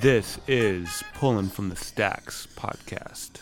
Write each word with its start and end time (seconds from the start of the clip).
This 0.00 0.38
is 0.46 1.02
Pulling 1.14 1.48
from 1.48 1.70
the 1.70 1.76
Stacks 1.76 2.46
podcast. 2.54 3.40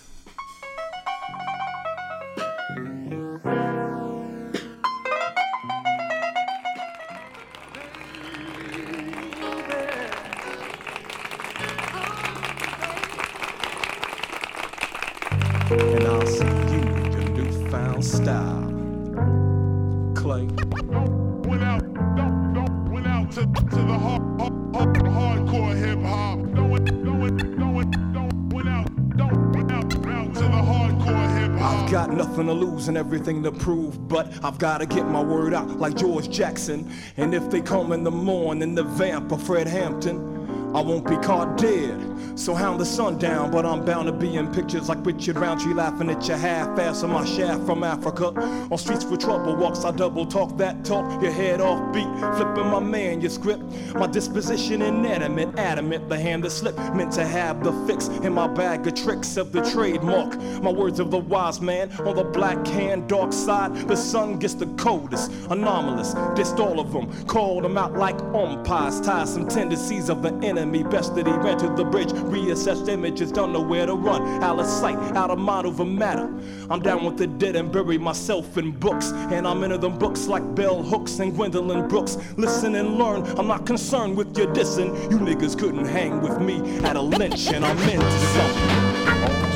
Nothing 32.27 32.46
to 32.46 32.55
lose 32.55 32.88
and 32.88 32.96
everything 32.96 33.42
to 33.42 33.52
prove, 33.52 34.09
but 34.09 34.33
I've 34.42 34.59
gotta 34.59 34.87
get 34.87 35.06
my 35.06 35.23
word 35.23 35.52
out 35.52 35.78
like 35.78 35.95
George 35.95 36.30
Jackson. 36.30 36.91
And 37.19 37.34
if 37.34 37.50
they 37.50 37.60
come 37.60 37.92
in 37.92 38.02
the 38.02 38.10
morning, 38.10 38.74
the 38.74 38.83
vamp 38.83 39.30
or 39.30 39.38
Fred 39.38 39.66
Hampton, 39.66 40.34
I 40.74 40.80
won't 40.80 41.09
be 41.09 41.16
caught 41.19 41.56
dead. 41.56 42.01
So 42.37 42.52
hound 42.52 42.80
the 42.80 42.84
sun 42.84 43.16
down, 43.16 43.52
but 43.52 43.64
I'm 43.64 43.84
bound 43.84 44.09
to 44.09 44.12
be 44.12 44.34
in 44.34 44.52
pictures 44.52 44.88
like 44.88 45.06
Richard 45.06 45.37
Roundtree 45.37 45.73
laughing 45.73 46.10
at 46.10 46.27
your 46.27 46.37
half-ass 46.37 47.05
on 47.05 47.10
my 47.10 47.24
shaft 47.24 47.64
from 47.64 47.84
Africa. 47.84 48.34
On 48.73 48.77
streets 48.77 49.05
for 49.05 49.16
trouble 49.16 49.55
walks, 49.55 49.84
I 49.84 49.92
double 49.92 50.27
talk 50.27 50.56
that 50.56 50.84
talk, 50.84 51.23
your 51.23 51.30
head 51.30 51.60
off 51.60 51.95
beat, 51.95 52.09
flipping 52.37 52.66
my 52.73 52.80
manuscript. 52.80 53.62
My 53.95 54.09
disposition 54.09 54.83
inanimate, 54.83 55.56
adamant, 55.56 56.09
the 56.09 56.19
hand 56.19 56.42
that 56.42 56.50
slipped, 56.50 56.78
meant 56.92 57.12
to 57.12 57.25
have 57.25 57.62
the 57.62 57.72
fix 57.86 58.09
in 58.09 58.33
my 58.33 58.48
bag 58.48 58.84
of 58.84 58.94
tricks 58.94 59.36
of 59.36 59.53
the 59.53 59.62
trademark. 59.70 60.36
My 60.61 60.72
words 60.72 60.98
of 60.98 61.12
the 61.12 61.19
wise 61.19 61.61
man 61.61 61.92
on 62.00 62.16
the 62.16 62.25
black 62.25 62.66
hand, 62.66 63.09
dark 63.09 63.33
side, 63.33 63.77
the 63.86 63.97
sun 63.97 64.41
gets 64.41 64.55
the 64.55 64.66
coldest, 64.75 65.31
anomalous, 65.50 66.14
dissed 66.34 66.59
all 66.59 66.81
of 66.81 66.92
them, 66.92 67.27
called 67.27 67.62
them 67.62 67.78
out 67.78 67.92
like 67.92 68.20
umpires, 68.34 69.00
tied 69.00 69.28
some 69.28 69.47
tendencies 69.47 70.09
of 70.09 70.20
the 70.20 70.33
enemy, 70.65 70.83
best 70.83 71.15
that 71.15 71.27
he 71.27 71.33
ran 71.33 71.59
to 71.59 71.69
the 71.69 71.84
bridge, 71.84 72.09
reassessed 72.09 72.89
images, 72.89 73.31
don't 73.31 73.53
know 73.53 73.61
where 73.61 73.84
to 73.84 73.95
run, 73.95 74.23
out 74.43 74.59
of 74.59 74.67
sight, 74.67 74.97
out 75.15 75.31
of 75.31 75.39
mind 75.39 75.67
over 75.67 75.84
matter. 75.84 76.33
I'm 76.71 76.81
down 76.81 77.05
with 77.05 77.19
the 77.19 77.27
dead 77.27 77.55
and 77.55 77.71
bury 77.71 77.98
myself 77.98 78.56
in 78.56 78.71
books, 78.73 79.12
and 79.12 79.47
I'm 79.47 79.62
into 79.62 79.77
them 79.77 79.98
books 79.98 80.27
like 80.27 80.55
Bell 80.55 80.83
Hooks 80.83 81.19
and 81.19 81.34
Gwendolyn 81.34 81.87
Brooks. 81.87 82.17
Listen 82.39 82.77
and 82.77 82.97
learn, 82.97 83.27
I'm 83.39 83.47
not 83.47 83.67
concerned 83.67 84.17
with 84.17 84.37
your 84.39 84.47
dissing. 84.55 84.95
You 85.11 85.19
niggas 85.19 85.59
couldn't 85.59 85.84
hang 85.84 86.23
with 86.23 86.41
me 86.41 86.78
at 86.78 86.97
a 86.97 87.03
lynch, 87.03 87.49
and 87.49 87.62
I'm 87.65 87.78
into 87.78 88.11
something. 88.34 88.95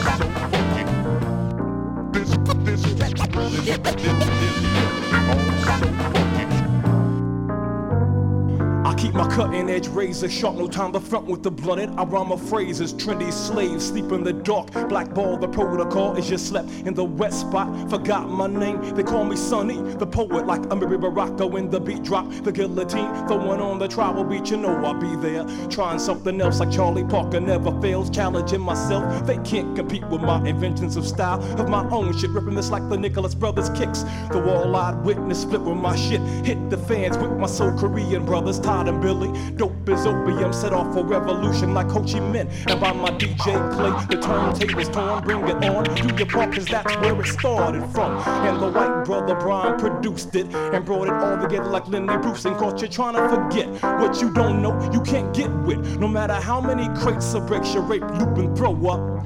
So 0.05 0.17
funky. 0.45 0.85
This, 2.13 2.29
this, 2.37 2.83
this, 2.83 2.95
this, 2.95 3.15
this, 3.17 3.81
this, 3.81 4.09
all 5.29 5.47
so 5.69 5.89
funky. 5.89 6.29
I 6.41 6.58
keep 8.99 9.15
my 9.15 9.29
cutting 9.29 9.71
edge 9.71 9.87
razor 9.89 10.29
sharp, 10.29 10.57
no 10.57 10.67
time 10.67 10.93
to 10.93 10.99
front 10.99 11.27
with 11.27 11.43
the 11.43 11.51
blunted. 11.51 11.91
I 11.97 12.03
rhyme 12.03 12.31
my 12.31 12.37
phrases, 12.37 12.93
trendy 12.93 13.33
slaves 13.33 13.87
sleep 13.87 14.11
in 14.11 14.25
the 14.25 14.33
dark. 14.33 14.73
Blackball, 14.89 15.37
the 15.37 15.47
protocol 15.47 16.17
is 16.17 16.29
just 16.29 16.49
slept 16.49 16.69
in 16.85 16.95
the 16.95 17.05
wet 17.05 17.33
spot. 17.33 17.69
Forgot 17.91 18.29
my 18.29 18.49
name, 18.49 18.95
they 18.97 19.05
call 19.05 19.25
me 19.25 19.37
Sonny, 19.37 19.81
the 19.95 20.07
poet, 20.07 20.47
like 20.47 20.63
Amiri 20.63 21.01
Baraka 21.01 21.47
when 21.47 21.71
the 21.71 21.79
beat 21.79 22.03
drop. 22.03 22.29
The 22.43 22.51
guillotine, 22.51 23.27
the 23.29 23.37
one 23.37 23.61
on 23.61 23.79
the 23.79 23.87
tribal 23.87 24.25
beach, 24.25 24.51
you 24.51 24.57
know 24.57 24.75
I'll 24.85 24.95
be 24.95 25.15
there. 25.17 25.47
Trying 25.69 26.01
something 26.01 26.41
else 26.41 26.59
like 26.59 26.73
Charlie 26.73 27.05
Parker 27.05 27.41
never 27.41 27.81
fails, 27.81 28.11
challenging 28.11 28.61
myself. 28.61 29.27
They 29.27 29.39
can't 29.39 29.77
compete 29.77 30.07
with 30.09 30.23
my 30.23 30.45
inventions 30.45 30.97
of 30.97 31.07
style, 31.07 31.41
of 31.61 31.69
my 31.69 31.89
own 31.91 32.17
shit, 32.19 32.31
ripping 32.31 32.57
this 32.57 32.71
like 32.71 32.89
the 32.89 32.97
Nicholas 32.97 33.35
Brothers 33.35 33.71
kicks. 33.71 34.03
The 34.33 34.43
wall-eyed 34.45 35.05
witness 35.05 35.43
split 35.43 35.61
with 35.61 35.77
my 35.77 35.95
shit, 35.95 36.21
hit 36.45 36.69
the 36.69 36.79
fans 36.79 37.17
with 37.17 37.31
my 37.33 37.47
soul 37.47 37.73
Korean 37.79 38.25
brothers, 38.25 38.59
Todd 38.59 38.88
and 38.89 39.01
Billy. 39.01 39.31
Dope 39.57 39.89
is 39.89 40.07
opium, 40.07 40.53
set 40.53 40.73
off 40.73 40.97
a 40.97 41.03
revolution 41.05 41.75
like 41.75 41.91
Ho 41.91 42.01
Chi 42.01 42.19
Minh. 42.19 42.51
And 42.67 42.81
by 42.81 42.93
my 42.93 43.11
DJ 43.11 43.45
play, 43.75 43.91
the 44.09 44.21
turntables 44.21 44.93
torn, 44.93 45.23
bring 45.23 45.47
it 45.47 45.65
on. 45.65 45.85
Do 45.95 46.17
your 46.17 46.27
part, 46.27 46.55
cause 46.55 46.67
that's 46.67 46.97
where 46.97 47.21
it 47.21 47.27
started 47.27 47.87
from. 47.93 48.19
And 48.27 48.61
the 48.61 48.71
white 48.71 49.05
brother 49.05 49.35
Brian 49.35 49.79
produced 49.79 50.35
it 50.35 50.47
and 50.55 50.85
brought 50.85 51.09
it 51.09 51.15
all 51.15 51.39
together 51.41 51.69
like 51.69 51.87
Lenny 51.89 52.17
Bruce. 52.19 52.45
And 52.45 52.57
caught 52.57 52.81
you 52.83 52.89
trying 52.89 53.15
to 53.15 53.29
forget 53.29 53.69
what 54.01 54.21
you 54.21 54.33
don't 54.33 54.63
know, 54.63 54.75
you 54.93 55.01
can't 55.03 55.33
get 55.35 55.51
with. 55.51 55.99
No 55.99 56.09
matter 56.09 56.35
how 56.35 56.61
many 56.61 56.89
crates 57.01 57.35
of 57.35 57.47
bricks 57.47 57.75
you 57.75 57.81
rape, 57.81 58.03
loop, 58.03 58.39
and 58.39 58.57
throw 58.57 58.75
up. 58.87 59.25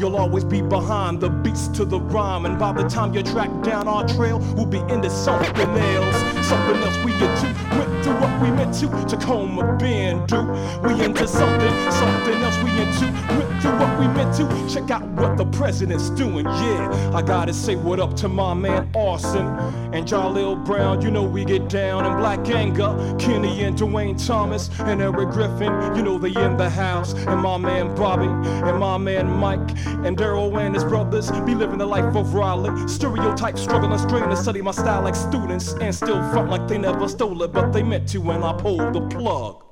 You'll 0.00 0.16
always 0.16 0.44
be 0.44 0.62
behind 0.62 1.20
the 1.20 1.28
beats 1.28 1.68
to 1.68 1.84
the 1.84 2.00
rhyme, 2.00 2.46
and 2.46 2.58
by 2.58 2.72
the 2.72 2.88
time 2.88 3.12
you 3.12 3.22
track 3.22 3.50
down 3.62 3.86
our 3.86 4.08
trail, 4.08 4.38
we'll 4.56 4.64
be 4.64 4.78
into 4.78 5.10
something 5.10 5.68
else. 5.68 6.16
Something 6.48 6.76
else 6.76 6.96
we 7.04 7.12
into. 7.12 7.60
Went 7.76 8.02
through 8.02 8.14
what 8.14 8.42
we 8.42 8.50
meant 8.50 8.74
to. 8.76 8.88
Tacoma 9.06 9.76
Bend 9.78 10.26
do. 10.26 10.40
We 10.88 11.04
into 11.04 11.28
something, 11.28 11.92
something 11.92 12.34
else 12.42 12.56
we 12.64 12.70
into. 12.80 13.12
Went 13.36 13.62
through 13.62 13.78
what 13.78 14.00
we 14.00 14.08
meant 14.08 14.34
to. 14.36 14.74
Check 14.74 14.90
out 14.90 15.06
what 15.10 15.36
the 15.36 15.44
president's 15.44 16.08
doing. 16.10 16.46
Yeah, 16.46 17.12
I 17.14 17.20
gotta 17.20 17.52
say 17.52 17.76
what 17.76 18.00
up 18.00 18.16
to 18.16 18.28
my 18.28 18.54
man 18.54 18.90
Arson 18.96 19.46
and 19.92 20.06
Jaleel 20.06 20.64
Brown. 20.64 21.02
You 21.02 21.10
know 21.10 21.22
we 21.22 21.44
get 21.44 21.68
down 21.68 22.06
in 22.06 22.16
Black 22.16 22.48
Anger. 22.48 23.16
Kenny 23.18 23.64
and 23.64 23.76
Dwayne 23.76 24.16
Thomas 24.26 24.70
and 24.80 25.02
Eric 25.02 25.28
Griffin. 25.28 25.72
You 25.94 26.02
know 26.02 26.18
they 26.18 26.34
in 26.42 26.56
the 26.56 26.70
house. 26.70 27.12
And 27.12 27.42
my 27.42 27.58
man 27.58 27.94
Bobby 27.94 28.26
and 28.66 28.78
my 28.80 28.96
man 28.96 29.28
Mike 29.28 29.76
and 30.04 30.16
Daryl 30.16 30.58
and 30.60 30.74
his 30.74 30.84
brothers 30.84 31.30
be 31.42 31.54
living 31.54 31.78
the 31.78 31.86
life 31.86 32.14
of 32.16 32.34
Raleigh. 32.34 32.88
Stereotype 32.88 33.58
struggling 33.58 33.98
strain 33.98 34.28
to 34.28 34.36
study 34.36 34.62
my 34.62 34.70
style 34.70 35.02
like 35.02 35.14
students 35.14 35.74
and 35.74 35.94
still 35.94 36.20
front 36.30 36.50
like 36.50 36.66
they 36.68 36.78
never 36.78 37.08
stole 37.08 37.42
it, 37.42 37.52
but 37.52 37.72
they 37.72 37.82
meant 37.82 38.08
to 38.10 38.18
when 38.18 38.42
I 38.42 38.52
pulled 38.52 38.92
the 38.92 39.02
plug. 39.08 39.64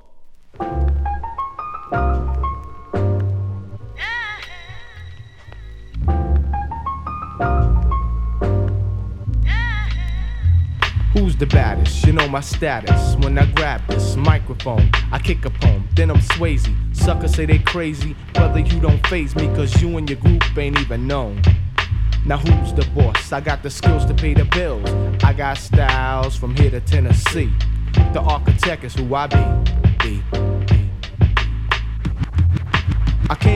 Who's 11.19 11.35
the 11.35 11.47
baddest? 11.47 12.07
You 12.07 12.13
know 12.13 12.29
my 12.29 12.39
status. 12.39 13.17
When 13.17 13.37
I 13.37 13.47
grab 13.47 13.85
this 13.89 14.15
microphone, 14.15 14.89
I 15.11 15.19
kick 15.19 15.45
a 15.45 15.51
poem, 15.51 15.89
then 15.97 16.13
I'm 16.13 16.21
Swayze. 16.21 16.73
Suckers 16.97 17.35
say 17.35 17.45
they 17.45 17.59
crazy, 17.59 18.15
brother, 18.35 18.61
you 18.61 18.79
don't 18.79 19.05
phase 19.09 19.35
me, 19.35 19.49
cause 19.49 19.83
you 19.83 19.97
and 19.97 20.09
your 20.09 20.21
group 20.21 20.57
ain't 20.57 20.79
even 20.79 21.09
known. 21.09 21.43
Now 22.25 22.39
who's 22.39 22.73
the 22.73 22.89
boss? 22.95 23.33
I 23.33 23.41
got 23.41 23.65
the 23.65 23.71
skills 23.71 24.05
to 24.07 24.15
pay 24.15 24.33
the 24.33 24.45
bills. 24.45 24.89
I 25.25 25.33
got 25.33 25.59
styles 25.59 26.37
from 26.37 26.55
here 26.55 26.71
to 26.71 26.81
Tennessee. 26.81 27.53
The 28.13 28.21
architect 28.21 28.85
is 28.85 28.95
who 28.95 29.13
I 29.13 29.27
be. 29.27 29.43
be, 29.99 30.58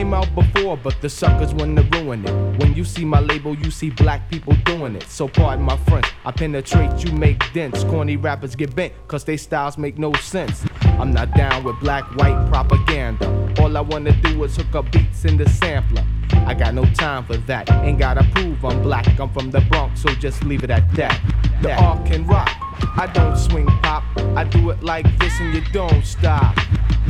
came 0.03 0.13
out 0.13 0.35
before, 0.35 0.75
but 0.75 0.99
the 0.99 1.09
suckers 1.09 1.53
wanna 1.53 1.81
ruin 1.93 2.25
it. 2.25 2.59
When 2.59 2.73
you 2.75 2.83
see 2.83 3.05
my 3.05 3.21
label, 3.21 3.55
you 3.55 3.71
see 3.71 3.89
black 3.89 4.29
people 4.29 4.53
doing 4.65 4.97
it. 4.97 5.03
So 5.03 5.29
pardon 5.29 5.63
my 5.63 5.77
friends, 5.87 6.07
I 6.25 6.31
penetrate, 6.31 7.05
you 7.05 7.13
make 7.13 7.39
dents. 7.53 7.85
Corny 7.85 8.17
rappers 8.17 8.53
get 8.53 8.75
bent, 8.75 8.91
cause 9.07 9.23
they 9.23 9.37
styles 9.37 9.77
make 9.77 9.97
no 9.97 10.11
sense. 10.15 10.65
I'm 10.99 11.11
not 11.13 11.33
down 11.35 11.63
with 11.63 11.79
black, 11.79 12.03
white 12.17 12.37
propaganda. 12.51 13.25
All 13.59 13.77
I 13.77 13.79
wanna 13.79 14.11
do 14.23 14.43
is 14.43 14.57
hook 14.57 14.75
up 14.75 14.91
beats 14.91 15.23
in 15.23 15.37
the 15.37 15.47
sampler. 15.47 16.05
I 16.47 16.53
got 16.53 16.73
no 16.73 16.83
time 16.95 17.23
for 17.23 17.37
that. 17.37 17.71
Ain't 17.71 17.99
gotta 17.99 18.25
prove 18.35 18.65
I'm 18.65 18.81
black. 18.81 19.07
I'm 19.21 19.29
from 19.29 19.51
the 19.51 19.61
Bronx, 19.61 20.01
so 20.01 20.09
just 20.15 20.43
leave 20.43 20.65
it 20.65 20.69
at 20.69 20.85
that. 20.95 21.17
The 21.61 21.71
art 21.81 22.05
can 22.05 22.27
rock. 22.27 22.51
I 22.97 23.07
don't 23.13 23.37
swing 23.37 23.67
pop. 23.83 24.03
I 24.35 24.43
do 24.43 24.69
it 24.71 24.83
like 24.83 25.05
this 25.19 25.39
and 25.39 25.53
you 25.53 25.61
don't 25.71 26.03
stop. 26.03 26.57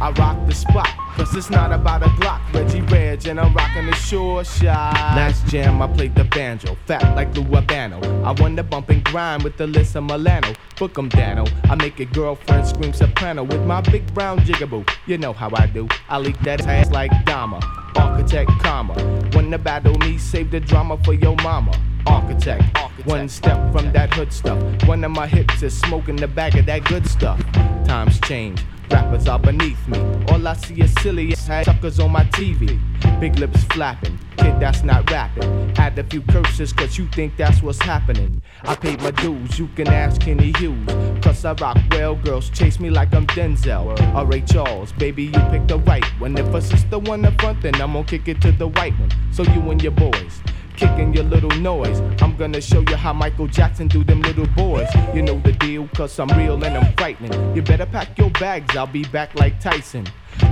I 0.02 0.12
rock 0.12 0.38
the 0.48 0.54
spot, 0.54 0.90
cause 1.16 1.36
it's 1.36 1.50
not 1.50 1.72
about 1.72 2.04
a 2.04 2.08
Glock. 2.20 2.42
Reggie 2.54 2.82
Reg, 2.82 3.26
and 3.28 3.40
I'm 3.40 3.54
rocking 3.54 3.86
the 3.86 3.96
sure 3.96 4.44
shot. 4.44 4.94
Last 5.16 5.46
jam, 5.48 5.82
I 5.82 5.88
played 5.88 6.16
the 6.16 6.24
banjo, 6.24 6.78
fat 6.86 7.16
like 7.16 7.36
Lou 7.36 7.44
Albano. 7.56 8.00
I 8.24 8.32
won 8.42 8.56
the 8.56 8.64
bump 8.64 8.90
and 8.90 9.04
grind 9.04 9.44
with 9.44 9.58
Alyssa 9.58 10.02
Milano. 10.02 10.54
Book 10.78 10.98
'em 10.98 11.10
Danno. 11.10 11.48
I 11.70 11.76
make 11.76 12.00
a 12.00 12.06
girlfriend 12.06 12.68
scream 12.68 12.94
soprano 12.94 13.44
with 13.44 13.64
my 13.66 13.82
big 13.82 14.14
brown 14.14 14.40
jigaboo. 14.40 14.88
You 15.08 15.18
know 15.18 15.34
how 15.34 15.50
I 15.56 15.68
do. 15.68 15.88
I 16.10 16.18
leak 16.20 16.40
that 16.42 16.66
ass 16.68 16.92
like 16.92 17.12
Dama. 17.26 17.60
Architect, 17.96 18.50
comma. 18.62 18.94
When 19.34 19.50
the 19.50 19.58
battle 19.58 19.98
me, 20.00 20.18
save 20.18 20.52
the 20.52 20.60
drama 20.60 20.98
for 21.04 21.14
your 21.14 21.36
mama. 21.44 21.72
Architect, 22.06 22.64
one 23.06 23.30
step 23.30 23.72
from 23.72 23.92
that 23.94 24.14
hood 24.14 24.34
stuff. 24.34 24.60
One 24.86 25.04
of 25.04 25.12
my 25.12 25.28
hips 25.28 25.64
is 25.64 25.78
smoking 25.80 26.16
the 26.18 26.28
bag 26.28 26.58
of 26.58 26.66
that 26.66 26.84
good 26.86 27.08
stuff. 27.08 27.40
Times 27.86 28.20
change, 28.22 28.66
rappers 28.94 29.28
are 29.28 29.40
beneath 29.40 29.88
me. 29.88 30.00
All 30.30 30.48
I 30.48 30.54
see 30.54 30.80
is 30.82 30.94
silly 31.02 31.34
ass 31.34 31.66
suckers 31.66 32.00
on 32.00 32.12
my 32.12 32.24
TV. 32.26 32.80
Big 33.20 33.38
lips 33.40 33.64
flapping, 33.66 34.20
Kid, 34.38 34.60
that's 34.60 34.84
not 34.84 35.10
rapping. 35.10 35.74
Add 35.78 35.98
a 35.98 36.04
few 36.04 36.22
curses, 36.22 36.72
cause 36.72 36.98
you 36.98 37.08
think 37.08 37.36
that's 37.36 37.62
what's 37.64 37.82
happening. 37.82 38.42
I 38.62 38.76
paid 38.76 39.02
my 39.02 39.12
dues, 39.12 39.58
you 39.58 39.68
can 39.76 39.88
ask 39.88 40.22
Kenny 40.22 40.54
Hughes. 40.58 40.88
Cause 41.24 41.44
I 41.44 41.54
rock 41.54 41.78
well, 41.92 42.16
girls 42.16 42.50
chase 42.52 42.80
me 42.80 42.90
like 42.92 43.14
I'm 43.14 43.26
Denzel. 43.28 43.98
Or 44.16 44.26
Ray 44.26 44.42
Charles, 44.42 44.92
baby, 44.94 45.24
you 45.24 45.40
picked 45.50 45.70
the 45.70 45.80
right 45.80 46.06
one. 46.20 46.38
If 46.38 46.54
a 46.54 46.62
sister 46.62 47.00
one 47.00 47.26
in 47.26 47.36
front, 47.40 47.62
then 47.64 47.76
I'm 47.76 47.94
gonna 47.94 48.06
kick 48.06 48.28
it 48.28 48.42
to 48.42 48.52
the 48.52 48.68
white 48.68 48.98
one. 49.00 49.12
So 49.32 49.44
you 49.44 49.72
and 49.72 49.82
your 49.82 49.94
boys 49.94 50.42
kicking 50.84 51.14
your 51.14 51.24
little 51.24 51.56
noise. 51.62 52.02
I'm 52.22 52.36
gonna 52.36 52.60
show 52.60 52.82
you 52.82 52.96
how 52.96 53.14
Michael 53.14 53.48
Jackson 53.48 53.88
do 53.88 54.04
them 54.04 54.22
little 54.22 54.48
boys. 54.48 54.88
You 55.14 55.22
know 55.22 55.40
the 55.40 55.54
deal, 55.54 55.88
cause 55.96 56.20
I'm 56.20 56.28
real 56.38 56.62
and 56.64 56.78
I'm 56.78 56.94
frightening. 56.94 57.56
You 57.56 57.62
better 57.62 57.86
pack 57.86 58.18
your 58.18 58.30
bags, 58.32 58.76
I'll 58.76 58.88
be 58.88 59.04
back 59.06 59.34
like 59.36 59.60
Tyson. 59.60 60.06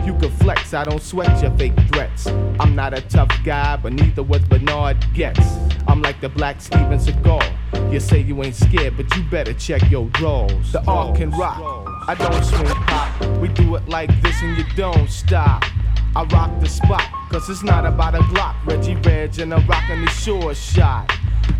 You 0.06 0.14
can 0.20 0.32
flex, 0.32 0.74
I 0.74 0.84
don't 0.86 1.02
sweat 1.02 1.42
your 1.42 1.52
fake 1.58 1.74
threats. 1.92 2.28
I'm 2.60 2.76
not 2.76 2.94
a 2.94 3.02
tough 3.02 3.32
guy, 3.44 3.76
but 3.78 3.94
neither 3.94 4.24
was 4.24 4.42
Bernard 4.46 4.98
Goetz. 5.14 5.58
I'm 5.88 6.02
like 6.02 6.22
the 6.22 6.30
black 6.30 6.62
Steven 6.62 7.00
Seagal. 7.00 7.92
You 7.92 8.00
say 8.00 8.20
you 8.22 8.42
ain't 8.44 8.56
scared, 8.56 8.96
but 8.96 9.14
you 9.16 9.24
better 9.24 9.54
check 9.54 9.90
your 9.92 10.08
drawers. 10.10 10.72
The 10.72 10.82
arc 10.88 11.18
can 11.18 11.32
rock, 11.32 11.60
I 12.08 12.16
don't 12.16 12.44
swing 12.44 12.66
pop. 12.88 13.12
We 13.42 13.50
do 13.50 13.76
it 13.76 13.88
like 13.90 14.10
this 14.22 14.42
and 14.42 14.58
you 14.58 14.64
don't 14.76 15.10
stop. 15.10 15.64
I 16.14 16.24
rock 16.26 16.60
the 16.60 16.68
spot, 16.68 17.04
cause 17.30 17.50
it's 17.50 17.64
not 17.64 17.86
about 17.86 18.16
a 18.16 18.20
Glock. 18.20 18.56
Reggie 18.66 18.96
Reg 18.96 19.40
and 19.40 19.54
I'm 19.54 19.66
rocking 19.66 20.02
the 20.02 20.12
short 20.12 20.58
shot. 20.58 21.10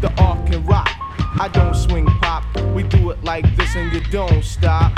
The 0.02 0.12
arc 0.22 0.46
can 0.48 0.66
rock, 0.66 0.90
I 1.40 1.50
don't 1.54 1.74
swing 1.74 2.06
pop. 2.06 2.44
We 2.74 2.84
do 2.84 3.12
it 3.12 3.24
like 3.24 3.46
this 3.56 3.76
and 3.76 3.94
you 3.94 4.02
don't 4.12 4.44
stop. 4.44 4.92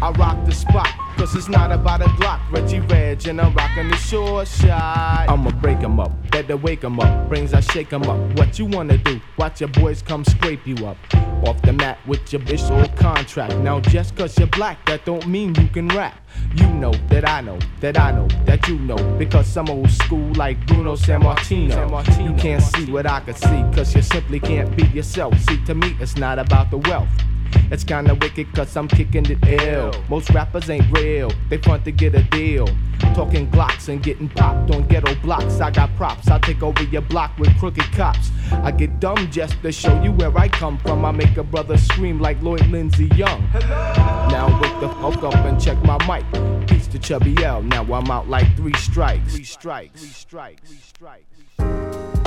I 0.00 0.10
rock 0.12 0.44
the 0.46 0.52
spot, 0.52 0.88
cause 1.16 1.34
it's 1.34 1.48
not 1.48 1.72
about 1.72 2.00
a 2.02 2.10
Glock. 2.20 2.40
Reggie 2.52 2.80
Reg 2.80 3.26
and 3.26 3.40
I'm 3.40 3.52
rocking 3.54 3.88
the 3.88 3.96
short 3.96 4.46
shot. 4.46 5.26
I'ma 5.28 5.50
break 5.60 5.78
'em 5.78 5.98
up, 5.98 6.12
better 6.30 6.56
wake 6.56 6.84
'em 6.84 7.00
up. 7.00 7.28
Brains 7.28 7.52
I 7.54 7.60
shake 7.60 7.92
'em 7.92 8.02
up. 8.04 8.20
What 8.38 8.58
you 8.58 8.66
wanna 8.66 8.98
do? 8.98 9.20
Watch 9.36 9.60
your 9.60 9.70
boys 9.70 10.00
come 10.00 10.24
scrape 10.24 10.64
you 10.64 10.86
up. 10.86 10.96
Off 11.44 11.60
the 11.62 11.72
mat 11.72 11.98
with 12.06 12.32
your 12.32 12.40
bitch 12.42 12.70
or 12.70 12.86
contract. 12.96 13.56
Now 13.58 13.80
just 13.80 14.16
cause 14.16 14.38
you're 14.38 14.46
black, 14.48 14.84
that 14.86 15.04
don't 15.04 15.26
mean 15.26 15.54
you 15.56 15.68
can 15.68 15.88
rap. 15.88 16.14
You 16.54 16.66
know 16.68 16.92
that 17.08 17.28
I 17.28 17.40
know, 17.40 17.58
that 17.80 17.98
I 17.98 18.12
know, 18.12 18.28
that 18.44 18.68
you 18.68 18.78
know. 18.78 18.96
Because 19.18 19.56
I'm 19.56 19.68
old 19.68 19.90
school 19.90 20.32
like 20.34 20.64
Bruno 20.66 20.94
San 20.94 21.20
Sammartino. 21.20 22.24
You 22.24 22.34
can't 22.34 22.62
see 22.62 22.90
what 22.90 23.06
I 23.06 23.20
can 23.20 23.34
see, 23.34 23.62
cause 23.74 23.94
you 23.94 24.02
simply 24.02 24.40
can't 24.40 24.74
be 24.76 24.84
yourself. 24.88 25.38
See, 25.40 25.62
to 25.64 25.74
me, 25.74 25.96
it's 26.00 26.16
not 26.16 26.38
about 26.38 26.70
the 26.70 26.78
wealth. 26.78 27.08
It's 27.70 27.84
kinda 27.84 28.14
wicked 28.14 28.52
cause 28.54 28.76
I'm 28.76 28.88
kicking 28.88 29.26
it 29.30 29.38
ill. 29.46 29.92
Most 30.08 30.30
rappers 30.30 30.68
ain't 30.70 30.90
real, 30.96 31.30
they 31.48 31.58
front 31.58 31.84
to 31.84 31.92
get 31.92 32.14
a 32.14 32.22
deal. 32.24 32.68
Talking 33.14 33.50
Glocks 33.50 33.88
and 33.88 34.02
getting 34.02 34.28
popped 34.28 34.74
on 34.74 34.86
ghetto 34.88 35.14
blocks. 35.16 35.60
I 35.60 35.70
got 35.70 35.94
props, 35.96 36.28
I 36.28 36.38
take 36.38 36.62
over 36.62 36.82
your 36.84 37.02
block 37.02 37.36
with 37.38 37.56
crooked 37.58 37.90
cops. 37.92 38.30
I 38.50 38.70
get 38.70 39.00
dumb 39.00 39.30
just 39.30 39.60
to 39.62 39.72
show 39.72 40.02
you 40.02 40.12
where 40.12 40.36
I 40.38 40.48
come 40.48 40.78
from. 40.78 41.04
I 41.04 41.10
make 41.10 41.36
a 41.36 41.42
brother 41.42 41.76
scream 41.76 42.20
like 42.20 42.40
Lloyd 42.42 42.66
Lindsay 42.68 43.06
Young. 43.16 43.42
Now 43.52 44.46
wake 44.60 44.80
the 44.80 44.88
fuck 45.00 45.22
up 45.24 45.34
and 45.44 45.60
check 45.60 45.82
my 45.84 45.98
mic. 46.06 46.68
Peace 46.68 46.86
to 46.88 46.98
Chubby 46.98 47.34
L. 47.42 47.62
Now 47.62 47.82
I'm 47.82 48.10
out 48.10 48.28
like 48.28 48.56
three 48.56 48.74
strikes. 48.74 49.34
Three 49.34 49.44
strikes. 49.44 50.00
Three 50.00 50.10
strikes. 50.10 50.68
Three 50.68 50.78
strikes. 50.78 52.21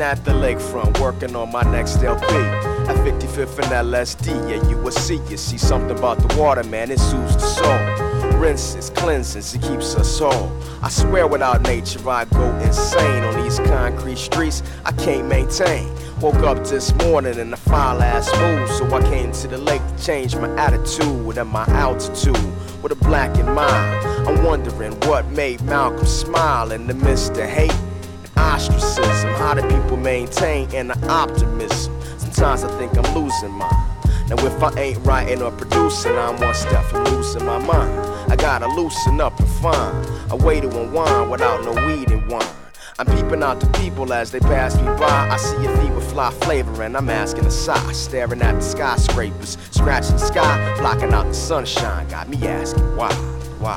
At 0.00 0.24
the 0.24 0.32
lakefront, 0.32 0.98
working 1.00 1.36
on 1.36 1.52
my 1.52 1.62
next 1.64 2.02
LP. 2.02 2.24
At 2.24 2.96
55th 3.06 3.58
and 3.58 3.88
LSD, 3.92 4.50
yeah, 4.50 4.68
you 4.68 4.78
will 4.78 4.90
see. 4.90 5.20
You 5.28 5.36
see 5.36 5.58
something 5.58 5.96
about 5.96 6.18
the 6.18 6.40
water, 6.40 6.64
man, 6.64 6.90
it 6.90 6.98
soothes 6.98 7.34
the 7.34 7.40
soul. 7.40 8.38
Rinses, 8.38 8.88
cleanses, 8.90 9.54
it 9.54 9.60
keeps 9.60 9.94
us 9.94 10.18
whole. 10.18 10.50
I 10.82 10.88
swear 10.88 11.26
without 11.26 11.62
nature, 11.62 12.08
I 12.08 12.24
go 12.24 12.58
insane 12.60 13.22
on 13.22 13.44
these 13.44 13.58
concrete 13.58 14.16
streets. 14.16 14.62
I 14.84 14.92
can't 14.92 15.28
maintain. 15.28 15.94
Woke 16.20 16.42
up 16.42 16.64
this 16.66 16.92
morning 16.94 17.38
in 17.38 17.52
a 17.52 17.56
foul 17.56 18.02
ass 18.02 18.26
mood, 18.38 18.68
so 18.70 18.96
I 18.96 19.02
came 19.02 19.30
to 19.30 19.46
the 19.46 19.58
lake 19.58 19.82
to 19.86 20.04
change 20.04 20.34
my 20.34 20.52
attitude 20.56 21.36
and 21.36 21.50
my 21.50 21.66
altitude 21.66 22.82
with 22.82 22.92
a 22.92 22.96
black 22.96 23.38
in 23.38 23.46
mind. 23.46 24.06
I'm 24.26 24.42
wondering 24.42 24.92
what 25.02 25.28
made 25.30 25.60
Malcolm 25.62 26.06
smile 26.06 26.72
in 26.72 26.86
the 26.86 26.94
midst 26.94 27.32
of 27.32 27.48
hate 27.48 27.74
ostracism. 28.36 29.30
How 29.34 29.54
do 29.54 29.62
people 29.62 29.96
maintain 29.96 30.70
inner 30.72 30.94
optimism? 31.08 32.00
Sometimes 32.18 32.64
I 32.64 32.78
think 32.78 32.96
I'm 32.96 33.14
losing 33.14 33.50
mine. 33.50 33.70
Now 34.28 34.46
if 34.46 34.62
I 34.62 34.72
ain't 34.80 35.06
writing 35.06 35.42
or 35.42 35.50
producing, 35.50 36.16
I'm 36.16 36.40
one 36.40 36.54
step 36.54 36.84
from 36.86 37.04
losing 37.04 37.44
my 37.44 37.58
mind. 37.58 37.92
I 38.32 38.36
gotta 38.36 38.66
loosen 38.66 39.20
up 39.20 39.38
and 39.38 39.48
find 39.48 40.06
a 40.30 40.36
way 40.36 40.60
to 40.60 40.68
unwind 40.68 41.30
without 41.30 41.64
no 41.64 41.72
weed 41.86 42.10
and 42.10 42.30
wine. 42.30 42.46
I'm 42.98 43.06
peeping 43.06 43.42
out 43.42 43.58
the 43.58 43.66
people 43.78 44.12
as 44.12 44.30
they 44.30 44.40
pass 44.40 44.76
me 44.76 44.84
by. 44.84 45.28
I 45.30 45.36
see 45.36 45.66
a 45.66 45.94
with 45.94 46.10
fly 46.10 46.30
flavor 46.30 46.82
and 46.82 46.96
I'm 46.96 47.08
asking 47.08 47.46
a 47.46 47.50
sigh. 47.50 47.92
Staring 47.92 48.42
at 48.42 48.54
the 48.54 48.60
skyscrapers, 48.60 49.58
scratching 49.70 50.12
the 50.12 50.18
sky, 50.18 50.76
blocking 50.78 51.12
out 51.12 51.26
the 51.26 51.34
sunshine. 51.34 52.08
Got 52.08 52.28
me 52.28 52.46
asking 52.46 52.96
why, 52.96 53.12
why, 53.58 53.76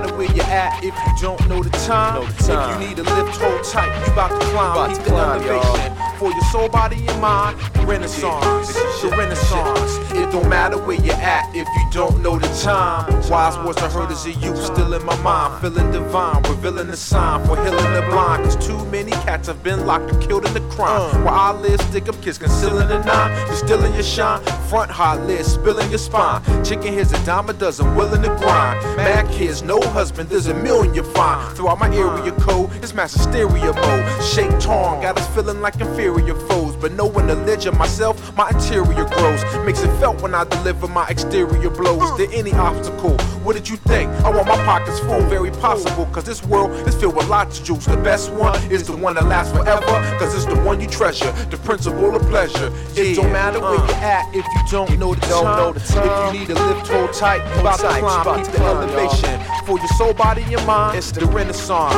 matter 0.00 0.16
where 0.16 0.30
you're 0.32 0.44
at 0.44 0.82
if 0.84 0.94
you 0.94 1.12
don't 1.20 1.48
know 1.48 1.62
the 1.62 1.70
time. 1.70 2.14
Know 2.14 2.26
the 2.26 2.42
time. 2.44 2.70
If 2.70 2.80
you 2.80 2.88
need 2.88 2.98
a 2.98 3.02
lift, 3.02 3.40
hold 3.40 3.64
tight. 3.64 4.06
You 4.06 4.12
about 4.12 4.40
to 4.40 4.46
climb. 4.46 4.72
About 4.72 4.88
Keep 4.90 4.98
to 4.98 5.04
the 5.04 5.10
climb, 5.10 5.42
elevation. 5.42 5.97
For 6.18 6.32
your 6.32 6.40
soul, 6.50 6.68
body, 6.68 6.96
and 7.06 7.20
mind, 7.20 7.56
Renaissance. 7.86 8.74
The 8.74 9.08
Renaissance. 9.16 10.10
It 10.10 10.32
don't 10.32 10.48
matter 10.48 10.76
where 10.76 11.00
you're 11.00 11.14
at 11.14 11.48
if 11.54 11.68
you 11.68 11.88
don't 11.92 12.20
know 12.20 12.36
the 12.36 12.48
time. 12.60 13.06
Wise 13.30 13.56
words 13.64 13.78
I 13.78 13.88
heard 13.88 14.10
as 14.10 14.26
a 14.26 14.32
youth, 14.32 14.58
still 14.64 14.94
in 14.94 15.06
my 15.06 15.16
mind. 15.22 15.60
Feeling 15.62 15.92
divine, 15.92 16.42
revealing 16.42 16.88
the 16.88 16.96
sign 16.96 17.46
for 17.46 17.54
healing 17.62 17.92
the 17.94 18.02
blind. 18.10 18.42
Cause 18.42 18.56
too 18.66 18.84
many 18.86 19.12
cats 19.12 19.46
have 19.46 19.62
been 19.62 19.86
locked 19.86 20.10
and 20.10 20.20
killed 20.20 20.44
in 20.44 20.54
the 20.54 20.60
crime. 20.74 21.14
Uh. 21.14 21.18
Where 21.22 21.34
I 21.34 21.52
live, 21.52 21.80
stick 21.82 22.08
up 22.08 22.20
kids 22.20 22.36
concealing 22.36 22.88
the 22.88 23.00
nine. 23.04 23.46
You're 23.46 23.56
still 23.56 23.84
in 23.84 23.94
your 23.94 24.02
shine. 24.02 24.42
Front 24.68 24.90
hot 24.90 25.20
lid, 25.20 25.46
spilling 25.46 25.88
your 25.88 25.98
spine. 25.98 26.42
Chicken 26.64 26.94
here's 26.94 27.12
a 27.12 27.24
dime 27.24 27.48
a 27.48 27.52
dozen, 27.52 27.94
willing 27.94 28.22
to 28.22 28.28
grind. 28.28 28.80
Mad 28.96 29.30
kids, 29.30 29.62
no 29.62 29.80
husband, 29.80 30.28
there's 30.28 30.48
a 30.48 30.54
million 30.54 30.94
you 30.94 31.04
find. 31.04 31.56
Throughout 31.56 31.78
my 31.78 31.94
area 31.94 32.32
code, 32.32 32.70
it's 32.82 32.92
master 32.92 33.20
stereo 33.20 33.72
mode. 33.72 34.22
Shake 34.24 34.50
torn, 34.58 35.00
got 35.00 35.16
us 35.16 35.26
feeling 35.32 35.60
like 35.60 35.80
inferior 35.80 36.07
foes. 36.16 36.76
But 36.76 36.92
knowing 36.92 37.26
the 37.26 37.34
ledge 37.34 37.66
of 37.66 37.76
myself, 37.76 38.36
my 38.36 38.48
interior 38.50 39.04
grows. 39.04 39.42
Makes 39.66 39.82
it 39.82 39.90
felt 39.98 40.20
when 40.22 40.34
I 40.34 40.44
deliver 40.44 40.88
my 40.88 41.06
exterior 41.08 41.70
blows. 41.70 42.16
to 42.18 42.28
any 42.32 42.52
obstacle? 42.54 43.16
What 43.44 43.54
did 43.56 43.68
you 43.68 43.76
think? 43.76 44.10
I 44.24 44.30
want 44.30 44.46
my 44.48 44.56
pockets 44.64 44.98
full, 45.00 45.20
very 45.22 45.50
possible. 45.50 46.06
Cause 46.06 46.24
this 46.24 46.42
world 46.44 46.70
is 46.88 46.94
filled 46.94 47.16
with 47.16 47.28
lots 47.28 47.58
of 47.60 47.64
juice. 47.66 47.86
The 47.86 47.96
best 47.96 48.32
one 48.32 48.54
is 48.70 48.86
the 48.86 48.96
one 48.96 49.14
that 49.14 49.26
lasts 49.26 49.52
forever. 49.56 49.86
Cause 50.18 50.34
it's 50.34 50.44
the 50.46 50.56
one 50.62 50.80
you 50.80 50.86
treasure. 50.86 51.32
The 51.50 51.56
principle 51.58 52.14
of 52.14 52.22
pleasure. 52.22 52.72
It 52.96 53.16
don't 53.16 53.32
matter 53.32 53.60
where 53.60 53.74
you're 53.74 53.90
at 53.96 54.28
if 54.34 54.44
you 54.44 54.62
don't 54.70 54.98
know 54.98 55.14
the 55.14 55.20
don't 55.26 55.44
time. 55.44 55.56
know 55.58 55.72
the 55.72 55.80
time. 55.80 56.34
If 56.34 56.34
you 56.34 56.40
need 56.40 56.50
a 56.50 56.54
lift, 56.74 56.88
hold 56.88 57.12
tight. 57.12 57.38
You 57.54 57.60
about 57.60 57.76
to 57.78 57.82
tight, 57.82 57.96
you 57.96 58.00
climb, 58.02 58.20
about 58.22 58.36
keep 58.36 58.46
to 58.46 58.52
the 58.52 58.58
climb, 58.58 58.88
elevation. 58.88 59.40
For 59.66 59.78
your 59.78 59.88
soul, 59.98 60.14
body, 60.14 60.42
and 60.42 60.66
mind, 60.66 60.96
It's 60.98 61.12
the, 61.12 61.20
the- 61.20 61.26
Renaissance. 61.26 61.94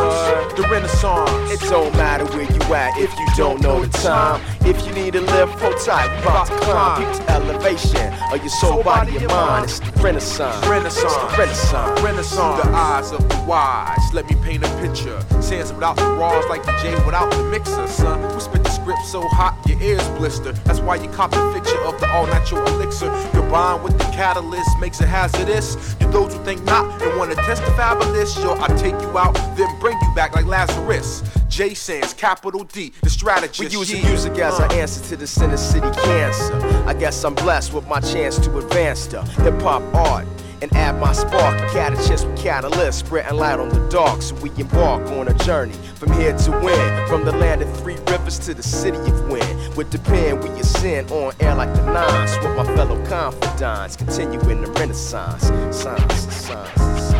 The 0.56 0.62
Renaissance. 0.70 1.30
It 1.52 1.60
don't 1.68 1.92
matter 1.96 2.24
where 2.26 2.42
you 2.42 2.74
at 2.74 2.98
if 2.98 3.10
you 3.18 3.26
don't 3.36 3.60
know 3.60 3.80
the 3.84 3.88
time. 3.88 3.99
If 4.02 4.86
you 4.86 4.94
need 4.94 5.14
a 5.14 5.20
lift, 5.20 5.60
hold 5.60 5.76
tight. 5.78 6.10
We 6.10 6.22
about 6.22 6.46
to 6.46 6.58
climb. 6.60 7.02
The 7.02 7.30
elevation 7.32 8.14
of 8.32 8.40
your 8.40 8.48
soul, 8.48 8.82
body, 8.82 9.16
and 9.18 9.26
mind. 9.26 9.64
It's 9.64 9.80
the 9.80 9.92
Renaissance. 10.00 10.66
Renaissance. 10.66 11.04
It's 11.04 11.16
the 11.16 11.38
Renaissance. 11.38 12.00
Renaissance. 12.00 12.62
Through 12.62 12.70
the 12.70 12.76
eyes 12.76 13.12
of 13.12 13.28
the 13.28 13.44
wise. 13.46 14.00
Let 14.14 14.30
me 14.30 14.36
paint 14.42 14.64
a 14.64 14.68
picture. 14.80 15.20
Sands 15.42 15.72
without 15.74 15.96
the 15.96 16.06
raws, 16.06 16.46
like 16.48 16.64
the 16.64 16.72
J 16.80 16.94
without 17.04 17.30
the 17.30 17.44
mixer, 17.44 17.86
son. 17.88 18.22
We 18.32 18.40
spit 18.40 18.64
the 18.64 18.70
script 18.70 19.04
so 19.04 19.20
hot, 19.28 19.58
your 19.68 19.80
ears 19.82 20.08
blister. 20.16 20.52
That's 20.52 20.80
why 20.80 20.96
you 20.96 21.08
cop 21.10 21.32
the 21.32 21.52
picture 21.52 21.82
of 21.84 22.00
the 22.00 22.08
all 22.08 22.26
natural 22.26 22.66
elixir. 22.68 23.10
Combined 23.32 23.84
with 23.84 23.98
the 23.98 24.04
catalyst 24.04 24.70
makes 24.80 25.02
it 25.02 25.08
hazardous. 25.08 25.96
You 26.00 26.10
those 26.10 26.34
who 26.34 26.42
think 26.42 26.64
not 26.64 27.02
and 27.02 27.18
wanna 27.18 27.34
test 27.34 27.62
the 27.66 27.70
fabulous, 27.72 28.34
yo, 28.38 28.58
I 28.58 28.68
take 28.78 28.98
you 29.02 29.18
out, 29.18 29.34
then 29.58 29.78
bring 29.78 29.98
you 30.00 30.14
back 30.14 30.34
like 30.34 30.46
Lazarus. 30.46 31.22
J 31.50 31.74
Sands, 31.74 32.14
capital 32.14 32.62
D, 32.64 32.92
the 33.02 33.10
strategist. 33.10 33.58
We 33.58 33.66
use 33.66 33.92
yeah. 33.92 34.06
music 34.08 34.38
as 34.38 34.58
Uh. 34.58 34.62
our 34.62 34.72
answer 34.72 35.04
to 35.08 35.16
the 35.16 35.26
Center 35.26 35.56
City 35.56 35.90
cancer. 36.04 36.54
I 36.86 36.94
guess 36.94 37.24
I'm 37.24 37.34
blessed 37.34 37.72
with 37.72 37.86
my 37.88 38.00
chance 38.00 38.38
to 38.38 38.58
advance 38.58 39.06
the 39.08 39.22
hip 39.22 39.60
hop 39.60 39.82
art 39.94 40.26
and 40.62 40.72
add 40.76 41.00
my 41.00 41.12
spark. 41.12 41.58
Catechist 41.72 42.24
with 42.26 42.38
catalyst, 42.38 43.00
spreading 43.00 43.36
light 43.36 43.58
on 43.58 43.68
the 43.68 43.80
dark. 43.88 44.22
So 44.22 44.36
we 44.36 44.50
embark 44.58 45.10
on 45.10 45.26
a 45.26 45.34
journey 45.34 45.74
from 45.96 46.12
here 46.12 46.36
to 46.38 46.50
win. 46.60 47.06
From 47.08 47.24
the 47.24 47.32
land 47.32 47.62
of 47.62 47.76
three 47.80 47.96
rivers 48.06 48.38
to 48.40 48.54
the 48.54 48.62
city 48.62 48.98
of 48.98 49.28
wind. 49.28 49.74
With 49.76 49.90
the 49.90 49.98
pen, 49.98 50.40
we 50.40 50.50
ascend 50.60 51.10
on 51.10 51.34
air 51.40 51.56
like 51.56 51.74
the 51.74 51.82
nines. 51.84 52.36
With 52.44 52.56
my 52.56 52.64
fellow 52.76 53.04
confidants, 53.06 53.96
continuing 53.96 54.60
the 54.62 54.70
renaissance. 54.70 55.42
Science, 55.76 55.76
Science, 55.76 56.36
science. 56.46 57.10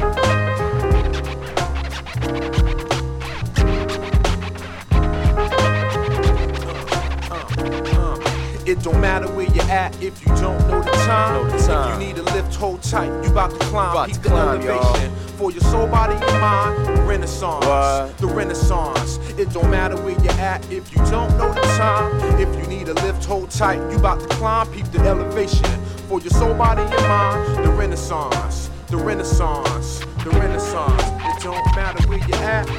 It 8.71 8.85
don't 8.85 9.01
matter 9.01 9.27
where 9.27 9.49
you're 9.49 9.65
at 9.65 10.01
if 10.01 10.25
you 10.25 10.29
don't 10.37 10.57
know 10.69 10.81
the 10.81 10.93
time. 10.93 11.35
Know 11.35 11.59
the 11.59 11.67
time. 11.67 12.01
If 12.01 12.01
you 12.01 12.07
need 12.07 12.19
a 12.19 12.23
lift, 12.23 12.55
hold 12.55 12.81
tight. 12.85 13.09
You 13.25 13.33
about 13.33 13.51
to 13.51 13.59
climb. 13.67 13.91
About 13.91 14.07
Keep 14.07 14.17
to 14.19 14.23
the 14.23 14.29
climb, 14.29 14.61
elevation. 14.61 15.17
For 15.39 15.51
your 15.51 15.63
soul, 15.63 15.89
body, 15.89 16.15
and 16.15 16.41
mind, 16.41 17.09
Renaissance. 17.09 17.67
What? 17.67 18.17
The 18.19 18.29
Renaissance. 18.29 19.17
It 19.37 19.51
don't 19.51 19.73
matter 19.73 19.97
where 19.97 20.17
you're 20.23 20.31
at 20.35 20.63
if 20.71 20.93
you 20.93 20.99
don't 21.11 21.37
know 21.37 21.53
the 21.53 21.63
time. 21.63 22.15
If 22.39 22.49
you 22.61 22.65
need 22.69 22.89
a 22.89 22.95
lift, 22.95 23.25
hold 23.25 23.51
tight. 23.51 23.79
You 23.91 23.99
about 23.99 24.21
to 24.21 24.29
climb. 24.37 24.73
Keep 24.73 24.87
the 24.93 25.01
elevation. 25.01 25.65
For 26.07 26.21
your 26.21 26.31
soul, 26.31 26.55
body, 26.55 26.83
and 26.83 27.09
mind, 27.09 27.65
the 27.65 27.73
Renaissance. 27.73 28.71
The 28.87 28.99
Renaissance. 28.99 29.99
The 30.23 30.31
Renaissance. 30.31 31.03
It 31.25 31.43
don't 31.43 31.75
matter 31.75 32.07
where 32.09 32.19
you're 32.19 32.37
at. 32.37 32.71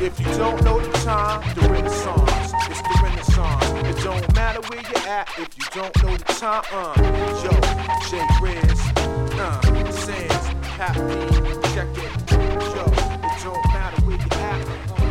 If 0.00 0.18
you 0.18 0.26
don't 0.38 0.64
know 0.64 0.80
the 0.80 0.90
time, 1.00 1.54
the 1.54 1.68
Renaissance, 1.68 2.52
it's 2.70 2.80
the 2.80 2.93
don't 4.04 4.34
matter 4.34 4.60
where 4.68 4.82
you're 4.82 5.08
at 5.08 5.26
if 5.38 5.48
you 5.56 5.64
don't 5.72 6.02
know 6.02 6.14
the 6.14 6.24
time. 6.24 6.62
Uh, 6.70 6.92
yo, 7.42 7.50
J 8.10 8.20
Riz, 8.42 8.80
uh, 9.40 9.90
Sands, 9.90 10.46
Happy, 10.76 11.00
check 11.72 11.88
it. 11.96 12.10
Yo, 12.30 12.84
it 12.84 13.42
don't 13.42 13.64
matter 13.72 14.00
where 14.02 14.18
you're 14.18 14.40
at. 14.44 14.60
Uh, 14.68 15.04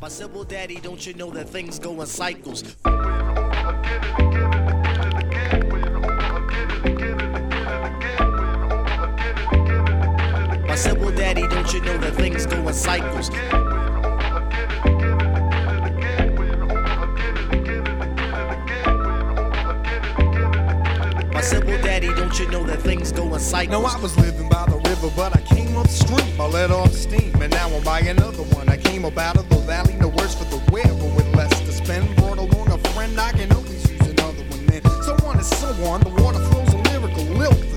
My 0.00 0.08
simple 0.08 0.44
daddy, 0.44 0.76
don't 0.76 1.04
you 1.04 1.14
know 1.14 1.30
that 1.32 1.48
things 1.48 1.80
go 1.80 2.00
in 2.00 2.06
cycles? 2.06 2.76
My 10.76 10.82
simple 10.82 11.10
daddy, 11.10 11.40
don't 11.48 11.72
you 11.72 11.80
know 11.80 11.96
that 11.96 12.14
things 12.16 12.44
go 12.44 12.68
in 12.68 12.74
cycles? 12.74 13.30
My 21.32 21.40
simple 21.40 21.78
daddy, 21.78 22.08
don't 22.08 22.38
you 22.38 22.50
know 22.50 22.62
that 22.64 22.82
things 22.82 23.10
go 23.10 23.32
in 23.32 23.40
cycles? 23.40 23.72
No, 23.72 23.86
I 23.86 23.98
was 24.02 24.18
living 24.18 24.50
by 24.50 24.66
the 24.66 24.76
river, 24.90 25.08
but 25.16 25.34
I 25.34 25.40
came 25.40 25.74
upstream. 25.78 26.38
I 26.38 26.46
let 26.46 26.70
off 26.70 26.92
steam, 26.92 27.32
and 27.40 27.50
now 27.50 27.70
I'm 27.70 27.82
by 27.82 28.00
another 28.00 28.42
one. 28.42 28.68
I 28.68 28.76
came 28.76 29.06
up 29.06 29.16
out 29.16 29.38
of 29.38 29.48
the 29.48 29.56
valley, 29.60 29.94
no 29.94 30.08
words 30.08 30.34
for 30.34 30.44
the 30.44 30.62
wear, 30.70 30.84
but 30.84 31.10
with 31.16 31.34
less 31.34 31.58
to 31.58 31.72
spend. 31.72 32.14
Brought 32.16 32.36
along 32.36 32.70
a 32.70 32.76
friend, 32.90 33.18
I 33.18 33.32
can 33.32 33.50
always 33.50 33.90
use 33.90 34.08
another 34.10 34.42
one. 34.42 34.66
Then 34.66 34.82
so 34.82 35.16
on 35.24 35.36
and 35.38 35.46
so 35.46 35.68
on. 35.86 36.02
The 36.02 36.10
water 36.10 36.38
flows 36.50 36.74
a 36.74 36.76
lyrical 36.90 37.24
lilt 37.24 37.76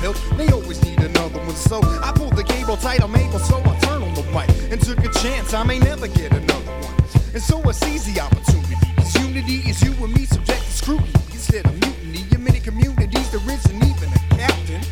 They 0.00 0.48
always 0.48 0.82
need 0.82 0.98
another 0.98 1.40
one, 1.40 1.54
so 1.54 1.78
I 2.02 2.10
pulled 2.14 2.34
the 2.34 2.42
cable 2.42 2.78
tight. 2.78 3.02
I'm 3.02 3.14
able, 3.14 3.38
so 3.38 3.60
I 3.60 3.78
turn 3.80 4.02
on 4.02 4.14
the 4.14 4.22
mic 4.32 4.48
and 4.72 4.80
took 4.80 4.98
a 5.04 5.12
chance. 5.20 5.52
I 5.52 5.62
may 5.62 5.78
never 5.78 6.08
get 6.08 6.32
another 6.32 6.72
one, 6.80 6.94
and 7.34 7.42
so 7.42 7.60
I 7.68 7.72
seize 7.72 8.06
the 8.06 8.18
opportunity. 8.18 8.76
Cause 8.96 9.14
unity 9.16 9.56
is 9.68 9.82
you 9.82 9.92
and 10.02 10.14
me 10.14 10.24
subject 10.24 10.62
to 10.62 10.72
scrutiny 10.72 11.12
instead 11.32 11.66
of 11.66 11.72
mutiny. 11.72 12.24
In 12.32 12.42
many 12.42 12.60
communities, 12.60 13.30
there 13.30 13.44
isn't 13.44 13.76
even 13.76 14.08
a 14.08 14.18
captain. 14.36 14.82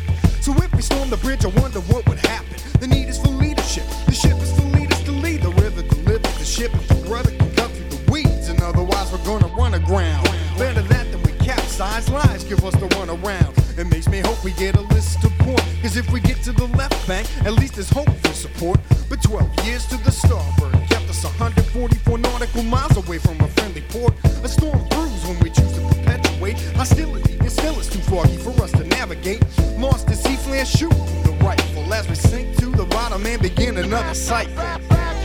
So 0.41 0.53
if 0.53 0.71
we 0.75 0.83
storm 0.83 1.09
the 1.09 1.17
bridge, 1.17 1.43
I 1.43 1.49
wonder 1.59 1.79
what 1.89 2.07
would 2.07 2.19
happen. 2.19 2.57
The 2.79 2.85
need 2.85 3.09
is 3.09 3.17
for 3.17 3.29
leadership. 3.29 3.85
The 4.05 4.13
ship 4.13 4.37
is 4.37 4.53
for 4.53 4.67
leaders 4.77 5.01
to 5.05 5.11
lead. 5.11 5.41
The 5.41 5.49
river 5.49 5.81
delivers 5.81 6.37
the 6.37 6.45
ship 6.45 6.71
if 6.75 6.87
the 6.87 7.01
brother 7.09 7.31
can 7.31 7.49
cut 7.55 7.71
through 7.71 7.97
the 7.97 8.11
weeds. 8.11 8.49
And 8.49 8.61
otherwise, 8.61 9.11
we're 9.11 9.25
gonna 9.25 9.51
run 9.55 9.73
aground. 9.73 10.23
Better 10.59 10.83
that 10.83 11.11
than 11.11 11.23
we 11.23 11.31
capsize. 11.43 12.07
Lies 12.09 12.43
give 12.43 12.63
us 12.63 12.75
the 12.75 12.85
run 12.95 13.09
around. 13.09 13.58
It 13.79 13.87
makes 13.87 14.09
me 14.09 14.19
hope 14.19 14.43
we 14.43 14.51
get 14.51 14.75
a 14.75 14.81
list 14.81 15.23
of 15.23 15.31
poor. 15.37 15.55
Cause 15.81 15.95
if 15.95 16.11
we 16.11 16.19
get 16.19 16.43
to 16.43 16.51
the 16.51 16.65
left 16.75 17.07
bank, 17.07 17.25
at 17.45 17.53
least 17.53 17.75
there's 17.75 17.89
hope 17.89 18.09
for 18.23 18.33
support. 18.33 18.77
But 19.07 19.23
12 19.23 19.65
years 19.65 19.85
to 19.85 19.95
the 20.03 20.11
starboard 20.11 20.73
kept 20.89 21.09
us 21.09 21.23
144 21.23 22.17
nautical 22.17 22.63
miles 22.63 22.97
away 22.97 23.19
from 23.19 23.39
a 23.39 23.47
friendly 23.47 23.79
port. 23.87 24.13
A 24.43 24.49
storm 24.49 24.85
brews 24.89 25.25
when 25.25 25.39
we 25.39 25.49
choose 25.49 25.71
to 25.71 25.81
perpetuate 25.95 26.59
hostility. 26.75 27.37
And 27.39 27.49
still 27.49 27.79
it's 27.79 27.87
too 27.87 27.99
foggy 27.99 28.35
for 28.35 28.51
us 28.61 28.71
to 28.73 28.83
navigate. 28.83 29.45
Lost 29.77 30.09
at 30.09 30.17
sea, 30.17 30.35
flare 30.35 30.65
shoot 30.65 30.91
the 31.23 31.31
rifle 31.41 31.93
as 31.93 32.05
we 32.09 32.15
sink 32.15 32.57
to 32.57 32.65
the 32.65 32.85
bottom 32.85 33.25
and 33.25 33.41
begin 33.41 33.77
another 33.77 34.13
cycle. 34.13 35.18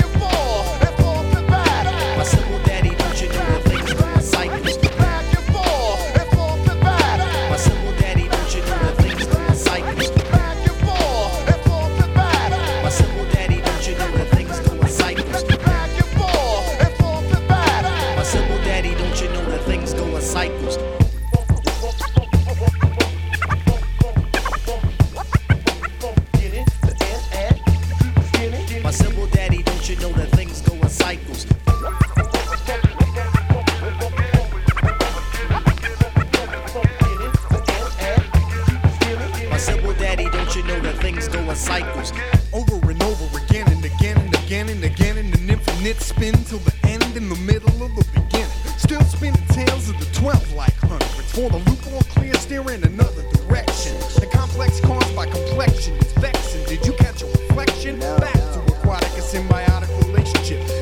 Infinite 46.35 46.49
till 46.49 46.59
the 46.59 46.89
end 46.89 47.17
in 47.17 47.29
the 47.29 47.37
middle 47.37 47.83
of 47.83 47.95
the 47.95 48.05
beginning. 48.15 48.49
Still 48.79 49.01
spinning 49.03 49.47
tails 49.49 49.89
of 49.89 49.99
the 49.99 50.07
12 50.13 50.53
like 50.55 50.75
hundreds. 50.75 51.33
For 51.33 51.49
the 51.51 51.59
loop 51.59 51.87
all 51.93 52.03
clear, 52.15 52.35
steer 52.35 52.63
in 52.71 52.83
another 52.85 53.23
direction. 53.33 53.97
The 54.21 54.29
complex 54.33 54.81
caused 54.81 55.15
by 55.15 55.27
complexion 55.27 55.95
is 55.97 56.13
vexing. 56.15 56.65
Did 56.67 56.87
you 56.87 56.93
catch 56.95 57.23
a 57.23 57.27
reflection? 57.27 57.99
Back 58.01 58.35
to 58.55 58.61
aquatic, 58.67 59.11
a 59.11 59.23
symbiotic 59.23 59.91
relationship. 60.07 60.74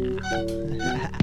Yeah. 0.00 1.10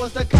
was 0.00 0.14
the 0.14 0.39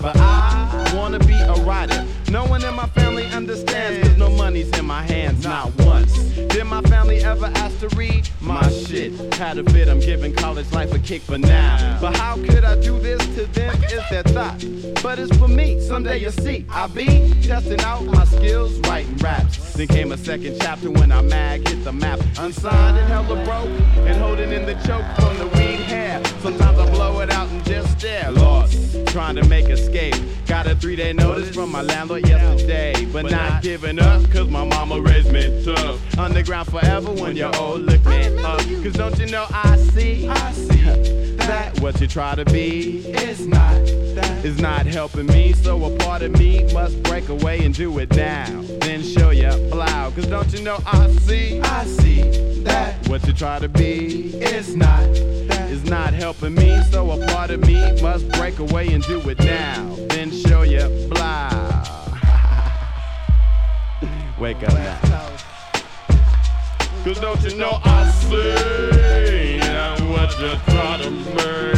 But 0.00 0.16
I 0.16 0.92
wanna 0.94 1.18
be 1.18 1.34
a 1.34 1.54
writer. 1.64 2.06
No 2.30 2.44
one 2.44 2.64
in 2.64 2.74
my 2.74 2.86
family 2.88 3.26
understands, 3.26 4.08
cause 4.08 4.16
no 4.16 4.30
money's 4.30 4.70
in 4.78 4.86
my 4.86 5.02
hands, 5.02 5.44
not 5.44 5.74
once. 5.80 6.12
Did 6.52 6.64
my 6.64 6.82
family 6.82 7.18
ever 7.24 7.46
ask 7.56 7.80
to 7.80 7.88
read 7.96 8.28
my 8.40 8.62
shit? 8.70 9.12
Had 9.34 9.58
a 9.58 9.64
fit, 9.70 9.88
I'm 9.88 10.00
giving 10.00 10.34
college 10.34 10.70
life 10.72 10.92
a 10.94 10.98
kick 10.98 11.22
for 11.22 11.36
now. 11.36 11.98
But 12.00 12.16
how 12.16 12.36
could 12.36 12.64
I 12.64 12.80
do 12.80 12.98
this 13.00 13.20
to 13.36 13.46
them? 13.46 13.74
Is 13.84 14.02
their 14.08 14.22
thought. 14.22 14.64
But 15.02 15.18
it's 15.18 15.36
for 15.36 15.48
me, 15.48 15.80
someday 15.80 16.18
you'll 16.18 16.32
see. 16.32 16.64
I'll 16.70 16.88
be 16.88 17.32
testing 17.42 17.80
out 17.80 18.04
my 18.04 18.24
skills, 18.24 18.78
writing 18.88 19.16
raps. 19.16 19.74
Then 19.74 19.88
came 19.88 20.12
a 20.12 20.16
second 20.16 20.58
chapter 20.60 20.90
when 20.90 21.10
I 21.10 21.22
mag 21.22 21.68
hit 21.68 21.82
the 21.84 21.92
map. 21.92 22.20
Unsigned 22.38 22.98
and 22.98 23.08
hella 23.08 23.44
broke, 23.44 23.68
and 24.06 24.16
holding 24.16 24.52
in 24.52 24.64
the 24.64 24.74
choke 24.86 25.06
from 25.16 25.38
the 25.38 25.48
weed. 25.56 25.71
Sometimes 26.42 26.76
I 26.76 26.90
blow 26.90 27.20
it 27.20 27.30
out 27.30 27.48
and 27.50 27.64
just 27.64 28.00
stare. 28.00 28.28
Lost, 28.32 29.06
trying 29.06 29.36
to 29.36 29.44
make 29.46 29.66
escape. 29.66 30.16
Got 30.48 30.66
a 30.66 30.74
three 30.74 30.96
day 30.96 31.12
notice 31.12 31.54
from 31.54 31.70
my 31.70 31.82
landlord 31.82 32.26
yesterday. 32.26 33.04
But 33.12 33.30
not 33.30 33.62
giving 33.62 34.00
up, 34.00 34.28
cause 34.28 34.48
my 34.48 34.64
mama 34.64 35.00
raised 35.00 35.32
me 35.32 35.62
tough. 35.64 36.18
Underground 36.18 36.68
forever 36.68 37.12
when 37.12 37.36
you're 37.36 37.54
old, 37.58 37.82
look 37.82 38.04
me 38.06 38.36
up. 38.38 38.58
Cause 38.82 38.94
don't 38.94 39.16
you 39.20 39.26
know 39.26 39.46
I 39.50 39.76
see? 39.76 40.28
I 40.28 40.50
see 40.50 41.36
that 41.46 41.78
what 41.80 42.00
you 42.00 42.08
try 42.08 42.34
to 42.34 42.44
be 42.46 43.06
is 43.06 43.46
not 43.46 43.74
that 44.16 44.44
is 44.44 44.60
not 44.60 44.84
helping 44.84 45.26
me. 45.26 45.52
So 45.52 45.84
a 45.84 45.96
part 45.98 46.22
of 46.22 46.32
me 46.32 46.64
must 46.72 47.00
break 47.04 47.28
away 47.28 47.64
and 47.64 47.72
do 47.72 47.96
it 48.00 48.10
now. 48.16 48.62
Then 48.80 49.04
show 49.04 49.30
ya 49.30 49.56
blow. 49.70 50.10
Cause 50.16 50.26
don't 50.26 50.52
you 50.52 50.64
know 50.64 50.78
I 50.86 51.08
see? 51.08 51.60
I 51.60 51.84
see 51.84 52.22
that 52.64 53.06
what 53.06 53.24
you 53.28 53.32
try 53.32 53.60
to 53.60 53.68
be 53.68 54.34
is 54.38 54.74
not 54.74 55.02
that 55.46 55.51
is 55.72 55.84
not 55.84 56.12
helping 56.12 56.54
me. 56.54 56.82
So 56.90 57.10
a 57.10 57.26
part 57.28 57.50
of 57.50 57.60
me 57.66 57.80
must 58.02 58.28
break 58.32 58.58
away 58.58 58.92
and 58.92 59.02
do 59.04 59.18
it 59.30 59.38
now. 59.38 59.96
Then 60.10 60.30
show 60.30 60.62
ya 60.62 60.88
fly. 61.08 61.48
Wake 64.38 64.62
up 64.62 64.74
now. 64.74 64.98
Cause 67.04 67.18
don't 67.18 67.42
you 67.42 67.56
know 67.56 67.80
I 67.82 68.08
see 68.10 69.58
what 70.12 70.30
you 70.38 70.50
try 70.66 70.98
to 70.98 71.10
make 71.10 71.71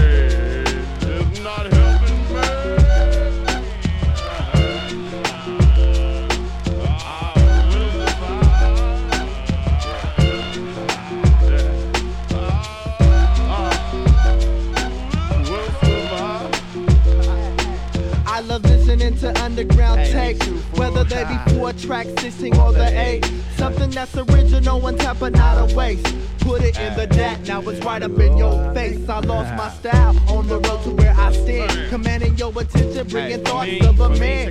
whether 21.05 21.25
they 21.25 21.35
be 21.35 21.59
four 21.59 21.73
tracks, 21.73 22.11
16 22.21 22.57
or 22.57 22.73
the 22.73 22.99
eight. 22.99 23.31
Something 23.57 23.91
that's 23.91 24.17
original 24.17 24.85
on 24.85 24.97
top 24.97 25.23
of 25.23 25.33
not 25.33 25.71
a 25.71 25.75
waste. 25.75 26.15
Put 26.41 26.63
it 26.63 26.79
in 26.79 26.95
the 26.95 27.07
net, 27.07 27.41
now 27.47 27.61
it's 27.63 27.85
right 27.85 28.03
up 28.03 28.19
in 28.19 28.37
your 28.37 28.75
face. 28.75 29.09
I 29.09 29.21
lost 29.21 29.55
my 29.55 29.71
style 29.71 30.17
on 30.31 30.47
the 30.47 30.59
road 30.61 30.83
to 30.85 30.91
where 30.91 31.15
I 31.15 31.33
stand, 31.33 31.89
commanding 31.89 32.37
your 32.37 32.53
attention, 32.59 33.07
bringing 33.09 33.43
thoughts 33.45 33.87
of 33.87 34.01
a 34.01 34.11
man. 34.19 34.51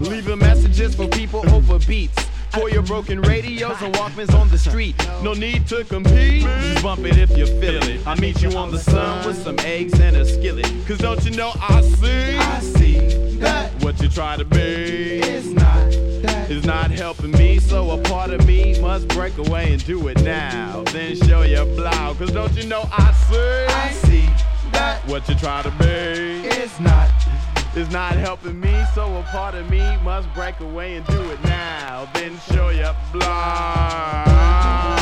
Leaving 0.00 0.38
messages 0.38 0.94
for 0.94 1.06
people 1.08 1.48
over 1.50 1.78
beats. 1.80 2.24
For 2.52 2.70
your 2.70 2.82
broken 2.82 3.20
radios 3.20 3.76
and 3.82 3.94
Walkmans 3.94 4.34
on 4.34 4.48
the 4.48 4.56
street. 4.56 4.96
No 5.22 5.34
need 5.34 5.66
to 5.68 5.84
compete. 5.84 6.42
Just 6.42 6.82
bump 6.82 7.04
it 7.04 7.18
if 7.18 7.36
you 7.36 7.46
feel 7.46 7.82
it. 7.82 8.06
I 8.06 8.18
meet 8.18 8.40
you 8.40 8.50
on 8.56 8.70
the 8.70 8.78
sun 8.78 9.26
with 9.26 9.36
some 9.36 9.58
eggs 9.60 10.00
and 10.00 10.16
a 10.16 10.24
skillet. 10.24 10.66
Cause 10.86 10.96
don't 10.96 11.22
you 11.26 11.32
know 11.32 11.52
I 11.60 11.82
see? 11.82 12.36
I 12.38 12.60
see 12.60 13.36
that 13.36 13.70
what 13.84 14.00
you 14.00 14.08
try 14.08 14.36
to 14.36 14.44
be 14.46 15.20
is 15.20 15.57
is 16.50 16.64
not 16.64 16.90
helping 16.90 17.30
me. 17.32 17.58
So 17.58 17.90
a 17.90 18.02
part 18.02 18.30
of 18.30 18.46
me 18.46 18.80
must 18.80 19.08
break 19.08 19.36
away 19.38 19.72
and 19.72 19.84
do 19.84 20.08
it 20.08 20.22
now. 20.22 20.82
Then 20.92 21.16
show 21.16 21.42
your 21.42 21.64
blow. 21.64 22.14
Cause 22.18 22.30
don't 22.30 22.52
you 22.54 22.64
know 22.64 22.88
I 22.92 23.12
see? 23.12 23.74
I 23.74 23.90
see 23.92 24.28
that 24.72 25.06
what 25.06 25.28
you 25.28 25.34
try 25.34 25.62
to 25.62 25.70
be 25.72 26.48
is 26.48 26.78
not 26.80 27.10
is 27.76 27.90
not 27.90 28.12
helping 28.12 28.58
me, 28.58 28.84
so 28.94 29.16
a 29.16 29.22
part 29.24 29.54
of 29.54 29.70
me 29.70 29.96
must 29.98 30.32
break 30.34 30.58
away 30.60 30.96
and 30.96 31.06
do 31.06 31.30
it 31.30 31.42
now. 31.44 32.08
Then 32.14 32.38
show 32.50 32.70
your 32.70 32.94
blood. 33.12 34.97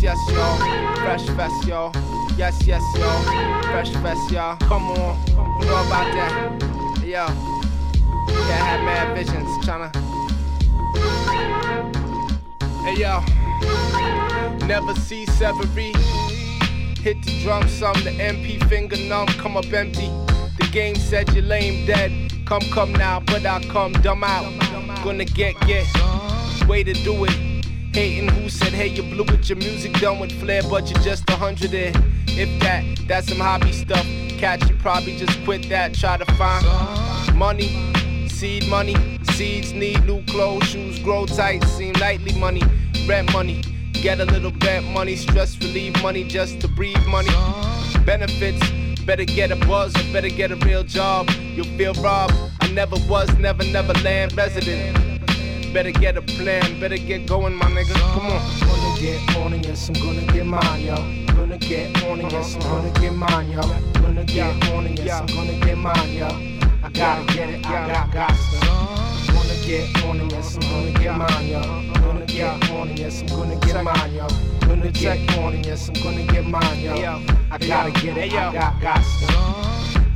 Yes, 0.00 0.16
yo. 0.30 0.56
Fresh 1.02 1.26
fest, 1.36 1.66
yo. 1.68 1.92
Yes, 2.38 2.66
yes, 2.66 2.82
yo. 2.96 3.10
Fresh 3.70 3.92
fest, 4.02 4.30
y'all. 4.30 4.56
Come 4.56 4.84
on. 4.92 5.26
You 5.28 5.66
know 5.66 5.86
about 5.86 6.10
that. 6.14 7.04
Yo. 7.04 7.26
Can't 7.26 8.64
have 8.64 8.82
mad 8.82 9.14
visions. 9.14 9.46
Tryna. 9.62 9.94
Hey, 12.82 12.96
yo. 12.98 13.20
Never 14.66 14.94
see 14.94 15.26
Severy. 15.26 15.94
Hit 16.96 17.22
the 17.22 17.42
drum 17.42 17.68
some, 17.68 18.02
the 18.02 18.10
MP 18.10 18.66
finger 18.70 18.96
numb, 18.96 19.26
come 19.26 19.58
up 19.58 19.70
empty. 19.70 20.08
The 20.58 20.68
game 20.72 20.94
said 20.94 21.28
you 21.34 21.42
lame 21.42 21.84
dead. 21.84 22.32
Come, 22.46 22.62
come 22.72 22.92
now, 22.92 23.20
but 23.20 23.44
I 23.44 23.62
come 23.64 23.92
dumb 23.92 24.24
out. 24.24 24.50
Gonna 25.04 25.26
get, 25.26 25.60
get. 25.66 25.86
Way 26.66 26.84
to 26.84 26.94
do 26.94 27.26
it. 27.26 27.49
Hating 27.92 28.28
who 28.28 28.48
said, 28.48 28.72
hey, 28.72 28.86
you 28.86 29.02
blew 29.02 29.24
it, 29.34 29.48
your 29.48 29.58
music 29.58 29.92
done 29.94 30.20
with 30.20 30.30
flair, 30.40 30.62
but 30.62 30.88
you're 30.88 31.02
just 31.02 31.28
a 31.28 31.34
hundred 31.34 31.74
in. 31.74 31.92
If 32.28 32.60
that, 32.62 32.84
that's 33.08 33.28
some 33.28 33.38
hobby 33.38 33.72
stuff. 33.72 34.06
Catch 34.38 34.68
you 34.70 34.76
probably 34.76 35.16
just 35.16 35.42
quit 35.44 35.68
that, 35.70 35.94
try 35.94 36.16
to 36.16 36.24
find 36.34 36.64
money, 37.36 37.68
seed 38.28 38.68
money. 38.68 38.94
Seeds 39.32 39.72
need 39.72 40.04
new 40.04 40.22
clothes, 40.26 40.68
shoes 40.68 41.00
grow 41.00 41.26
tight, 41.26 41.64
seem 41.64 41.92
nightly 41.94 42.32
money, 42.38 42.62
rent 43.08 43.32
money. 43.32 43.60
Get 43.92 44.20
a 44.20 44.24
little 44.24 44.52
bit 44.52 44.84
money, 44.84 45.16
stress 45.16 45.58
relief 45.58 46.00
money 46.00 46.22
just 46.22 46.60
to 46.60 46.68
breathe 46.68 47.04
money. 47.06 47.34
Benefits, 48.06 48.70
better 49.04 49.24
get 49.24 49.50
a 49.50 49.56
buzz 49.66 49.96
or 49.96 50.12
better 50.12 50.30
get 50.30 50.52
a 50.52 50.56
real 50.56 50.84
job. 50.84 51.28
You'll 51.54 51.66
feel 51.76 51.94
robbed. 51.94 52.34
I 52.60 52.70
never 52.70 52.96
was, 53.08 53.28
never, 53.36 53.64
never 53.64 53.92
land 53.94 54.36
resident. 54.36 55.09
Better 55.72 55.92
get 55.92 56.16
a 56.16 56.22
plan, 56.22 56.80
better 56.80 56.96
get 56.96 57.26
going, 57.26 57.54
my 57.54 57.66
nigga. 57.66 57.94
Come 58.12 58.26
on. 58.26 58.60
Gonna 58.60 59.00
get 59.00 59.36
on 59.36 59.52
and 59.52 59.64
yes, 59.64 59.88
I'm 59.88 59.94
gonna 59.94 60.32
get 60.32 60.44
mine, 60.44 60.80
yo. 60.82 60.96
Gonna 61.32 61.58
get 61.58 62.02
on 62.02 62.20
and 62.20 62.32
yes, 62.32 62.56
I'm 62.56 62.60
gonna 62.62 63.00
get 63.00 63.14
mine, 63.14 63.52
yo. 63.52 63.60
Gonna 64.02 64.24
get 64.24 64.68
on 64.72 64.86
and 64.86 64.98
yes, 64.98 65.20
I'm 65.20 65.26
gonna 65.28 65.64
get 65.64 65.78
mine, 65.78 66.12
yo. 66.12 66.26
I 66.82 66.90
gotta 66.92 67.24
get 67.32 67.50
it, 67.50 67.64
I 67.64 67.86
got, 67.86 68.12
got 68.12 68.30
to. 68.30 69.32
Gonna 69.32 69.54
get 69.64 70.04
on 70.04 70.18
and 70.18 70.32
yes, 70.32 70.56
I'm 70.56 70.62
gonna 70.62 70.98
get 70.98 71.16
mine, 71.16 71.46
yo. 71.46 71.62
Gonna 72.00 72.26
get 72.26 72.70
on 72.70 72.88
and 72.88 72.98
yes, 72.98 73.20
I'm 73.20 73.28
gonna 73.28 73.56
get 73.60 73.84
mine, 73.84 74.14
yo. 74.14 74.26
Gonna 74.66 74.90
get 74.90 75.38
on 75.38 75.54
and 75.54 75.64
yes, 75.64 75.88
I'm 75.88 76.02
gonna 76.02 76.32
get 76.32 76.44
mine, 76.46 76.80
yo. 76.80 77.22
I 77.52 77.58
gotta 77.58 77.92
get 77.92 78.16
it, 78.16 78.32
I 78.32 78.52
got, 78.52 78.80
got 78.80 78.96
to. 78.96 79.26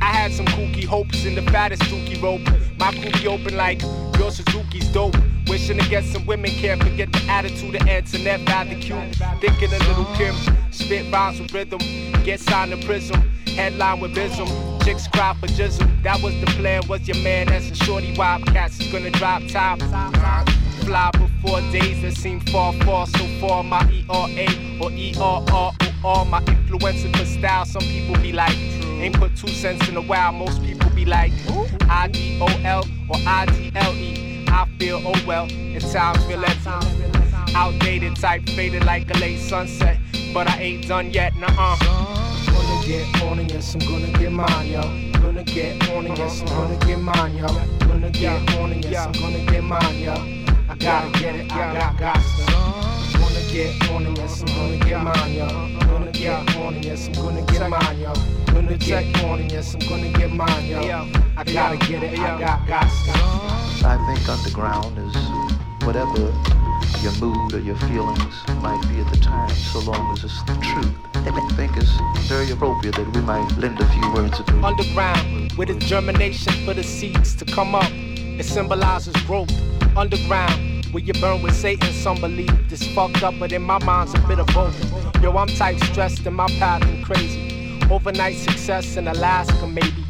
I 0.01 0.11
had 0.11 0.33
some 0.33 0.47
kooky 0.47 0.83
hopes 0.83 1.23
in 1.23 1.33
the 1.33 1.43
fattest 1.43 1.83
dookie 1.83 2.21
rope. 2.21 2.41
My 2.77 2.91
kooky 2.91 3.25
open 3.25 3.55
like 3.55 3.81
your 4.19 4.31
Suzuki's 4.31 4.89
dope. 4.89 5.15
Wishing 5.47 5.77
to 5.77 5.89
get 5.89 6.03
some 6.03 6.25
women, 6.25 6.51
can't 6.51 6.81
forget 6.81 7.11
the 7.11 7.21
attitude 7.29 7.75
of 7.75 7.81
Valley 7.81 8.75
Q. 8.75 8.95
Thinking 9.39 9.73
a 9.73 9.79
little 9.87 10.05
Kim, 10.15 10.35
spit 10.71 11.11
rhymes 11.11 11.39
with 11.39 11.53
rhythm, 11.53 11.79
get 12.23 12.39
signed 12.39 12.71
to 12.71 12.85
Prism, 12.85 13.19
headline 13.47 13.99
with 13.99 14.15
Bism. 14.15 14.47
Chicks 14.83 15.07
cry 15.07 15.35
for 15.39 15.47
jism. 15.47 15.87
That 16.03 16.21
was 16.21 16.33
the 16.41 16.47
plan, 16.47 16.83
was 16.87 17.07
your 17.07 17.17
man, 17.17 17.47
that's 17.47 17.69
a 17.71 17.75
shorty 17.75 18.13
wild 18.17 18.45
cats 18.47 18.79
is 18.79 18.91
gonna 18.91 19.11
drop 19.11 19.43
top. 19.47 19.79
Fly 20.83 21.11
before 21.13 21.61
days 21.71 22.01
that 22.03 22.13
seem 22.15 22.39
far, 22.41 22.73
far, 22.83 23.07
so 23.07 23.25
far. 23.39 23.63
My 23.63 23.81
ERA 23.89 24.47
or 24.81 24.91
ERR 24.91 25.71
or 26.03 26.25
my 26.25 26.43
influencing 26.47 27.13
for 27.13 27.25
style. 27.25 27.65
Some 27.65 27.81
people 27.81 28.15
be 28.21 28.31
like, 28.31 28.55
ain't 28.57 29.15
put 29.15 29.35
two 29.35 29.47
cents 29.47 29.87
in 29.89 29.97
a 29.97 30.01
while. 30.01 30.31
Most 30.31 30.61
people 30.63 30.89
be 30.91 31.05
like, 31.05 31.31
I-D-O-L 31.89 32.83
or 33.09 33.17
I-D-L-E. 33.25 34.24
I 34.55 34.65
feel 34.79 35.01
oh 35.03 35.21
well, 35.27 35.51
in 35.51 35.81
times 35.81 36.23
feel 36.23 36.41
empty. 36.45 37.53
Outdated 37.53 38.15
type, 38.15 38.47
faded 38.51 38.85
like 38.85 39.13
a 39.13 39.17
late 39.19 39.39
sunset. 39.39 39.97
But 40.33 40.47
I 40.47 40.61
ain't 40.61 40.87
done 40.87 41.11
yet, 41.11 41.35
nuh-uh. 41.35 41.77
Gonna 41.77 42.87
get 42.87 43.21
on 43.23 43.39
and 43.39 43.51
yes, 43.51 43.75
I'm 43.75 43.81
gonna 43.81 44.17
get 44.17 44.31
mine, 44.31 44.67
yo. 44.67 44.81
Gonna 45.19 45.43
get 45.43 45.89
on 45.89 46.05
and 46.05 46.17
yes, 46.17 46.39
I'm 46.39 46.47
gonna 46.47 46.85
get 46.85 46.99
mine, 46.99 47.35
yo. 47.35 47.47
Gonna 47.79 48.09
get 48.11 48.55
on 48.55 48.71
and 48.71 48.85
yes, 48.85 49.05
I'm 49.05 49.11
gonna 49.11 49.45
get 49.51 49.61
mine, 49.61 49.99
yo. 49.99 50.13
I 50.13 50.75
gotta 50.79 51.19
get 51.19 51.35
it, 51.35 51.51
I 51.51 51.73
got, 51.73 51.99
got 51.99 52.15
to. 52.15 52.94
Gonna 53.55 53.69
get 53.69 53.89
on 53.89 54.05
and 54.05 54.17
yes, 54.17 54.41
I'm 54.41 54.47
gonna 54.47 54.85
get 54.85 55.01
mine, 55.01 55.33
yo. 55.33 55.47
Gonna 55.87 56.11
get 56.11 56.55
on 56.57 56.73
and 56.73 56.83
yes, 56.83 57.07
I'm 57.07 57.13
gonna 57.13 57.41
get 57.43 57.69
mine, 57.69 57.99
yo. 58.01 58.13
Gonna 58.47 58.77
get 58.77 59.23
on 59.23 59.39
and 59.39 59.49
yes, 59.49 59.73
I'm 59.73 59.79
gonna 59.87 60.11
get 60.11 60.29
mine, 60.29 60.65
yo. 60.65 61.09
I 61.37 61.43
gotta 61.45 61.77
get 61.77 62.03
it, 62.03 62.19
I 62.19 62.37
got, 62.37 62.67
got. 62.67 62.83
I 63.85 63.95
think 64.07 64.27
underground 64.27 64.97
is 64.97 65.15
whatever 65.87 66.33
your 67.01 67.13
mood 67.21 67.53
or 67.53 67.59
your 67.59 67.77
feelings 67.87 68.35
might 68.61 68.85
be 68.89 68.99
at 68.99 69.09
the 69.13 69.19
time, 69.21 69.49
so 69.51 69.79
long 69.89 70.11
as 70.11 70.25
it's 70.25 70.43
the 70.43 70.53
truth. 70.55 70.93
I 71.13 71.55
think 71.55 71.77
it's 71.77 72.27
very 72.27 72.51
appropriate 72.51 72.97
that 72.97 73.09
we 73.15 73.21
might 73.21 73.49
lend 73.57 73.79
a 73.79 73.87
few 73.87 74.11
words 74.11 74.37
of 74.37 74.47
truth. 74.47 74.65
Underground, 74.65 75.53
with 75.53 75.69
its 75.69 75.85
germination 75.85 76.51
for 76.65 76.73
the 76.73 76.83
seeds 76.83 77.33
to 77.37 77.45
come 77.45 77.73
up. 77.73 77.89
It 77.89 78.43
symbolizes 78.43 79.15
growth. 79.25 79.53
Underground, 79.95 80.74
where 80.91 81.03
you 81.03 81.13
burn 81.13 81.41
with 81.41 81.55
Satan. 81.55 81.91
Some 81.93 82.19
believe 82.19 82.69
this 82.69 82.85
fucked 82.93 83.23
up, 83.23 83.33
but 83.39 83.51
in 83.51 83.61
my 83.61 83.83
mind's 83.83 84.13
a 84.13 84.19
bit 84.27 84.39
of 84.39 84.47
both. 84.47 84.75
Yo, 85.21 85.35
I'm 85.37 85.47
tight 85.47 85.79
stressed 85.83 86.25
and 86.25 86.35
my 86.35 86.47
path 86.59 86.83
and 86.83 87.03
crazy. 87.03 87.79
Overnight 87.89 88.37
success 88.37 88.97
in 88.97 89.07
Alaska, 89.07 89.67
maybe. 89.67 90.03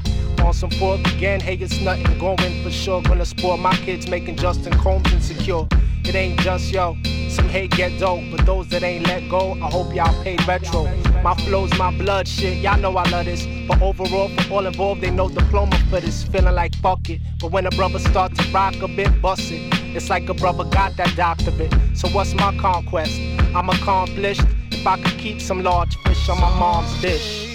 On 0.43 0.53
some 0.53 0.69
fourth 0.71 1.05
again, 1.15 1.39
hey, 1.39 1.55
it's 1.55 1.79
nothing 1.81 2.17
going 2.19 2.63
for 2.63 2.69
sure. 2.69 3.01
Gonna 3.01 3.25
spoil 3.25 3.57
my 3.57 3.75
kids 3.77 4.07
making 4.07 4.35
Justin 4.35 4.73
Combs 4.73 5.11
insecure. 5.11 5.67
It 6.03 6.13
ain't 6.13 6.39
just 6.41 6.71
yo, 6.71 6.95
some 7.29 7.49
hate 7.49 7.71
get 7.71 7.99
dope, 7.99 8.21
but 8.29 8.45
those 8.45 8.67
that 8.69 8.83
ain't 8.83 9.07
let 9.07 9.27
go, 9.27 9.53
I 9.53 9.69
hope 9.71 9.93
y'all 9.95 10.23
pay 10.23 10.37
retro. 10.47 10.85
My 11.23 11.33
flow's 11.35 11.75
my 11.79 11.89
blood 11.97 12.27
shit, 12.27 12.59
y'all 12.59 12.77
know 12.77 12.95
I 12.95 13.09
love 13.09 13.25
this. 13.25 13.47
But 13.67 13.81
overall, 13.81 14.29
for 14.29 14.53
all 14.53 14.67
involved, 14.67 15.01
they 15.01 15.09
no 15.09 15.29
diploma 15.29 15.77
for 15.89 15.99
this. 15.99 16.23
Feeling 16.25 16.53
like 16.53 16.75
fuck 16.75 17.09
it. 17.09 17.21
But 17.41 17.51
when 17.51 17.65
a 17.65 17.71
brother 17.71 17.97
start 17.97 18.35
to 18.35 18.51
rock 18.51 18.75
a 18.81 18.87
bit, 18.87 19.19
bust 19.21 19.51
it. 19.51 19.84
It's 19.95 20.09
like 20.09 20.27
a 20.27 20.33
brother 20.33 20.65
got 20.65 20.97
that 20.97 21.15
doctorate. 21.15 21.73
So 21.95 22.09
what's 22.09 22.33
my 22.33 22.53
conquest? 22.57 23.17
I'm 23.55 23.69
accomplished 23.69 24.41
if 24.69 24.85
I 24.85 25.01
could 25.01 25.17
keep 25.17 25.39
some 25.39 25.63
large 25.63 25.95
fish 26.03 26.27
on 26.27 26.41
my 26.41 26.49
mom's 26.59 27.01
dish. 27.01 27.45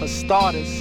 For 0.00 0.08
starters. 0.08 0.80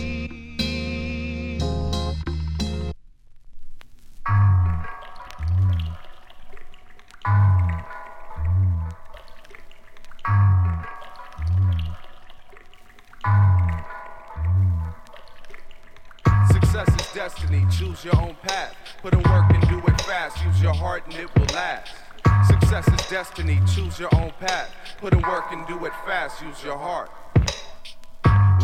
Success 16.51 16.89
is 16.89 17.13
destiny, 17.13 17.67
choose 17.69 18.03
your 18.03 18.19
own 18.19 18.35
path. 18.41 18.75
Put 19.03 19.13
in 19.13 19.28
and 21.05 21.15
it 21.15 21.33
will 21.35 21.45
last. 21.53 21.93
Success 22.47 22.87
is 22.87 23.09
destiny, 23.09 23.59
choose 23.73 23.99
your 23.99 24.13
own 24.15 24.31
path. 24.39 24.73
Put 24.97 25.13
in 25.13 25.21
work 25.21 25.51
and 25.51 25.65
do 25.67 25.85
it 25.85 25.93
fast, 26.05 26.41
use 26.41 26.63
your 26.63 26.77
heart. 26.77 27.09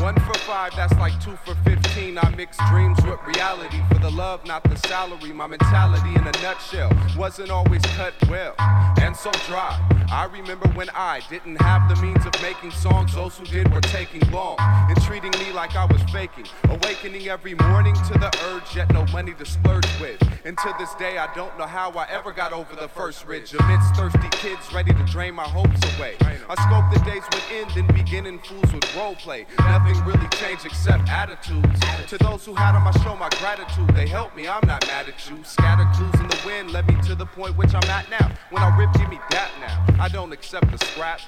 One 0.01 0.15
for 0.19 0.37
five, 0.39 0.75
that's 0.75 0.93
like 0.95 1.19
two 1.21 1.35
for 1.45 1.55
fifteen. 1.63 2.17
I 2.17 2.29
mix 2.35 2.57
dreams 2.69 2.97
with 3.03 3.19
reality 3.25 3.81
for 3.89 3.99
the 3.99 4.11
love, 4.11 4.45
not 4.45 4.63
the 4.63 4.75
salary. 4.87 5.31
My 5.31 5.47
mentality 5.47 6.09
in 6.09 6.27
a 6.27 6.31
nutshell 6.43 6.91
wasn't 7.17 7.49
always 7.49 7.81
cut 7.97 8.13
well 8.29 8.53
and 9.01 9.15
so 9.15 9.31
dry. 9.47 9.79
I 10.11 10.25
remember 10.25 10.67
when 10.69 10.89
I 10.91 11.21
didn't 11.29 11.59
have 11.61 11.89
the 11.89 11.99
means 12.01 12.25
of 12.25 12.33
making 12.41 12.71
songs, 12.71 13.15
those 13.15 13.37
who 13.37 13.45
did 13.45 13.73
were 13.73 13.81
taking 13.81 14.21
long 14.31 14.57
and 14.59 15.01
treating 15.01 15.31
me 15.31 15.51
like 15.51 15.75
I 15.75 15.85
was 15.85 16.01
faking. 16.11 16.45
Awakening 16.65 17.27
every 17.27 17.55
morning 17.55 17.95
to 17.95 18.13
the 18.13 18.31
urge, 18.45 18.75
yet 18.75 18.91
no 18.93 19.05
money 19.07 19.33
to 19.33 19.45
splurge 19.45 19.87
with. 19.99 20.21
And 20.45 20.57
to 20.59 20.75
this 20.77 20.93
day, 20.95 21.17
I 21.17 21.33
don't 21.33 21.57
know 21.57 21.65
how 21.65 21.89
I 21.91 22.07
ever 22.11 22.31
got 22.31 22.53
over 22.53 22.75
the 22.75 22.87
first 22.87 23.25
ridge 23.25 23.55
amidst 23.55 23.95
thirsty 23.95 24.29
kids 24.31 24.71
ready 24.71 24.93
to 24.93 25.05
drain 25.05 25.33
my 25.33 25.47
hopes 25.47 25.81
away. 25.97 26.15
I 26.47 26.53
scope 26.67 26.85
the 26.93 26.99
days 27.09 27.23
would 27.33 27.43
end, 27.51 27.71
then 27.73 27.87
beginning 27.87 28.39
fools 28.39 28.71
would 28.71 28.95
role 28.95 29.15
play. 29.15 29.47
Nothing 29.85 30.05
really 30.05 30.27
changed 30.29 30.65
except 30.65 31.09
attitudes. 31.09 31.79
To 32.07 32.17
those 32.17 32.43
who 32.43 32.55
had 32.55 32.71
them, 32.71 32.87
I 32.87 32.91
show 33.03 33.15
my 33.15 33.29
gratitude. 33.37 33.87
They 33.95 34.07
helped 34.07 34.35
me, 34.35 34.47
I'm 34.47 34.65
not 34.65 34.85
mad 34.87 35.07
at 35.07 35.29
you. 35.29 35.43
Scattered 35.43 35.93
clues 35.93 36.19
in 36.19 36.27
the 36.27 36.41
wind 36.43 36.71
led 36.71 36.87
me 36.87 36.99
to 37.03 37.13
the 37.13 37.27
point 37.27 37.55
which 37.55 37.75
I'm 37.75 37.87
at 37.91 38.09
now. 38.09 38.31
When 38.49 38.63
I 38.63 38.75
rip, 38.75 38.91
give 38.93 39.09
me 39.09 39.19
that 39.29 39.51
now. 39.59 40.03
I 40.03 40.09
don't 40.09 40.31
accept 40.31 40.71
the 40.71 40.83
scraps. 40.83 41.25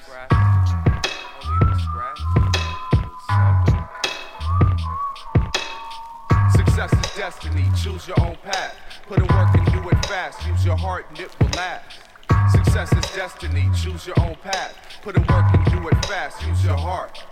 Success 6.56 6.92
is 6.92 7.16
destiny, 7.16 7.64
choose 7.80 8.08
your 8.08 8.20
own 8.20 8.36
path. 8.42 8.74
Put 9.06 9.18
in 9.18 9.26
work 9.36 9.54
and 9.54 9.66
do 9.66 9.88
it 9.88 10.06
fast. 10.06 10.44
Use 10.48 10.64
your 10.64 10.76
heart 10.76 11.06
and 11.10 11.20
it 11.20 11.30
will 11.40 11.48
last. 11.50 12.00
Success 12.50 12.92
is 12.92 13.14
destiny, 13.14 13.68
choose 13.80 14.04
your 14.04 14.18
own 14.18 14.34
path. 14.42 14.74
Put 15.02 15.16
in 15.16 15.22
work 15.28 15.44
and 15.54 15.64
do 15.66 15.86
it 15.86 16.06
fast. 16.06 16.44
Use 16.44 16.64
your 16.64 16.76
heart. 16.76 17.22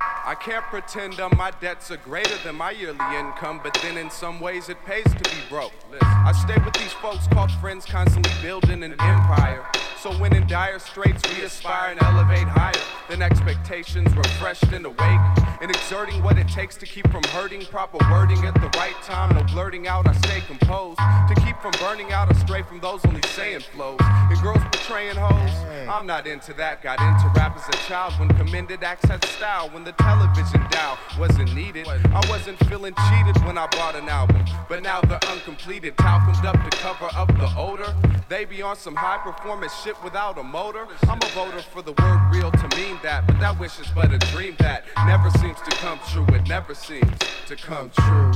I 0.00 0.34
can't 0.34 0.64
pretend 0.66 1.20
uh, 1.20 1.28
my 1.36 1.50
debts 1.50 1.90
are 1.90 1.96
greater 1.96 2.36
than 2.44 2.56
my 2.56 2.70
yearly 2.70 2.98
income, 3.16 3.60
but 3.62 3.74
then 3.82 3.96
in 3.96 4.10
some 4.10 4.40
ways 4.40 4.68
it 4.68 4.78
pays 4.84 5.04
to 5.04 5.30
be 5.30 5.36
broke. 5.48 5.72
I 6.00 6.32
stay 6.32 6.56
with 6.64 6.74
these 6.74 6.92
folks 6.92 7.26
called 7.28 7.50
friends, 7.52 7.84
constantly 7.84 8.32
building 8.42 8.82
an 8.82 8.92
empire. 8.92 9.66
So 10.00 10.10
when 10.12 10.34
in 10.34 10.46
dire 10.46 10.78
straits, 10.78 11.22
we 11.28 11.44
aspire 11.44 11.90
and 11.90 12.02
elevate 12.02 12.48
higher 12.48 12.72
than 13.10 13.20
expectations, 13.20 14.10
refreshed 14.16 14.72
and 14.72 14.86
awake. 14.86 15.20
And 15.60 15.70
exerting 15.70 16.22
what 16.22 16.38
it 16.38 16.48
takes 16.48 16.78
to 16.78 16.86
keep 16.86 17.06
from 17.10 17.22
hurting, 17.24 17.66
proper 17.66 17.98
wording 18.10 18.46
at 18.46 18.54
the 18.54 18.70
right 18.78 18.94
time, 19.02 19.36
no 19.36 19.44
blurting 19.52 19.86
out, 19.88 20.08
I 20.08 20.14
stay 20.14 20.40
composed. 20.40 20.96
To 20.98 21.34
keep 21.44 21.60
from 21.60 21.72
burning 21.72 22.12
out, 22.12 22.30
astray 22.30 22.62
from 22.62 22.80
those 22.80 23.04
only 23.04 23.20
saying 23.28 23.60
flows. 23.60 23.98
And 24.00 24.40
girls 24.40 24.62
portraying 24.72 25.16
hoes, 25.16 25.50
I'm 25.86 26.06
not 26.06 26.26
into 26.26 26.54
that. 26.54 26.80
Got 26.82 26.98
into 27.00 27.30
rap 27.38 27.58
as 27.58 27.68
a 27.68 27.78
child 27.86 28.14
when 28.18 28.30
commended 28.38 28.82
acts 28.82 29.04
had 29.04 29.22
style. 29.26 29.68
When 29.68 29.84
the 29.84 29.92
television 29.92 30.64
dial 30.70 30.96
wasn't 31.18 31.54
needed, 31.54 31.86
I 31.86 32.26
wasn't 32.30 32.58
feeling 32.70 32.94
cheated 33.10 33.36
when 33.44 33.58
I 33.58 33.66
bought 33.66 33.96
an 33.96 34.08
album. 34.08 34.46
But 34.66 34.82
now 34.82 35.02
the 35.02 35.22
uncompleted 35.30 35.98
talcumed 35.98 36.46
up 36.46 36.70
to 36.70 36.76
cover 36.78 37.10
up 37.14 37.28
the 37.36 37.52
odor. 37.54 37.94
They 38.30 38.44
be 38.44 38.62
on 38.62 38.76
some 38.76 38.94
high 38.94 39.18
performance 39.18 39.74
shit 39.82 39.89
without 40.02 40.38
a 40.38 40.42
motor. 40.42 40.86
I'm 41.08 41.18
a 41.22 41.26
voter 41.34 41.60
for 41.60 41.82
the 41.82 41.92
word 41.92 42.20
real 42.32 42.50
to 42.50 42.76
mean 42.76 42.98
that, 43.02 43.26
but 43.26 43.38
that 43.40 43.58
wish 43.58 43.78
is 43.80 43.88
but 43.94 44.12
a 44.12 44.18
dream 44.32 44.54
that 44.58 44.84
never 45.06 45.30
seems 45.30 45.58
to 45.62 45.70
come 45.76 45.98
true. 46.10 46.26
It 46.34 46.48
never 46.48 46.74
seems 46.74 47.18
to 47.46 47.56
come 47.56 47.90
true. 47.90 48.32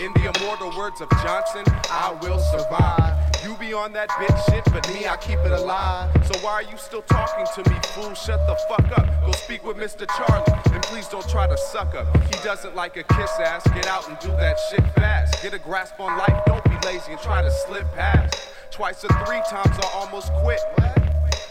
In 0.00 0.12
the 0.14 0.32
immortal 0.34 0.76
words 0.76 1.00
of 1.00 1.08
Johnson, 1.22 1.64
I 1.90 2.16
will 2.22 2.38
survive. 2.38 3.23
You 3.44 3.54
be 3.56 3.74
on 3.74 3.92
that 3.92 4.08
bitch 4.08 4.50
shit, 4.50 4.64
but 4.72 4.88
me, 4.94 5.06
I 5.06 5.18
keep 5.18 5.38
it 5.40 5.52
alive. 5.52 6.10
So 6.26 6.38
why 6.38 6.52
are 6.52 6.62
you 6.62 6.78
still 6.78 7.02
talking 7.02 7.44
to 7.54 7.70
me, 7.70 7.76
fool? 7.88 8.14
Shut 8.14 8.40
the 8.46 8.56
fuck 8.70 8.98
up. 8.98 9.06
Go 9.26 9.32
speak 9.32 9.62
with 9.64 9.76
Mr. 9.76 10.08
Charlie, 10.16 10.62
and 10.72 10.82
please 10.84 11.08
don't 11.08 11.28
try 11.28 11.46
to 11.46 11.56
suck 11.58 11.94
up. 11.94 12.06
He 12.34 12.42
doesn't 12.42 12.74
like 12.74 12.96
a 12.96 13.02
kiss 13.02 13.30
ass. 13.38 13.62
Get 13.74 13.86
out 13.86 14.08
and 14.08 14.18
do 14.18 14.28
that 14.28 14.58
shit 14.70 14.82
fast. 14.94 15.42
Get 15.42 15.52
a 15.52 15.58
grasp 15.58 16.00
on 16.00 16.16
life, 16.16 16.42
don't 16.46 16.64
be 16.64 16.86
lazy 16.86 17.12
and 17.12 17.20
try 17.20 17.42
to 17.42 17.50
slip 17.50 17.84
past. 17.92 18.48
Twice 18.70 19.04
or 19.04 19.08
three 19.26 19.42
times 19.50 19.76
I 19.78 19.90
almost 19.92 20.32
quit. 20.42 20.60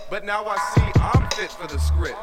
But 0.09 0.25
now 0.25 0.45
I 0.47 0.57
see 0.73 0.99
I'm 0.99 1.29
fit 1.29 1.51
for 1.51 1.67
the 1.67 1.79
script. 1.79 2.17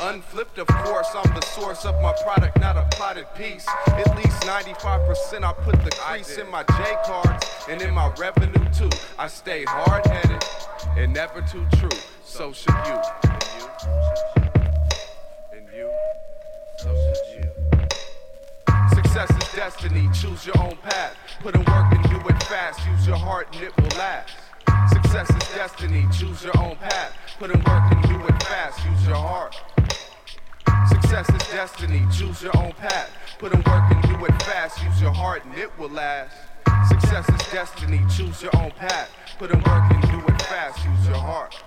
Unflipped, 0.00 0.58
of 0.58 0.66
course, 0.66 1.08
I'm 1.14 1.34
the 1.34 1.40
source 1.40 1.84
of 1.84 2.00
my 2.02 2.12
product, 2.22 2.58
not 2.60 2.76
a 2.76 2.86
plotted 2.92 3.26
piece. 3.34 3.66
At 3.86 4.16
least 4.16 4.42
95% 4.42 5.44
I 5.44 5.52
put 5.52 5.82
the 5.84 5.90
crease 5.90 6.36
in 6.36 6.50
my 6.50 6.62
J 6.64 6.96
cards 7.04 7.46
and 7.68 7.80
in 7.80 7.94
my 7.94 8.12
revenue 8.18 8.68
too. 8.72 8.90
I 9.18 9.28
stay 9.28 9.64
hard 9.64 10.06
headed 10.06 10.44
and 10.96 11.12
never 11.12 11.42
too 11.42 11.66
true. 11.76 11.98
So 12.24 12.52
should 12.52 12.74
you. 12.86 13.00
And 15.52 15.66
you. 15.74 15.90
So 16.78 16.94
should 16.94 17.44
you. 17.44 17.50
Success 18.94 19.30
is 19.30 19.52
destiny. 19.54 20.08
Choose 20.12 20.46
your 20.46 20.58
own 20.58 20.76
path. 20.78 21.16
Put 21.40 21.54
in 21.54 21.64
work 21.64 21.92
and 21.92 22.02
do 22.10 22.28
it 22.28 22.42
fast. 22.44 22.84
Use 22.86 23.06
your 23.06 23.16
heart 23.16 23.48
and 23.54 23.64
it 23.64 23.76
will 23.76 23.98
last. 23.98 24.34
Success 24.88 25.30
is 25.30 25.48
destiny. 25.54 26.06
Choose 26.12 26.42
your 26.42 26.56
own 26.58 26.76
path. 26.76 27.12
Put 27.38 27.50
in 27.50 27.58
work 27.58 27.92
and 27.92 28.02
do 28.02 28.26
it 28.26 28.42
fast. 28.42 28.84
Use 28.84 29.06
your 29.06 29.16
heart. 29.16 29.54
Success 31.04 31.28
is 31.28 31.48
destiny. 31.50 32.02
Choose 32.10 32.42
your 32.42 32.56
own 32.56 32.72
path. 32.72 33.10
Put 33.38 33.52
in 33.52 33.58
work 33.58 33.90
and 33.90 34.02
do 34.04 34.24
it 34.24 34.42
fast. 34.42 34.82
Use 34.82 35.02
your 35.02 35.12
heart 35.12 35.44
and 35.44 35.54
it 35.58 35.70
will 35.78 35.90
last. 35.90 36.34
Success 36.88 37.28
is 37.28 37.52
destiny. 37.52 38.00
Choose 38.16 38.40
your 38.40 38.56
own 38.56 38.70
path. 38.70 39.10
Put 39.38 39.50
in 39.50 39.58
work 39.58 39.84
and 39.92 40.02
do 40.10 40.18
it 40.26 40.42
fast. 40.42 40.82
Use 40.82 41.06
your 41.06 41.18
heart. 41.18 41.62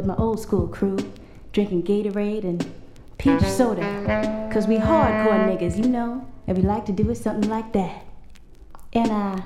With 0.00 0.06
my 0.06 0.16
old 0.16 0.40
school 0.40 0.66
crew, 0.66 0.96
drinking 1.52 1.82
Gatorade 1.82 2.44
and 2.44 2.66
peach 3.18 3.42
soda. 3.42 4.48
Cause 4.50 4.66
we 4.66 4.76
hardcore 4.76 5.44
niggas, 5.44 5.76
you 5.76 5.88
know, 5.90 6.26
and 6.46 6.56
we 6.56 6.62
like 6.64 6.86
to 6.86 6.92
do 6.92 7.10
it 7.10 7.16
something 7.16 7.50
like 7.50 7.72
that. 7.74 8.06
And 8.94 9.12
I 9.12 9.44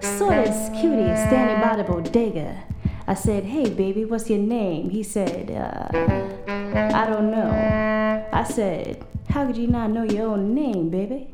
saw 0.00 0.30
this 0.30 0.68
cutie 0.80 1.14
standing 1.28 1.60
by 1.60 1.76
the 1.76 1.84
bodega. 1.84 2.64
I 3.06 3.14
said, 3.14 3.44
Hey 3.44 3.70
baby, 3.70 4.04
what's 4.04 4.28
your 4.28 4.40
name? 4.40 4.90
He 4.90 5.04
said, 5.04 5.52
uh, 5.52 5.88
I 6.48 7.06
don't 7.06 7.30
know. 7.30 8.26
I 8.32 8.42
said, 8.42 9.06
How 9.30 9.46
could 9.46 9.56
you 9.56 9.68
not 9.68 9.90
know 9.90 10.02
your 10.02 10.30
own 10.30 10.54
name, 10.54 10.90
baby? 10.90 11.32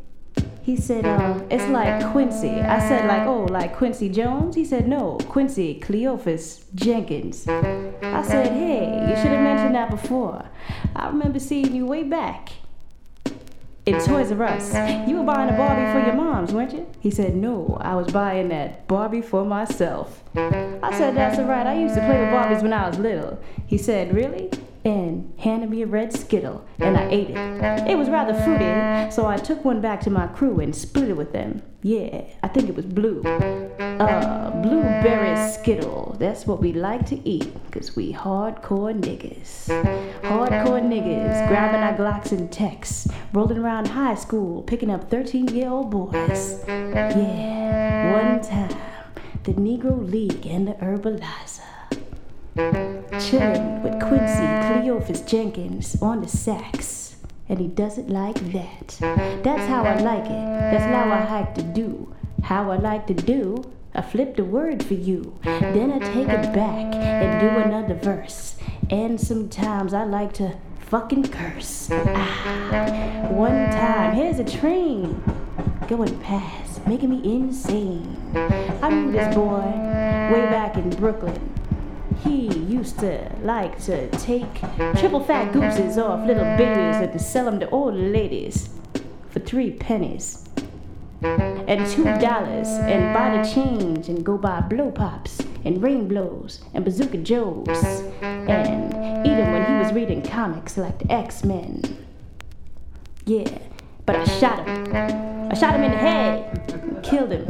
He 0.64 0.76
said, 0.76 1.04
uh, 1.04 1.40
it's 1.50 1.68
like 1.68 2.10
Quincy. 2.10 2.48
I 2.48 2.78
said, 2.88 3.06
like, 3.06 3.26
oh, 3.26 3.44
like 3.44 3.76
Quincy 3.76 4.08
Jones? 4.08 4.56
He 4.56 4.64
said, 4.64 4.88
no, 4.88 5.18
Quincy 5.28 5.78
Cleophas 5.78 6.64
Jenkins. 6.74 7.46
I 7.46 8.22
said, 8.22 8.50
hey, 8.50 8.86
you 9.10 9.14
should 9.16 9.30
have 9.30 9.42
mentioned 9.42 9.74
that 9.74 9.90
before. 9.90 10.42
I 10.96 11.08
remember 11.08 11.38
seeing 11.38 11.74
you 11.74 11.84
way 11.84 12.02
back 12.02 12.52
in 13.84 14.00
Toys 14.00 14.32
R 14.32 14.42
Us. 14.44 14.72
You 15.06 15.18
were 15.18 15.24
buying 15.24 15.52
a 15.52 15.56
Barbie 15.56 15.92
for 15.92 16.06
your 16.06 16.16
mom's, 16.16 16.54
weren't 16.54 16.72
you? 16.72 16.86
He 16.98 17.10
said, 17.10 17.36
no, 17.36 17.76
I 17.82 17.94
was 17.94 18.10
buying 18.10 18.48
that 18.48 18.88
Barbie 18.88 19.20
for 19.20 19.44
myself. 19.44 20.24
I 20.34 20.96
said, 20.96 21.14
that's 21.14 21.38
all 21.38 21.44
right. 21.44 21.66
I 21.66 21.78
used 21.78 21.94
to 21.96 22.00
play 22.00 22.20
with 22.20 22.30
Barbies 22.30 22.62
when 22.62 22.72
I 22.72 22.88
was 22.88 22.98
little. 22.98 23.38
He 23.66 23.76
said, 23.76 24.14
really? 24.14 24.50
And 24.84 25.32
handed 25.38 25.70
me 25.70 25.80
a 25.80 25.86
red 25.86 26.12
Skittle, 26.12 26.62
and 26.78 26.98
I 26.98 27.08
ate 27.08 27.30
it. 27.30 27.88
It 27.88 27.96
was 27.96 28.10
rather 28.10 28.34
fruity, 28.34 29.10
so 29.10 29.24
I 29.26 29.38
took 29.38 29.64
one 29.64 29.80
back 29.80 30.00
to 30.02 30.10
my 30.10 30.26
crew 30.26 30.60
and 30.60 30.76
split 30.76 31.08
it 31.08 31.16
with 31.16 31.32
them. 31.32 31.62
Yeah, 31.82 32.24
I 32.42 32.48
think 32.48 32.68
it 32.68 32.76
was 32.76 32.84
blue. 32.84 33.22
Uh, 33.22 34.50
blueberry 34.62 35.36
Skittle. 35.52 36.16
That's 36.18 36.46
what 36.46 36.60
we 36.60 36.74
like 36.74 37.06
to 37.06 37.28
eat, 37.28 37.50
cause 37.70 37.96
we 37.96 38.12
hardcore 38.12 38.92
niggas. 38.98 39.68
Hardcore 40.22 40.82
niggas, 40.82 41.48
grabbing 41.48 41.80
our 41.80 41.94
Glocks 41.96 42.32
and 42.32 42.52
techs, 42.52 43.08
rolling 43.32 43.58
around 43.58 43.88
high 43.88 44.14
school, 44.16 44.62
picking 44.62 44.90
up 44.90 45.10
13 45.10 45.48
year 45.48 45.70
old 45.70 45.90
boys. 45.90 46.62
Yeah, 46.68 48.12
one 48.12 48.42
time, 48.42 48.78
the 49.44 49.52
Negro 49.54 50.10
League 50.10 50.46
and 50.46 50.68
the 50.68 50.72
Herbaliser. 50.74 51.62
Chillin' 52.56 53.82
with 53.82 54.00
Quincy 54.00 54.46
Cleophas 54.68 55.22
Jenkins 55.22 56.00
on 56.00 56.20
the 56.20 56.28
sax. 56.28 57.16
And 57.48 57.58
he 57.58 57.66
does 57.66 57.98
it 57.98 58.08
like 58.08 58.36
that. 58.52 58.96
That's 59.42 59.68
how 59.68 59.84
I 59.84 59.98
like 59.98 60.24
it. 60.24 60.28
That's 60.28 60.84
how 60.84 61.10
I 61.10 61.24
like 61.28 61.54
to 61.56 61.62
do. 61.62 62.14
How 62.44 62.70
I 62.70 62.76
like 62.76 63.06
to 63.08 63.14
do. 63.14 63.64
I 63.94 64.02
flip 64.02 64.36
the 64.36 64.44
word 64.44 64.84
for 64.84 64.94
you. 64.94 65.38
Then 65.42 65.92
I 65.92 65.98
take 65.98 66.28
it 66.28 66.52
back 66.54 66.94
and 66.94 67.40
do 67.40 67.48
another 67.48 67.94
verse. 67.94 68.56
And 68.88 69.20
sometimes 69.20 69.92
I 69.92 70.04
like 70.04 70.32
to 70.34 70.56
fucking 70.80 71.28
curse. 71.28 71.88
Ah, 71.92 73.28
one 73.30 73.70
time, 73.70 74.14
here's 74.14 74.38
a 74.38 74.44
train 74.44 75.22
going 75.88 76.18
past, 76.20 76.86
making 76.86 77.10
me 77.10 77.20
insane. 77.24 78.16
I 78.82 78.88
knew 78.90 79.12
this 79.12 79.34
boy 79.34 79.60
way 80.32 80.46
back 80.50 80.76
in 80.76 80.90
Brooklyn. 80.90 81.50
He 82.24 82.48
used 82.48 82.98
to 83.00 83.30
like 83.42 83.78
to 83.84 84.08
take 84.18 84.52
triple 84.96 85.22
fat 85.22 85.52
gooses 85.52 85.98
off 85.98 86.26
little 86.26 86.44
babies 86.56 86.96
and 86.96 87.12
to 87.12 87.18
sell 87.18 87.44
them 87.44 87.60
to 87.60 87.68
old 87.68 87.94
ladies 87.94 88.70
for 89.28 89.40
three 89.40 89.70
pennies 89.72 90.48
and 91.22 91.86
two 91.86 92.04
dollars 92.04 92.68
and 92.68 93.12
buy 93.14 93.36
the 93.36 93.48
change 93.48 94.08
and 94.08 94.24
go 94.24 94.38
buy 94.38 94.60
blow 94.62 94.90
pops 94.90 95.40
and 95.64 95.82
rain 95.82 96.08
blows 96.08 96.62
and 96.72 96.84
bazooka 96.84 97.18
joes 97.18 97.84
and 98.22 98.94
eat 99.26 99.36
when 99.36 99.64
he 99.66 99.72
was 99.84 99.92
reading 99.92 100.22
comics 100.22 100.76
like 100.76 100.98
the 100.98 101.12
X-Men. 101.12 101.82
Yeah, 103.26 103.58
but 104.06 104.16
I 104.16 104.24
shot 104.24 104.66
him. 104.66 104.96
I 105.50 105.54
shot 105.54 105.74
him 105.74 105.82
in 105.82 105.90
the 105.90 105.96
head, 105.96 107.00
killed 107.02 107.32
him. 107.32 107.46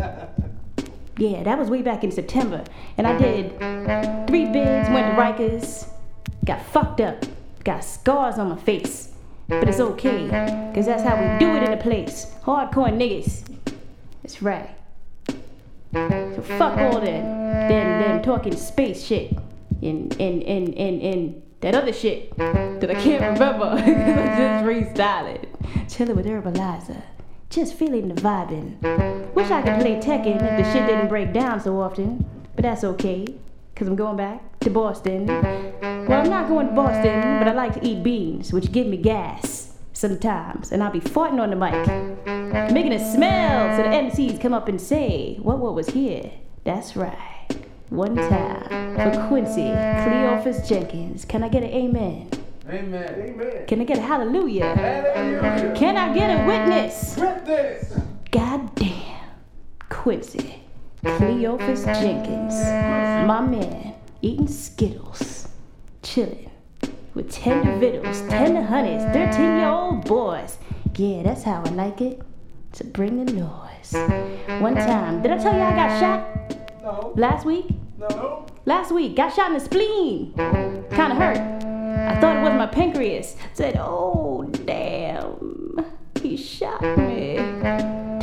Yeah, 1.17 1.43
that 1.45 1.59
was 1.59 1.71
way 1.71 1.83
back 1.83 2.03
in 2.03 2.11
September. 2.11 2.65
And 2.99 3.07
I 3.07 3.15
uh-huh. 3.15 3.19
did 3.19 4.27
three 4.29 4.47
bids, 4.47 4.89
went 4.91 5.15
to 5.15 5.21
Rikers, 5.21 5.89
got 6.45 6.65
fucked 6.67 7.01
up, 7.01 7.25
got 7.63 7.85
scars 7.85 8.39
on 8.39 8.49
my 8.49 8.57
face. 8.57 9.11
But 9.47 9.69
it's 9.69 9.81
okay, 9.81 10.29
cause 10.75 10.87
that's 10.87 11.03
how 11.03 11.17
we 11.17 11.39
do 11.39 11.51
it 11.55 11.63
in 11.65 11.71
the 11.71 11.77
place. 11.77 12.33
Hardcore 12.43 12.91
niggas. 12.91 13.45
That's 14.23 14.41
right. 14.41 14.71
So 15.93 16.43
fuck 16.59 16.79
all 16.79 17.01
that, 17.01 17.69
them, 17.69 17.69
them 17.69 18.23
talking 18.23 18.57
space 18.57 19.05
shit 19.05 19.37
and, 19.83 20.13
and, 20.21 20.43
and, 20.43 20.75
and, 20.75 21.03
and 21.03 21.43
that 21.61 21.75
other 21.75 21.93
shit 21.93 22.37
that 22.37 22.91
I 22.91 22.95
can't 22.95 23.23
remember. 23.23 23.67
I 23.67 23.81
just 23.87 24.65
freestyling. 24.65 25.47
Chilling 25.89 26.17
with 26.17 26.27
Herbaliser. 26.27 27.03
Just 27.55 27.75
feeling 27.75 28.09
the 28.09 28.21
vibing. 28.21 28.83
Wish 29.33 29.49
I 29.49 29.63
could 29.63 29.81
play 29.81 30.01
Tekken 30.01 30.43
if 30.43 30.65
the 30.65 30.73
shit 30.73 30.89
didn't 30.89 31.07
break 31.07 31.33
down 31.33 31.61
so 31.61 31.81
often. 31.81 32.29
But 32.57 32.65
that's 32.65 32.83
okay, 32.83 33.27
cause 33.77 33.87
I'm 33.87 33.95
going 33.95 34.17
back 34.17 34.59
to 34.59 34.71
Boston. 34.71 35.27
Well, 35.29 36.21
I'm 36.21 36.29
not 36.29 36.49
going 36.49 36.67
to 36.67 36.73
Boston, 36.73 37.39
but 37.39 37.47
I 37.47 37.53
like 37.53 37.75
to 37.75 37.87
eat 37.87 38.03
beans, 38.03 38.53
which 38.53 38.73
give 38.73 38.89
me 38.89 38.97
gas 38.97 39.73
sometimes. 39.93 40.73
And 40.73 40.83
I'll 40.83 40.91
be 40.91 40.99
farting 40.99 41.41
on 41.41 41.51
the 41.51 41.55
mic, 41.55 42.73
making 42.73 42.91
it 42.91 43.13
smell 43.13 43.77
so 43.77 43.85
the 43.85 43.89
MCs 43.89 44.41
come 44.41 44.53
up 44.53 44.67
and 44.67 44.81
say, 44.81 45.37
What, 45.41 45.61
what 45.61 45.77
was 45.77 45.91
here? 45.91 46.33
That's 46.65 46.97
right. 46.97 47.47
One 47.89 48.17
time 48.17 48.97
for 48.97 49.29
Quincy 49.29 49.71
Cleophas 49.71 50.69
Jenkins. 50.69 51.25
Can 51.25 51.45
I 51.45 51.49
get 51.49 51.63
an 51.63 51.71
amen? 51.71 52.31
Amen. 52.69 53.15
Amen. 53.19 53.67
Can 53.67 53.81
I 53.81 53.85
get 53.85 53.99
a 53.99 54.01
hallelujah? 54.01 54.75
Hallelujah. 54.75 55.75
Can 55.77 55.97
I 55.97 56.15
get 56.15 56.31
a 56.31 56.47
witness? 56.47 57.17
Witness. 57.17 57.93
God 58.31 58.75
damn. 58.75 59.21
Quincy 59.91 60.63
Cleophas 61.03 61.85
Jenkins. 61.85 62.55
My 63.29 63.41
man, 63.43 63.95
eating 64.23 64.49
Skittles. 64.49 65.49
Chilling 66.03 66.51
with 67.15 67.31
tender 67.31 67.79
victuals, 67.79 68.21
tender 68.29 68.63
honeys, 68.63 69.03
13 69.05 69.41
year 69.41 69.69
old 69.69 70.05
boys. 70.05 70.59
Yeah, 70.97 71.23
that's 71.23 71.43
how 71.43 71.63
I 71.65 71.71
like 71.71 72.01
it. 72.01 72.21
To 72.73 72.85
bring 72.85 73.25
the 73.25 73.33
noise. 73.33 73.93
One 74.61 74.75
time, 74.75 75.23
did 75.23 75.31
I 75.33 75.39
tell 75.39 75.55
you 75.55 75.61
I 75.61 75.75
got 75.75 76.01
shot? 76.01 76.83
No. 76.83 77.13
Last 77.17 77.47
week? 77.47 77.67
No. 77.99 78.47
Last 78.65 78.91
week, 78.91 79.17
got 79.17 79.33
shot 79.35 79.49
in 79.49 79.55
the 79.55 79.61
spleen. 79.61 80.33
Kinda 80.91 81.15
hurt. 81.15 81.74
I 81.95 82.21
thought 82.21 82.37
it 82.37 82.43
was 82.43 82.53
my 82.55 82.67
pancreas. 82.67 83.37
Said, 83.53 83.77
oh, 83.79 84.45
damn. 84.65 85.85
He 86.21 86.37
shot 86.37 86.83
me. 86.83 87.37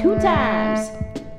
Two 0.02 0.16
times. 0.20 0.90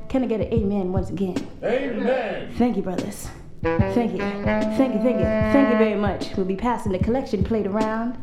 Can 0.09 0.25
I 0.25 0.27
get 0.27 0.41
an 0.41 0.53
amen 0.53 0.93
once 0.93 1.11
again? 1.11 1.37
Amen. 1.65 2.53
Thank 2.59 2.77
you, 2.77 2.83
brothers. 2.83 3.29
Thank 3.63 4.13
you. 4.13 4.19
Thank 4.19 4.95
you, 4.95 5.01
thank 5.01 5.19
you. 5.19 5.25
Thank 5.25 5.71
you 5.71 5.79
very 5.79 5.95
much. 5.95 6.37
We'll 6.37 6.47
be 6.47 6.57
passing 6.57 6.93
the 6.93 6.99
collection 6.99 7.45
plate 7.45 7.67
around, 7.67 8.19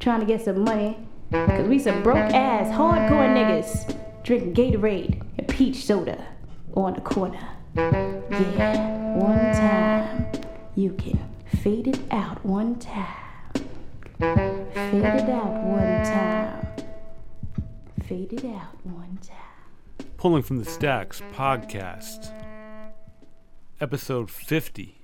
trying 0.00 0.20
to 0.20 0.26
get 0.26 0.44
some 0.44 0.60
money. 0.64 0.96
Cause 1.32 1.66
we 1.66 1.78
some 1.78 2.02
broke 2.02 2.32
ass, 2.32 2.68
hardcore 2.68 3.28
niggas 3.28 3.96
drinking 4.22 4.54
Gatorade 4.54 5.20
and 5.38 5.48
peach 5.48 5.84
soda 5.84 6.24
on 6.74 6.94
the 6.94 7.00
corner. 7.00 7.48
Yeah, 7.74 9.16
one 9.16 9.38
time. 9.38 10.26
You 10.76 10.92
can 10.92 11.18
fade 11.62 11.88
it 11.88 12.00
out 12.12 12.44
one 12.46 12.78
time. 12.78 13.25
Fade 14.18 15.04
it 15.04 15.28
out 15.28 15.62
one 15.62 16.04
time. 16.04 16.66
Fade 18.04 18.32
it 18.32 18.44
out 18.46 18.74
one 18.84 19.18
time. 19.22 20.06
Pulling 20.16 20.42
from 20.42 20.58
the 20.58 20.64
Stacks 20.64 21.20
podcast, 21.34 22.32
episode 23.78 24.30
50. 24.30 24.98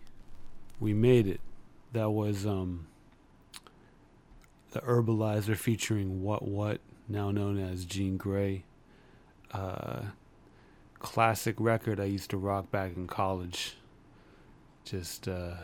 We 0.80 0.94
made 0.94 1.26
it. 1.26 1.40
That 1.92 2.10
was 2.10 2.46
um 2.46 2.86
the 4.70 4.80
Herbaliser 4.80 5.56
featuring 5.56 6.22
What 6.22 6.48
What, 6.48 6.80
now 7.06 7.30
known 7.30 7.58
as 7.58 7.84
Jean 7.84 8.18
Grae. 8.18 8.62
Uh, 9.52 10.04
classic 11.00 11.56
record 11.58 12.00
I 12.00 12.04
used 12.04 12.30
to 12.30 12.38
rock 12.38 12.70
back 12.70 12.96
in 12.96 13.06
college. 13.06 13.76
Just 14.86 15.28
uh, 15.28 15.56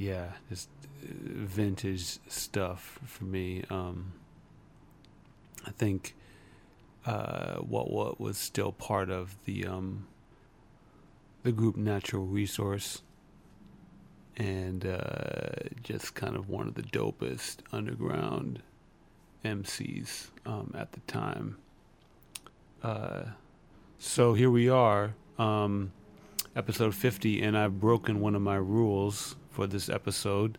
yeah, 0.00 0.28
just 0.48 0.70
uh, 1.02 1.08
vintage 1.10 2.18
stuff 2.26 2.98
for 3.04 3.24
me. 3.24 3.64
Um, 3.68 4.14
I 5.66 5.70
think 5.72 6.14
uh, 7.04 7.56
what 7.56 7.90
what 7.90 8.18
was 8.18 8.38
still 8.38 8.72
part 8.72 9.10
of 9.10 9.36
the 9.44 9.66
um, 9.66 10.06
the 11.42 11.52
group 11.52 11.76
Natural 11.76 12.24
Resource, 12.24 13.02
and 14.38 14.86
uh, 14.86 15.68
just 15.82 16.14
kind 16.14 16.34
of 16.34 16.48
one 16.48 16.66
of 16.66 16.74
the 16.74 16.82
dopest 16.82 17.58
underground 17.70 18.62
MCs 19.44 20.28
um, 20.46 20.74
at 20.74 20.92
the 20.92 21.00
time. 21.00 21.58
Uh, 22.82 23.24
so 23.98 24.32
here 24.32 24.50
we 24.50 24.70
are, 24.70 25.12
um, 25.38 25.92
episode 26.56 26.94
50, 26.94 27.42
and 27.42 27.56
I've 27.56 27.78
broken 27.78 28.20
one 28.20 28.34
of 28.34 28.40
my 28.40 28.56
rules 28.56 29.36
for 29.60 29.66
this 29.66 29.90
episode 29.90 30.56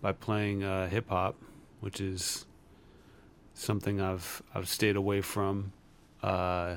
by 0.00 0.12
playing 0.12 0.64
uh, 0.64 0.88
hip 0.88 1.10
hop, 1.10 1.36
which 1.80 2.00
is 2.00 2.46
something 3.52 4.00
I've 4.00 4.42
I've 4.54 4.66
stayed 4.66 4.96
away 4.96 5.20
from 5.20 5.72
uh, 6.22 6.76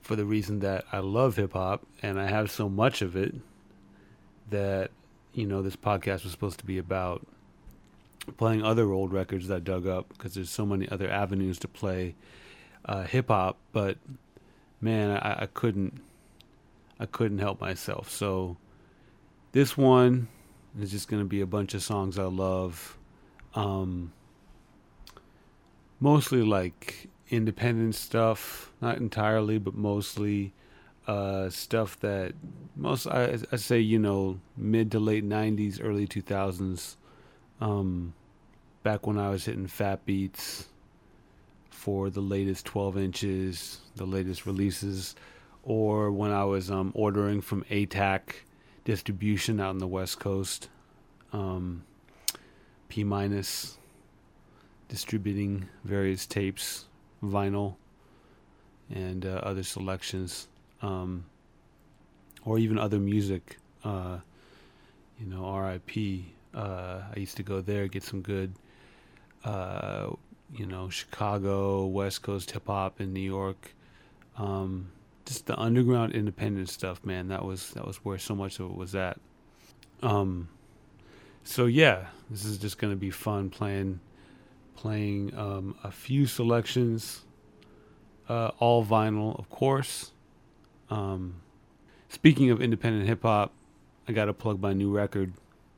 for 0.00 0.16
the 0.16 0.24
reason 0.24 0.60
that 0.60 0.86
I 0.90 1.00
love 1.00 1.36
hip 1.36 1.52
hop 1.52 1.86
and 2.00 2.18
I 2.18 2.28
have 2.28 2.50
so 2.50 2.66
much 2.66 3.02
of 3.02 3.14
it 3.14 3.34
that 4.48 4.90
you 5.34 5.46
know 5.46 5.60
this 5.60 5.76
podcast 5.76 6.22
was 6.22 6.30
supposed 6.30 6.60
to 6.60 6.64
be 6.64 6.78
about 6.78 7.26
playing 8.38 8.62
other 8.64 8.90
old 8.90 9.12
records 9.12 9.48
that 9.48 9.56
I 9.56 9.60
dug 9.60 9.86
up 9.86 10.08
because 10.08 10.32
there's 10.32 10.48
so 10.48 10.64
many 10.64 10.88
other 10.88 11.10
avenues 11.10 11.58
to 11.58 11.68
play 11.68 12.14
uh, 12.86 13.02
hip 13.02 13.28
hop, 13.28 13.58
but 13.72 13.98
man, 14.80 15.10
I, 15.10 15.42
I 15.42 15.46
couldn't 15.52 16.00
I 16.98 17.04
couldn't 17.04 17.40
help 17.40 17.60
myself. 17.60 18.08
So 18.08 18.56
this 19.52 19.76
one 19.76 20.28
is 20.80 20.90
just 20.90 21.08
gonna 21.08 21.24
be 21.24 21.40
a 21.40 21.46
bunch 21.46 21.74
of 21.74 21.82
songs 21.82 22.18
I 22.18 22.24
love. 22.24 22.96
Um, 23.54 24.12
mostly 26.00 26.42
like 26.42 27.08
independent 27.30 27.94
stuff, 27.94 28.72
not 28.80 28.98
entirely, 28.98 29.58
but 29.58 29.74
mostly 29.74 30.52
uh, 31.06 31.50
stuff 31.50 31.98
that 32.00 32.32
most 32.76 33.06
I, 33.06 33.38
I 33.50 33.56
say 33.56 33.80
you 33.80 33.98
know 33.98 34.38
mid 34.56 34.90
to 34.92 35.00
late 35.00 35.24
'90s, 35.28 35.80
early 35.82 36.06
2000s. 36.06 36.96
Um, 37.60 38.14
back 38.82 39.06
when 39.06 39.18
I 39.18 39.30
was 39.30 39.44
hitting 39.44 39.68
fat 39.68 40.04
beats 40.04 40.68
for 41.70 42.10
the 42.10 42.20
latest 42.20 42.66
12 42.66 42.98
inches, 42.98 43.80
the 43.96 44.04
latest 44.04 44.46
releases, 44.46 45.14
or 45.62 46.10
when 46.10 46.30
I 46.30 46.44
was 46.44 46.70
um, 46.70 46.92
ordering 46.94 47.40
from 47.40 47.64
ATAC 47.64 48.20
distribution 48.84 49.60
out 49.60 49.70
in 49.70 49.78
the 49.78 49.86
West 49.86 50.18
Coast. 50.18 50.68
Um, 51.32 51.84
P 52.88 53.04
minus 53.04 53.78
distributing 54.88 55.66
various 55.84 56.26
tapes, 56.26 56.84
vinyl, 57.22 57.76
and 58.94 59.24
uh, 59.24 59.40
other 59.42 59.62
selections, 59.62 60.48
um, 60.82 61.24
or 62.44 62.58
even 62.58 62.78
other 62.78 62.98
music. 62.98 63.56
Uh, 63.82 64.18
you 65.18 65.26
know, 65.26 65.56
RIP. 65.56 66.24
Uh, 66.54 67.00
I 67.14 67.18
used 67.18 67.36
to 67.38 67.42
go 67.42 67.62
there, 67.62 67.88
get 67.88 68.02
some 68.02 68.20
good, 68.20 68.52
uh, 69.44 70.10
you 70.54 70.66
know, 70.66 70.90
Chicago, 70.90 71.86
West 71.86 72.22
Coast 72.22 72.50
hip 72.50 72.66
hop 72.66 73.00
in 73.00 73.14
New 73.14 73.20
York. 73.20 73.74
Um, 74.36 74.90
just 75.24 75.46
the 75.46 75.58
underground 75.58 76.12
independent 76.12 76.68
stuff, 76.68 77.04
man. 77.04 77.28
That 77.28 77.44
was 77.44 77.70
that 77.70 77.86
was 77.86 77.96
where 77.98 78.18
so 78.18 78.34
much 78.34 78.58
of 78.58 78.70
it 78.70 78.76
was 78.76 78.94
at. 78.94 79.18
Um, 80.02 80.48
so 81.44 81.66
yeah, 81.66 82.06
this 82.30 82.44
is 82.44 82.58
just 82.58 82.78
gonna 82.78 82.96
be 82.96 83.10
fun 83.10 83.50
playing 83.50 84.00
playing 84.74 85.32
um, 85.36 85.76
a 85.84 85.90
few 85.90 86.26
selections, 86.26 87.22
uh, 88.28 88.50
all 88.58 88.84
vinyl, 88.84 89.38
of 89.38 89.48
course. 89.48 90.10
Um, 90.90 91.36
speaking 92.08 92.50
of 92.50 92.60
independent 92.60 93.06
hip 93.06 93.22
hop, 93.22 93.52
I 94.08 94.12
got 94.12 94.24
to 94.24 94.32
plug 94.32 94.60
my 94.60 94.72
new 94.72 94.90
record. 94.90 95.34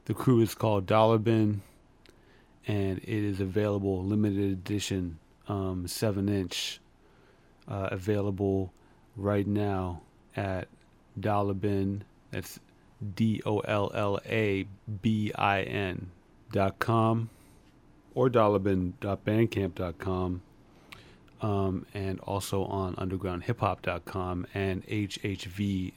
The 0.07 0.14
crew 0.14 0.40
is 0.40 0.55
called 0.55 0.86
Dollar 0.86 1.18
Bin, 1.18 1.61
and 2.66 2.99
it 2.99 3.09
is 3.09 3.40
available 3.40 4.03
limited 4.03 4.51
edition, 4.53 5.18
um, 5.49 5.86
seven 5.86 6.28
inch, 6.28 6.80
uh, 7.68 7.88
available 7.92 8.72
right 9.16 9.46
now 9.46 10.02
at 10.36 10.68
Dollar 11.18 11.54
Bin. 11.54 12.04
That's 12.30 12.60
D 13.14 13.42
O 13.44 13.58
L 13.60 13.90
L 13.94 14.18
A 14.26 14.66
B 15.02 15.32
I 15.34 15.62
N 15.62 16.10
dot 16.52 16.78
com 16.78 17.30
or 18.14 18.30
dollarbin.bandcamp.com 18.30 20.42
um, 21.42 21.84
and 21.92 22.18
also 22.20 22.64
on 22.64 22.94
undergroundhiphop.com 22.96 24.46
and 24.54 24.86
hhv.de. 24.86 25.92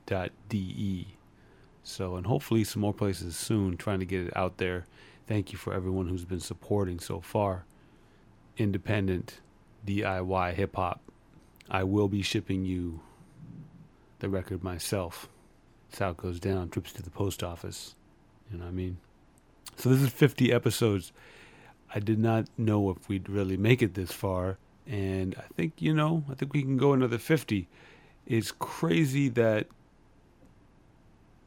So, 1.83 2.17
and 2.17 2.27
hopefully 2.27 2.65
some 2.65 2.81
more 2.81 2.93
places 2.93 3.37
soon, 3.37 3.77
trying 3.77 3.99
to 3.99 4.05
get 4.05 4.25
it 4.25 4.35
out 4.35 4.57
there. 4.57 4.85
Thank 5.25 5.53
you 5.53 5.57
for 5.57 5.73
everyone 5.73 6.07
who's 6.07 6.25
been 6.25 6.41
supporting 6.41 6.99
so 6.99 7.21
far. 7.21 7.63
Independent 8.57 9.39
DIY 9.85 10.55
hip 10.55 10.75
hop. 10.75 10.99
I 11.69 11.83
will 11.83 12.09
be 12.09 12.21
shipping 12.21 12.65
you 12.65 12.99
the 14.19 14.29
record 14.29 14.63
myself. 14.63 15.29
That's 15.91 16.11
it 16.11 16.17
goes 16.17 16.39
down. 16.39 16.69
Trips 16.69 16.93
to 16.93 17.03
the 17.03 17.09
post 17.09 17.43
office. 17.43 17.95
You 18.51 18.57
know 18.57 18.65
what 18.65 18.71
I 18.71 18.73
mean? 18.73 18.97
So 19.75 19.89
this 19.89 20.01
is 20.01 20.09
50 20.09 20.51
episodes. 20.51 21.11
I 21.93 21.99
did 21.99 22.19
not 22.19 22.47
know 22.57 22.89
if 22.89 23.07
we'd 23.07 23.29
really 23.29 23.57
make 23.57 23.81
it 23.81 23.93
this 23.93 24.11
far, 24.11 24.57
and 24.85 25.35
I 25.37 25.45
think 25.55 25.73
you 25.79 25.93
know, 25.93 26.23
I 26.29 26.33
think 26.33 26.53
we 26.53 26.61
can 26.61 26.77
go 26.77 26.93
another 26.93 27.17
50. 27.17 27.67
It's 28.25 28.51
crazy 28.51 29.29
that 29.29 29.67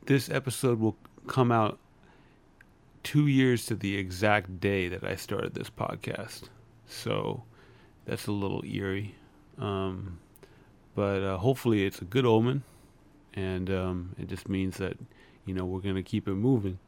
this 0.07 0.31
episode 0.31 0.81
will 0.81 0.97
come 1.27 1.53
out 1.53 1.79
two 3.03 3.27
years 3.27 3.67
to 3.67 3.75
the 3.75 3.97
exact 3.97 4.61
day 4.61 4.89
that 4.89 5.05
I 5.05 5.17
started 5.17 5.55
this 5.55 5.71
podcast. 5.71 6.45
So 6.87 7.45
that's 8.07 8.27
a 8.27 8.33
little 8.33 8.65
eerie. 8.65 9.15
Um, 9.59 10.19
but 10.95 11.23
uh, 11.23 11.39
hopefully 11.39 11.85
it's 11.85 12.01
a 12.01 12.05
good 12.05 12.27
omen, 12.27 12.63
and 13.35 13.71
um, 13.71 14.15
it 14.19 14.29
just 14.29 14.49
means 14.49 14.77
that 14.79 14.97
you 15.45 15.55
know 15.55 15.65
we're 15.65 15.81
gonna 15.81 16.03
keep 16.03 16.29
it 16.29 16.35
moving. 16.35 16.79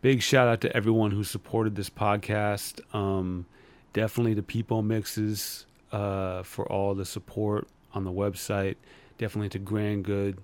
Big 0.00 0.20
shout 0.20 0.48
out 0.48 0.60
to 0.62 0.76
everyone 0.76 1.12
who 1.12 1.22
supported 1.22 1.76
this 1.76 1.88
podcast. 1.88 2.80
Um, 2.94 3.46
definitely 3.92 4.34
to 4.34 4.42
People 4.42 4.82
Mixes 4.82 5.66
uh, 5.92 6.42
for 6.42 6.70
all 6.70 6.94
the 6.94 7.04
support 7.04 7.68
on 7.94 8.04
the 8.04 8.10
website. 8.10 8.76
Definitely 9.18 9.50
to 9.50 9.58
Grand 9.58 10.04
Good. 10.04 10.38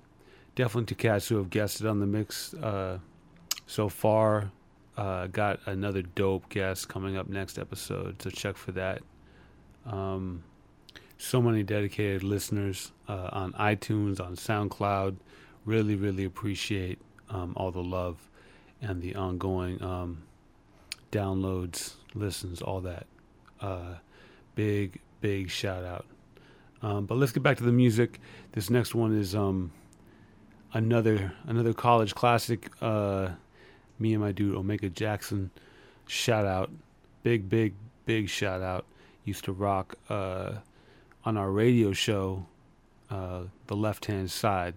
Definitely 0.54 0.86
to 0.86 0.94
cats 0.94 1.28
who 1.28 1.36
have 1.36 1.50
guested 1.50 1.86
on 1.86 2.00
the 2.00 2.06
mix 2.06 2.54
uh, 2.54 2.98
so 3.66 3.88
far. 3.88 4.50
Uh, 4.96 5.28
got 5.28 5.60
another 5.66 6.02
dope 6.02 6.48
guest 6.48 6.88
coming 6.88 7.16
up 7.16 7.28
next 7.28 7.58
episode, 7.58 8.20
so 8.20 8.30
check 8.30 8.56
for 8.56 8.72
that. 8.72 9.00
Um, 9.86 10.42
so 11.18 11.42
many 11.42 11.62
dedicated 11.62 12.22
listeners 12.22 12.92
uh, 13.08 13.28
on 13.32 13.52
iTunes, 13.54 14.20
on 14.20 14.36
SoundCloud. 14.36 15.16
Really, 15.64 15.96
really 15.96 16.24
appreciate 16.24 16.98
um, 17.28 17.52
all 17.56 17.70
the 17.70 17.82
love 17.82 18.16
and 18.80 19.02
the 19.02 19.16
ongoing 19.16 19.82
um, 19.82 20.22
downloads, 21.10 21.94
listens, 22.14 22.62
all 22.62 22.80
that. 22.80 23.06
Uh, 23.60 23.94
big, 24.54 25.00
big 25.20 25.50
shout 25.50 25.84
out. 25.84 26.06
Um, 26.80 27.06
but 27.06 27.18
let's 27.18 27.32
get 27.32 27.42
back 27.42 27.56
to 27.58 27.64
the 27.64 27.72
music. 27.72 28.20
This 28.52 28.70
next 28.70 28.94
one 28.94 29.16
is 29.16 29.34
um, 29.34 29.72
another 30.72 31.32
another 31.46 31.74
college 31.74 32.14
classic. 32.14 32.70
Uh, 32.80 33.30
me 33.98 34.14
and 34.14 34.22
my 34.22 34.30
dude 34.30 34.54
Omega 34.54 34.88
Jackson. 34.88 35.50
Shout 36.06 36.46
out, 36.46 36.70
big, 37.24 37.48
big, 37.48 37.74
big 38.06 38.28
shout 38.28 38.62
out. 38.62 38.86
Used 39.24 39.44
to 39.44 39.52
rock 39.52 39.96
uh, 40.08 40.52
on 41.28 41.36
our 41.36 41.50
radio 41.50 41.92
show, 41.92 42.46
uh, 43.10 43.42
the 43.66 43.76
left 43.76 44.06
hand 44.06 44.30
side, 44.30 44.74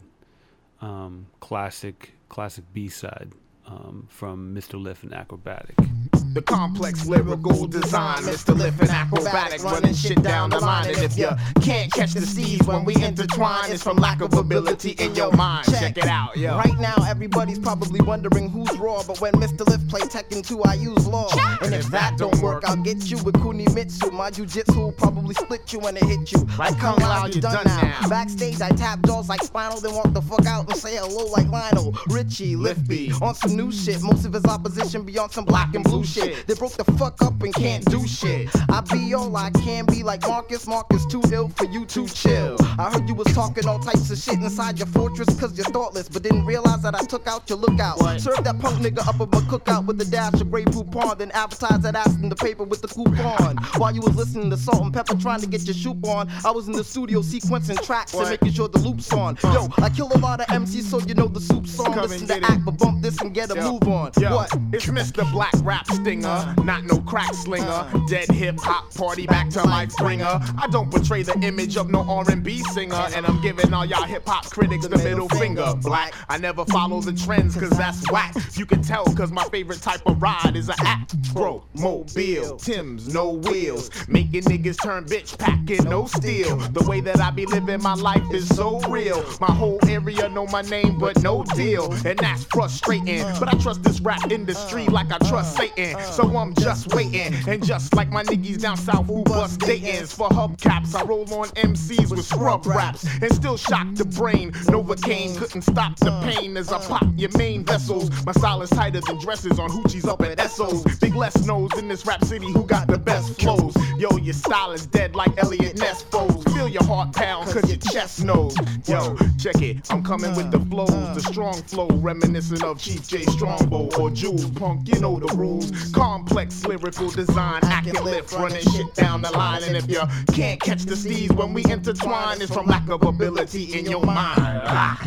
um, 0.82 1.26
classic, 1.40 2.12
classic 2.28 2.66
B 2.74 2.90
side 2.90 3.32
um, 3.66 4.06
from 4.10 4.54
Mr. 4.54 4.74
Lif 4.74 5.02
and 5.02 5.14
Akrobatik. 5.14 6.11
The 6.34 6.42
complex 6.42 7.06
lyrical 7.06 7.68
design, 7.68 8.20
Mr. 8.20 8.58
Lif 8.58 8.80
and 8.80 8.90
Akrobatik, 8.90 9.64
running 9.66 9.94
shit 9.94 10.24
down 10.24 10.50
the 10.50 10.60
line. 10.60 10.88
And 10.88 11.00
if 11.00 11.18
you 11.18 11.30
can't 11.62 11.92
catch 11.92 12.14
the 12.14 12.26
seeds 12.26 12.66
when 12.66 12.86
we 12.86 12.96
intertwine, 12.96 13.70
it's 13.70 13.84
from 13.84 13.98
lack 13.98 14.22
of 14.22 14.34
ability 14.34 14.92
in 14.92 15.14
your 15.14 15.34
mind. 15.34 15.66
Check 15.66 15.98
it 15.98 16.06
out, 16.06 16.38
yo. 16.38 16.56
Right 16.56 16.80
now, 16.80 16.96
everybody's 17.06 17.60
probably 17.60 18.00
wondering 18.00 18.50
who's 18.50 18.72
raw, 18.78 19.04
but 19.06 19.20
when 19.20 19.34
Mr. 19.34 19.68
Lif 19.68 19.86
play 19.90 20.02
Tekken 20.02 20.48
2, 20.48 20.64
I 20.64 20.76
use 20.76 21.06
law. 21.06 21.28
And 21.62 21.76
if 21.76 21.88
that 21.88 22.18
don't 22.18 22.40
work, 22.42 22.64
I'll 22.66 22.78
get 22.78 23.12
you 23.12 23.22
with 23.24 23.36
Kunimitsu. 23.36 24.14
My 24.14 24.32
jujitsu 24.32 24.78
will 24.78 24.94
probably 24.94 25.36
split 25.36 25.74
you 25.74 25.80
when 25.80 25.98
it 25.98 26.04
hit 26.04 26.32
you. 26.32 26.48
Like 26.58 26.80
Kung 26.80 26.96
Lao, 27.00 27.26
you 27.26 27.42
done 27.42 27.66
now. 27.66 28.08
Backstage, 28.08 28.62
I 28.62 28.70
tap 28.70 29.06
jaws 29.06 29.28
like 29.28 29.44
Spinal, 29.44 29.82
then 29.82 29.94
walk 29.94 30.14
the 30.14 30.22
fuck 30.22 30.46
out 30.46 30.70
and 30.70 30.78
say 30.80 30.96
hello 30.96 31.26
like 31.26 31.50
Lionel. 31.50 31.94
Richie, 32.08 32.56
Lift 32.56 32.88
B, 32.88 33.12
on 33.22 33.36
some 33.36 33.58
new 33.58 33.70
shit. 33.72 34.02
Most 34.02 34.26
of 34.26 34.32
his 34.32 34.46
opposition 34.46 35.04
be 35.04 35.18
on 35.18 35.30
some 35.30 35.44
black 35.44 35.76
and 35.76 35.84
blue 35.84 36.06
shit. 36.06 36.21
They 36.48 36.54
broke 36.54 36.74
the 36.74 36.84
fuck 36.98 37.22
up 37.22 37.42
and 37.42 37.54
can't 37.54 37.84
do 37.86 38.06
shit. 38.08 38.50
I 38.70 38.82
be 38.82 39.14
all 39.14 39.36
I 39.36 39.50
can 39.52 39.86
be 39.86 40.04
like 40.04 40.22
Marcus. 40.28 40.68
Marcus 40.68 41.06
too 41.08 41.22
ill 41.32 41.50
for 41.50 41.66
you 41.66 41.86
to 41.86 42.08
chill. 42.08 42.58
I 42.80 42.92
heard 42.92 43.08
you 43.08 43.16
was 43.16 43.28
talking 43.34 43.68
all 43.68 43.80
types 43.80 44.10
of 44.12 44.18
shit 44.18 44.36
inside 44.36 44.78
your 44.78 44.88
fortress 44.88 45.28
cause 45.40 45.58
you're 45.58 45.66
thoughtless, 45.66 46.10
but 46.10 46.24
didn't 46.24 46.46
realize 46.46 46.82
that 46.84 46.96
I 46.96 47.04
took 47.06 47.28
out 47.28 47.50
your 47.50 47.58
lookout. 47.58 48.00
Served 48.22 48.44
that 48.46 48.60
punk 48.60 48.80
nigga 48.80 49.08
up 49.08 49.20
at 49.20 49.32
my 49.32 49.42
cookout 49.50 49.86
with 49.86 50.00
a 50.02 50.06
dash 50.06 50.40
of 50.42 50.52
Grey 50.52 50.66
Poupon, 50.66 51.18
then 51.18 51.32
advertised 51.32 51.84
that 51.84 51.96
ass 51.96 52.16
in 52.16 52.30
the 52.30 52.36
paper 52.36 52.64
with 52.64 52.82
the 52.82 52.88
coupon. 52.88 53.58
While 53.78 53.94
you 53.94 54.02
was 54.02 54.16
listening 54.16 54.50
to 54.52 54.58
Salt 54.58 54.84
and 54.84 54.94
Pepa 54.94 55.20
trying 55.22 55.42
to 55.42 55.48
get 55.48 55.66
your 55.66 55.74
shoop 55.74 56.06
on, 56.06 56.30
I 56.46 56.52
was 56.52 56.68
in 56.68 56.74
the 56.74 56.84
studio 56.84 57.22
sequencing 57.22 57.82
tracks 57.84 58.14
and 58.14 58.30
making 58.30 58.52
sure 58.54 58.68
the 58.68 58.80
loop's 58.80 59.12
on. 59.14 59.38
Yo, 59.44 59.68
I 59.78 59.90
kill 59.90 60.10
a 60.14 60.18
lot 60.20 60.40
of 60.42 60.48
MCs 60.48 60.84
so 60.84 61.00
you 61.00 61.14
know 61.16 61.28
the 61.28 61.42
soup's 61.42 61.80
on. 61.80 61.94
Come 61.94 62.02
Listen 62.04 62.28
to 62.28 62.44
act, 62.44 62.66
but 62.66 62.78
bump 62.78 63.02
this 63.02 63.20
and 63.22 63.34
get 63.34 63.52
a 63.52 63.56
Yo. 63.56 63.74
move 63.74 63.84
on. 63.88 64.12
Yo, 64.20 64.36
What? 64.36 64.52
It's 64.74 64.86
Mr. 64.88 65.30
Black 65.32 65.54
Rap 65.64 65.88
Stinger, 66.12 66.54
not 66.66 66.84
no 66.84 67.00
crack 67.00 67.34
slinger. 67.34 67.90
Dead 68.10 68.30
hip 68.32 68.60
hop 68.60 68.94
party 68.94 69.26
back 69.26 69.50
to 69.52 69.64
Mike 69.64 69.92
Springer. 69.92 70.42
I 70.58 70.68
don't 70.70 70.92
portray 70.92 71.24
the 71.24 71.40
image 71.40 71.78
of 71.78 71.90
no 71.90 72.02
R&B 72.02 72.58
singer, 72.74 73.08
and 73.16 73.26
I'm 73.26 73.42
giving 73.42 73.74
all 73.74 73.86
y'all 73.86 74.04
hip 74.04 74.28
hop 74.28 74.50
critics 74.50 74.86
the 74.86 74.98
middle 74.98 75.30
finger. 75.30 75.74
Black, 75.82 76.14
I 76.28 76.38
never 76.38 76.66
follow 76.66 77.00
the 77.00 77.14
trends 77.14 77.56
cause 77.56 77.70
that's 77.70 78.12
whack. 78.12 78.36
You 78.58 78.66
can 78.66 78.82
tell 78.82 79.06
cause 79.06 79.32
my 79.32 79.46
favorite 79.46 79.82
type 79.82 80.02
of 80.06 80.22
ride 80.22 80.58
is 80.58 80.68
a 80.68 80.76
Acro 80.82 81.64
mobile. 81.76 82.58
Tim's 82.58 83.14
no 83.14 83.30
wheels, 83.30 83.90
making 84.10 84.44
niggas 84.44 84.84
turn 84.84 85.06
bitch 85.06 85.38
packing 85.38 85.86
no 85.86 86.08
steel. 86.08 86.58
The 86.58 86.84
way 86.90 87.00
that 87.00 87.22
I 87.22 87.32
be 87.32 87.46
living 87.46 87.82
my 87.82 87.94
life 87.94 88.24
is 88.34 88.50
so 88.50 88.82
real. 88.90 89.24
My 89.40 89.52
whole 89.52 89.80
area 89.88 90.28
know 90.28 90.46
my 90.48 90.62
name 90.64 91.00
but 91.00 91.24
no 91.24 91.46
deal, 91.56 91.90
and 92.06 92.20
that's 92.20 92.44
frustrating. 92.44 93.24
But 93.40 93.54
I 93.54 93.58
trust 93.60 93.84
this 93.84 94.02
rap 94.02 94.30
industry 94.30 94.88
like 94.88 95.10
I 95.10 95.18
trust 95.30 95.56
Satan, 95.56 96.01
so 96.06 96.38
I'm 96.38 96.54
just 96.56 96.94
waiting. 96.94 97.34
And 97.48 97.66
just 97.66 97.96
like 97.96 98.10
my 98.10 98.24
niggas 98.24 98.62
down 98.62 98.78
south 98.78 99.08
who 99.08 99.24
bust 99.24 99.60
Dayton's 99.60 100.14
for 100.14 100.30
hubcaps, 100.30 100.96
I 100.96 101.04
roll 101.04 101.32
on 101.34 101.50
MCs 101.50 102.10
with 102.10 102.26
scrub 102.26 102.66
raps 102.66 103.06
and 103.22 103.34
still 103.34 103.58
shock 103.58 103.88
the 103.94 104.06
brain. 104.06 104.52
Novocaine 104.72 105.38
couldn't 105.38 105.64
stop 105.64 105.98
the 105.98 106.12
pain 106.22 106.58
as 106.58 106.72
I 106.72 106.80
pop 106.80 107.06
your 107.16 107.36
main 107.38 107.64
vessels. 107.66 108.10
My 108.26 108.32
style 108.32 108.62
is 108.62 108.70
tighter 108.70 109.02
than 109.02 109.18
dresses 109.18 109.60
on 109.60 109.70
hoochies 109.70 110.08
up 110.08 110.22
at 110.22 110.38
Essos. 110.38 111.00
Big 111.00 111.16
Les 111.16 111.46
knows 111.46 111.72
in 111.78 111.88
this 111.88 112.06
rap 112.06 112.24
city 112.24 112.52
who 112.52 112.64
got 112.64 112.88
the 112.88 112.98
best 112.98 113.40
flows. 113.42 113.76
Yo, 113.98 114.18
your 114.18 114.34
style 114.34 114.72
is 114.72 114.86
dead 114.86 115.16
like 115.16 115.32
Eliot 115.38 115.78
Ness 115.78 116.02
foes. 116.04 116.44
Feel 116.54 116.68
your 116.68 116.84
heart 116.84 117.14
pound 117.14 117.50
cause 117.50 117.68
your 117.70 117.78
chest 117.78 118.24
knows. 118.24 118.56
Yo, 118.88 119.16
check 119.40 119.62
it. 119.62 119.92
I'm 119.92 120.04
coming 120.04 120.36
with 120.36 120.52
the 120.52 120.60
flows, 120.60 120.90
the 121.16 121.22
strong 121.22 121.62
flow, 121.64 121.88
reminiscent 121.88 122.64
of 122.64 122.80
Chief 122.80 123.08
Jay 123.08 123.24
Strongbow 123.24 123.90
or 124.00 124.10
Jules 124.10 124.50
Punk. 124.52 124.88
You 124.88 125.00
know 125.00 125.20
the 125.20 125.34
rules. 125.36 125.72
Complex 125.94 126.66
lyrical 126.66 127.10
design, 127.10 127.60
acting 127.64 128.02
lift, 128.04 128.32
running 128.34 128.62
shit 128.62 128.94
down 128.96 129.22
the 129.22 129.32
line. 129.32 129.64
And 129.64 129.76
if 129.76 129.90
you 129.90 130.02
can't 130.34 130.60
catch 130.60 130.84
the 130.84 130.96
steeds 130.96 131.34
when 131.34 131.54
we 131.54 131.64
intertwine, 131.66 132.42
it's 132.42 132.54
from 132.54 132.66
lack 132.68 132.90
of 132.90 133.04
ability 133.04 133.78
in 133.78 133.86
your 133.86 134.04
mind. 134.04 134.40
Ah. 134.66 134.98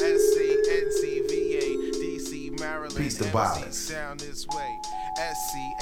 SC, 0.00 0.38
NCVA, 0.68 1.92
DC, 1.94 2.60
Maryland. 2.60 2.96
Peace 2.96 3.18
to 3.18 3.24
MC 3.24 3.32
violence. 3.32 3.76
Sound 3.76 4.20
this 4.20 4.46
way. 4.48 4.78
SC, 5.16 5.76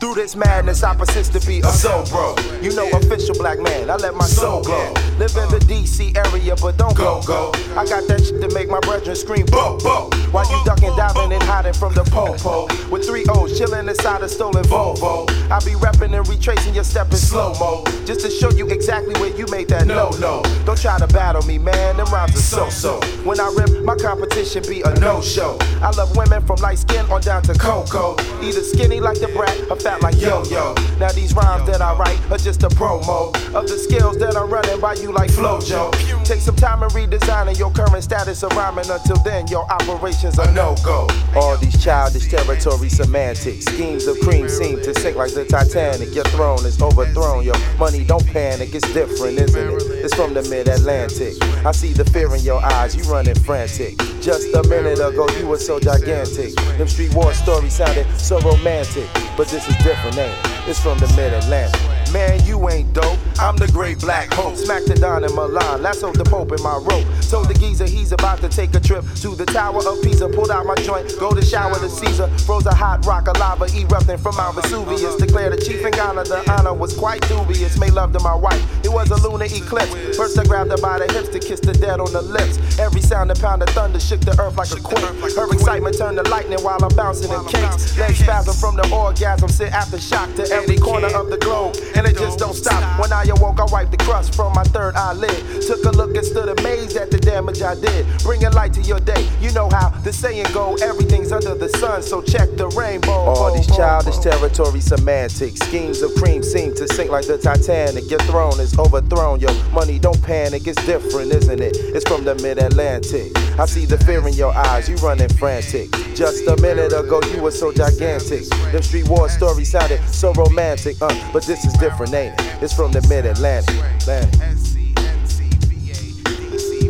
Through 0.00 0.14
this 0.14 0.34
madness, 0.34 0.82
I 0.82 0.96
persist 0.96 1.32
to 1.34 1.46
be 1.46 1.60
a 1.60 1.70
soul 1.70 2.04
bro. 2.06 2.34
You 2.62 2.74
know, 2.74 2.88
official 2.90 3.34
black 3.34 3.58
man, 3.60 3.90
I 3.90 3.96
let 3.96 4.14
my 4.14 4.24
soul 4.24 4.62
glow. 4.62 4.92
Live 5.18 5.36
in 5.36 5.48
the 5.50 5.60
DC 5.68 6.16
area, 6.16 6.56
but 6.56 6.78
don't 6.78 6.96
go, 6.96 7.20
go. 7.26 7.52
I 7.76 7.84
got 7.84 8.08
that 8.08 8.24
shit 8.24 8.40
to 8.40 8.48
make 8.54 8.70
my 8.70 8.80
brethren 8.80 9.14
scream, 9.14 9.46
bo, 9.46 9.78
bo. 9.78 10.08
While 10.34 10.50
you 10.50 10.64
ducking, 10.64 10.96
diving, 10.96 11.32
and 11.32 11.42
hiding 11.44 11.74
from 11.74 11.94
the 11.94 12.02
po-po. 12.02 12.66
With 12.90 13.06
three 13.06 13.24
O's, 13.28 13.56
chilling 13.56 13.88
inside 13.88 14.20
a 14.22 14.28
stolen 14.28 14.64
Volvo. 14.64 15.30
I 15.48 15.60
be 15.60 15.78
repping 15.78 16.12
and 16.12 16.26
retracing 16.26 16.74
your 16.74 16.82
step 16.82 17.08
in 17.12 17.18
slow-mo. 17.18 17.84
Just 18.04 18.20
to 18.22 18.30
show 18.30 18.50
you 18.50 18.66
exactly 18.68 19.14
where 19.20 19.30
you 19.36 19.46
made 19.52 19.68
that 19.68 19.86
no-no. 19.86 20.42
Don't 20.64 20.76
try 20.76 20.98
to 20.98 21.06
battle 21.06 21.42
me, 21.42 21.58
man, 21.58 21.98
them 21.98 22.06
rhymes 22.06 22.34
are 22.34 22.70
so-so. 22.70 23.00
When 23.22 23.38
I 23.38 23.46
rip, 23.56 23.84
my 23.84 23.94
competition 23.94 24.64
be 24.68 24.82
a 24.82 24.92
no-show. 24.98 25.56
I 25.80 25.90
love 25.90 26.16
women 26.16 26.44
from 26.44 26.56
light 26.56 26.78
skin 26.78 27.06
on 27.12 27.20
down 27.20 27.42
to 27.44 27.54
cocoa. 27.74 28.16
Either 28.42 28.62
skinny 28.62 29.00
like 29.00 29.18
the 29.20 29.28
brat 29.28 29.56
or 29.70 29.76
fat 29.76 30.00
like 30.02 30.20
yo-yo. 30.20 30.74
Now 30.98 31.10
these 31.12 31.34
rhymes 31.34 31.66
that 31.66 31.80
I 31.80 31.94
write 31.96 32.20
are 32.30 32.38
just 32.38 32.62
a 32.62 32.68
promo 32.68 33.34
of 33.54 33.66
the 33.66 33.78
skills 33.78 34.18
that 34.18 34.36
I'm 34.36 34.48
running 34.48 34.80
by 34.80 34.94
you 34.94 35.10
like 35.12 35.30
Flojo. 35.30 35.90
Take 36.24 36.40
some 36.40 36.56
time 36.56 36.82
and 36.82 36.92
redesigning 36.92 37.58
your 37.58 37.70
current 37.72 38.02
status 38.04 38.42
of 38.42 38.52
rhyming. 38.52 38.88
Until 38.88 39.16
then, 39.24 39.46
your 39.48 39.64
operations 39.70 40.38
are 40.38 40.50
no-go. 40.52 41.08
All 41.34 41.56
these 41.56 41.82
childish 41.82 42.28
territory 42.28 42.88
semantics, 42.88 43.64
schemes 43.66 44.06
of 44.06 44.18
cream 44.20 44.48
seem 44.48 44.80
to 44.82 44.94
sink 44.94 45.16
like 45.16 45.34
the 45.34 45.44
Titanic. 45.44 46.14
Your 46.14 46.24
throne 46.24 46.64
is 46.64 46.80
overthrown. 46.80 47.44
Your 47.44 47.58
money 47.78 48.04
don't 48.04 48.26
panic. 48.26 48.74
It's 48.74 48.90
different, 48.92 49.38
isn't 49.38 49.58
it? 49.58 49.82
It's 50.04 50.14
from 50.14 50.34
the 50.34 50.42
mid-Atlantic. 50.48 51.34
I 51.66 51.72
see 51.72 51.92
the 51.92 52.04
fear 52.04 52.34
in 52.34 52.42
your 52.42 52.62
eyes. 52.62 52.94
You 52.94 53.02
running 53.04 53.34
frantic. 53.34 53.98
Just 54.24 54.54
a 54.54 54.66
minute 54.68 55.00
ago, 55.00 55.28
you 55.38 55.46
were 55.46 55.58
so 55.58 55.78
gigantic. 55.78 56.54
Them 56.78 56.88
street 56.88 57.12
war 57.12 57.34
stories 57.34 57.74
sounded 57.74 58.06
so 58.18 58.40
romantic, 58.40 59.06
but 59.36 59.48
this 59.48 59.68
is 59.68 59.76
different, 59.84 60.16
ain't 60.16 60.32
it? 60.32 60.66
It's 60.66 60.80
from 60.80 60.96
the 60.96 61.06
mid-Atlantic. 61.14 61.78
Man, 62.10 62.42
you 62.46 62.70
ain't 62.70 62.90
dope. 62.94 63.18
I'm 63.38 63.56
the 63.56 63.68
great 63.68 63.98
black 64.00 64.32
hope. 64.32 64.56
Smack 64.56 64.84
the 64.84 64.94
Don 64.94 65.24
in 65.24 65.34
Milan, 65.34 65.82
lassoed 65.82 66.16
the 66.16 66.24
Pope 66.24 66.52
in 66.52 66.62
my 66.62 66.76
rope. 66.76 67.04
Told 67.28 67.48
the 67.48 67.54
geezer 67.54 67.86
he's 67.86 68.12
about 68.12 68.38
to 68.40 68.48
take 68.48 68.74
a 68.74 68.80
trip 68.80 69.04
to 69.16 69.34
the 69.34 69.46
Tower 69.46 69.82
of 69.86 70.02
Pisa. 70.02 70.28
Pulled 70.28 70.50
out 70.50 70.66
my 70.66 70.74
joint, 70.76 71.12
go 71.18 71.32
to 71.32 71.42
shower 71.42 71.74
the 71.78 71.88
Caesar. 71.88 72.28
Froze 72.46 72.66
a 72.66 72.74
hot 72.74 73.04
rock 73.06 73.28
of 73.28 73.36
lava 73.38 73.66
erupting 73.74 74.18
from 74.18 74.36
Mount 74.36 74.54
Vesuvius. 74.56 75.16
Declared 75.16 75.52
the 75.52 75.60
chief 75.60 75.84
in 75.84 75.90
Ghana, 75.90 76.24
the 76.24 76.48
honor 76.50 76.74
was 76.74 76.96
quite 76.96 77.26
dubious. 77.28 77.78
Made 77.78 77.92
love 77.92 78.12
to 78.12 78.20
my 78.20 78.34
wife, 78.34 78.62
it 78.84 78.92
was 78.92 79.10
a 79.10 79.16
lunar 79.28 79.46
eclipse. 79.46 80.16
First 80.16 80.38
I 80.38 80.44
grabbed 80.44 80.70
her 80.70 80.78
by 80.78 80.98
the 80.98 81.12
hips 81.12 81.28
to 81.30 81.40
kiss 81.40 81.60
the 81.60 81.72
dead 81.72 82.00
on 82.00 82.12
the 82.12 82.22
lips. 82.22 82.78
Every 82.78 83.00
sound 83.00 83.30
a 83.30 83.34
pound 83.34 83.62
of 83.62 83.68
thunder 83.70 83.98
shook 83.98 84.20
the 84.20 84.38
earth 84.40 84.56
like 84.56 84.70
a 84.70 84.80
quake. 84.80 85.04
Her 85.34 85.52
excitement 85.52 85.98
turned 85.98 86.18
to 86.18 86.30
lightning 86.30 86.62
while 86.62 86.82
I'm 86.82 86.94
bouncing 86.94 87.32
in 87.32 87.44
cakes. 87.46 87.98
Legs 87.98 88.18
spasm 88.18 88.54
from 88.54 88.76
the 88.76 88.88
orgasm, 88.94 89.48
sit 89.48 89.72
after 89.72 89.98
shock 89.98 90.32
to 90.36 90.48
every 90.50 90.78
corner 90.78 91.08
of 91.08 91.30
the 91.30 91.38
globe. 91.38 91.76
And 91.96 92.06
it 92.06 92.16
just 92.16 92.38
don't 92.38 92.54
stop. 92.54 93.00
When 93.00 93.12
I 93.12 93.23
awoke, 93.30 93.60
I 93.60 93.66
wiped 93.70 93.90
the 93.90 93.96
crust 93.98 94.34
from 94.34 94.52
my 94.52 94.64
third 94.64 94.94
eyelid. 94.96 95.62
Took 95.62 95.84
a 95.84 95.90
look 95.90 96.16
and 96.16 96.24
stood 96.24 96.48
amazed 96.58 96.96
at 96.96 97.10
the 97.10 97.18
damage 97.18 97.62
I 97.62 97.74
did. 97.74 98.06
Bringing 98.22 98.52
light 98.52 98.72
to 98.74 98.82
your 98.82 99.00
day. 99.00 99.28
You 99.40 99.52
know 99.52 99.68
how 99.70 99.90
the 99.90 100.12
saying 100.12 100.46
go, 100.52 100.74
everything's 100.82 101.32
under 101.32 101.54
the 101.54 101.68
sun, 101.68 102.02
so 102.02 102.22
check 102.22 102.48
the 102.56 102.68
rainbow. 102.68 103.12
All 103.12 103.54
these 103.54 103.66
childish 103.66 104.18
territory 104.18 104.80
semantics. 104.80 105.60
Schemes 105.60 106.02
of 106.02 106.14
cream 106.14 106.42
seem 106.42 106.74
to 106.74 106.88
sink 106.88 107.10
like 107.10 107.26
the 107.26 107.38
Titanic. 107.38 108.10
Your 108.10 108.20
throne 108.20 108.58
is 108.60 108.78
overthrown. 108.78 109.40
Your 109.40 109.54
money 109.72 109.98
don't 109.98 110.20
panic. 110.22 110.66
It's 110.66 110.84
different, 110.86 111.32
isn't 111.32 111.60
it? 111.60 111.76
It's 111.76 112.08
from 112.08 112.24
the 112.24 112.34
mid 112.36 112.58
Atlantic. 112.58 113.32
I 113.58 113.66
see 113.66 113.86
the 113.86 113.98
fear 113.98 114.26
in 114.26 114.34
your 114.34 114.52
eyes. 114.52 114.88
You 114.88 114.96
running 114.96 115.28
frantic. 115.28 115.90
Just 116.14 116.46
a 116.48 116.56
minute 116.60 116.92
ago, 116.92 117.20
you 117.32 117.42
were 117.42 117.52
so 117.52 117.72
gigantic. 117.72 118.48
The 118.72 118.82
street 118.82 119.08
war 119.08 119.28
story 119.28 119.64
sounded 119.64 120.00
so 120.08 120.32
romantic. 120.32 121.00
Uh, 121.00 121.14
but 121.32 121.44
this 121.44 121.64
is 121.64 121.72
different, 121.74 122.12
ain't 122.14 122.34
it? 122.40 122.62
It's 122.62 122.74
from 122.74 122.90
the 122.90 123.00
mid 123.08 123.13
Atlantic. 123.14 123.76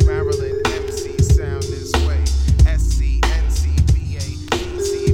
Maryland, 0.07 0.67
MC 0.67 1.19
sound 1.23 1.63
this 1.65 1.93
way. 2.07 2.17
SCNCBA, 2.65 3.21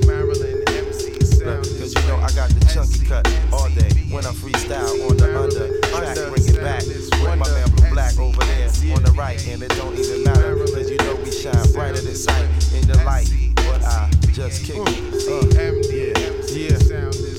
Maryland, 0.06 0.62
MC 0.68 1.20
sound 1.24 1.64
Cause 1.64 1.94
you 1.94 2.02
know 2.06 2.16
I 2.18 2.30
got 2.30 2.50
the 2.50 2.64
chunky 2.72 3.04
cut 3.04 3.26
all 3.52 3.68
day 3.70 3.90
when 4.10 4.24
I 4.24 4.30
freestyle 4.30 5.10
on 5.10 5.16
the 5.16 5.36
under 5.36 5.80
track. 5.88 6.16
Bring 6.30 6.46
it 6.46 6.60
back 6.60 6.86
with 6.86 7.10
my 7.24 7.34
man 7.36 7.68
Blue 7.70 7.90
Black 7.90 8.16
over 8.16 8.44
there 8.44 8.68
on 8.94 9.02
the 9.02 9.10
right, 9.18 9.44
and 9.48 9.64
it 9.64 9.70
don't 9.70 9.98
even 9.98 10.22
matter. 10.22 10.56
Cause 10.58 10.88
you 10.90 10.98
know 10.98 11.16
we 11.16 11.32
shine 11.32 11.72
brighter 11.72 12.00
than 12.00 12.14
sight 12.14 12.46
in 12.72 12.86
the 12.86 13.02
light. 13.04 13.28
But 13.56 13.82
I 13.82 14.08
just 14.32 14.64
kick 14.64 14.76
it. 14.78 14.86
Uh, 15.26 15.48
yeah, 15.90 16.14
yeah. 16.54 17.29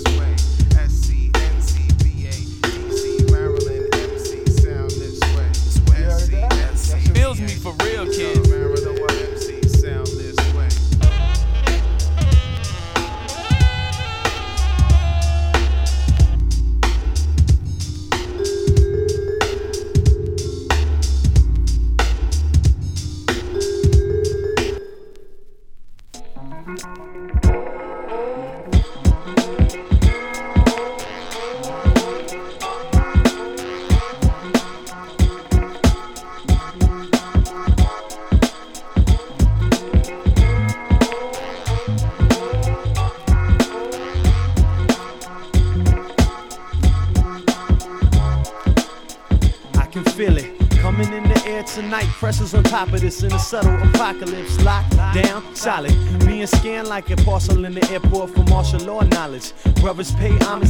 Top 52.71 52.93
of 52.93 53.01
this 53.01 53.21
in 53.21 53.33
a 53.33 53.37
subtle 53.37 53.75
apocalypse. 53.89 54.57
Locked 54.63 54.95
down, 55.13 55.43
solid. 55.53 55.93
Being 56.25 56.47
scanned 56.47 56.87
like 56.87 57.09
a 57.09 57.17
parcel 57.17 57.65
in 57.65 57.73
the 57.73 57.85
airport 57.91 58.29
for 58.29 58.43
martial 58.45 58.79
law 58.79 59.01
knowledge. 59.01 59.51
Brothers 59.81 60.13
pay 60.13 60.31
homage 60.45 60.60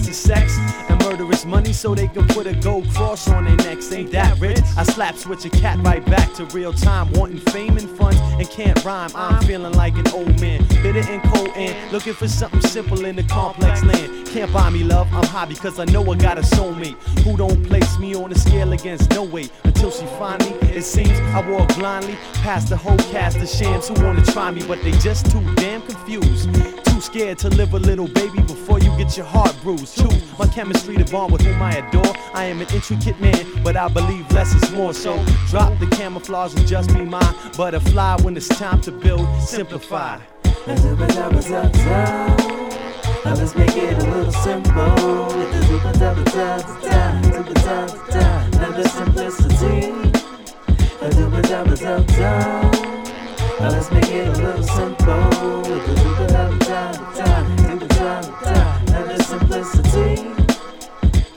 so 1.74 1.95
they 1.95 2.07
can 2.07 2.28
put 2.28 2.47
a 2.47 2.53
gold 2.55 2.88
cross 2.89 3.30
on 3.30 3.45
their 3.45 3.55
necks. 3.57 3.91
Ain't 3.91 4.11
that 4.11 4.39
rich? 4.39 4.59
I 4.78 4.84
slap 4.84 5.15
switch 5.15 5.45
a 5.45 5.49
cat 5.49 5.78
right 5.80 6.05
back 6.05 6.34
to 6.36 6.45
real 6.45 6.74
time. 6.74 7.11
Wanting 7.13 7.39
fame 7.39 7.78
and 7.78 7.89
funds 7.97 8.19
and 8.19 8.49
can't 8.49 8.84
rhyme. 8.84 9.11
I'm 9.15 9.41
feeling 9.43 9.74
like 9.74 9.95
an 9.95 10.07
old 10.09 10.39
man. 10.39 10.65
Bitter 10.84 11.03
and 11.09 11.24
cold 11.34 11.49
and 11.55 11.91
looking 11.91 12.13
for 12.13 12.28
something 12.28 12.61
simple 12.61 13.05
in 13.05 13.15
the 13.15 13.24
complex 13.24 13.84
land. 13.84 14.28
Can't 14.28 14.51
buy 14.53 14.69
me 14.69 14.84
love, 14.84 15.07
I'm 15.13 15.26
high 15.26 15.45
because 15.45 15.78
I 15.80 15.86
know 15.86 16.09
I 16.09 16.15
got 16.15 16.38
a 16.38 16.41
soulmate 16.41 16.95
who 17.24 17.36
don't 17.36 17.63
place 17.65 17.99
me 17.99 18.15
on 18.15 18.30
the 18.30 18.39
scale 18.39 18.72
against 18.72 19.09
no 19.11 19.24
weight 19.24 19.51
until 19.63 19.91
she 19.91 20.05
find 20.17 20.41
me. 20.45 20.51
It 20.69 20.84
seems 20.84 21.19
I 21.19 21.47
walk 21.49 21.76
blindly 21.76 22.15
past 22.36 22.69
the 22.69 22.78
whole 22.78 22.97
cast 22.97 23.38
of 23.38 23.49
shams 23.49 23.89
who 23.89 23.95
wanna 24.03 24.26
try 24.26 24.51
me, 24.51 24.63
but 24.67 24.82
they 24.84 24.91
just 24.93 25.30
too 25.30 25.41
damn 25.55 25.82
confused. 25.82 26.81
Too 27.02 27.08
scared 27.08 27.38
to 27.39 27.49
live 27.49 27.74
a 27.74 27.80
little 27.80 28.08
baby 28.08 28.41
before 28.41 28.78
you 28.78 28.95
get 28.95 29.18
your 29.18 29.26
heart 29.26 29.56
bruised. 29.64 29.97
Choose 29.97 30.38
my 30.38 30.45
chemistry 30.45 30.95
to 30.97 31.06
bond 31.12 31.34
with 31.34 31.41
whom 31.41 31.60
I 31.60 31.78
adore. 31.78 32.14
I 32.36 32.45
am 32.45 32.62
an 32.62 32.68
intricate 32.72 33.20
man, 33.20 33.64
but 33.64 33.76
I 33.76 33.88
believe 33.88 34.32
less 34.34 34.54
is 34.54 34.72
more. 34.72 34.93
So 34.93 35.16
drop 35.49 35.80
the 35.80 35.88
camouflage 35.88 36.54
and 36.54 36.68
just 36.68 36.93
be 36.93 37.02
my 37.02 37.36
butterfly 37.58 38.18
when 38.22 38.38
it's 38.38 38.47
time 38.49 38.82
to 38.82 38.91
build. 38.91 39.28
Simplify. 39.41 40.20
Now 40.68 40.76
let's 43.34 43.56
make 43.56 43.76
it 43.76 43.97
a 43.97 44.06
little 44.08 44.32
simple 44.34 45.26
with 45.36 45.52
the 45.54 45.66
super 45.66 45.93
double 45.97 46.24
da 46.26 46.58
da 46.60 46.80
da 46.82 47.22
super 47.32 47.54
da 47.54 47.88
da. 48.12 48.47
Now 48.60 48.72
the 48.78 48.88
simplicity. 48.88 49.91
A 51.02 51.12
super 51.12 51.41
double 51.41 51.76
da 51.76 51.99
da. 51.99 52.81
Now 53.62 53.70
let's 53.70 53.91
make 53.91 54.09
it 54.09 54.28
a 54.28 54.32
little 54.32 54.64
simple 54.64 55.62
da 56.28 56.49
da 56.57 56.91
da 57.14 58.22
da. 58.28 58.82
Now 58.86 59.05
the 59.05 59.24
simplicity. 59.24 60.01
A 60.01 60.26
da 60.26 60.36
da. 60.36 60.41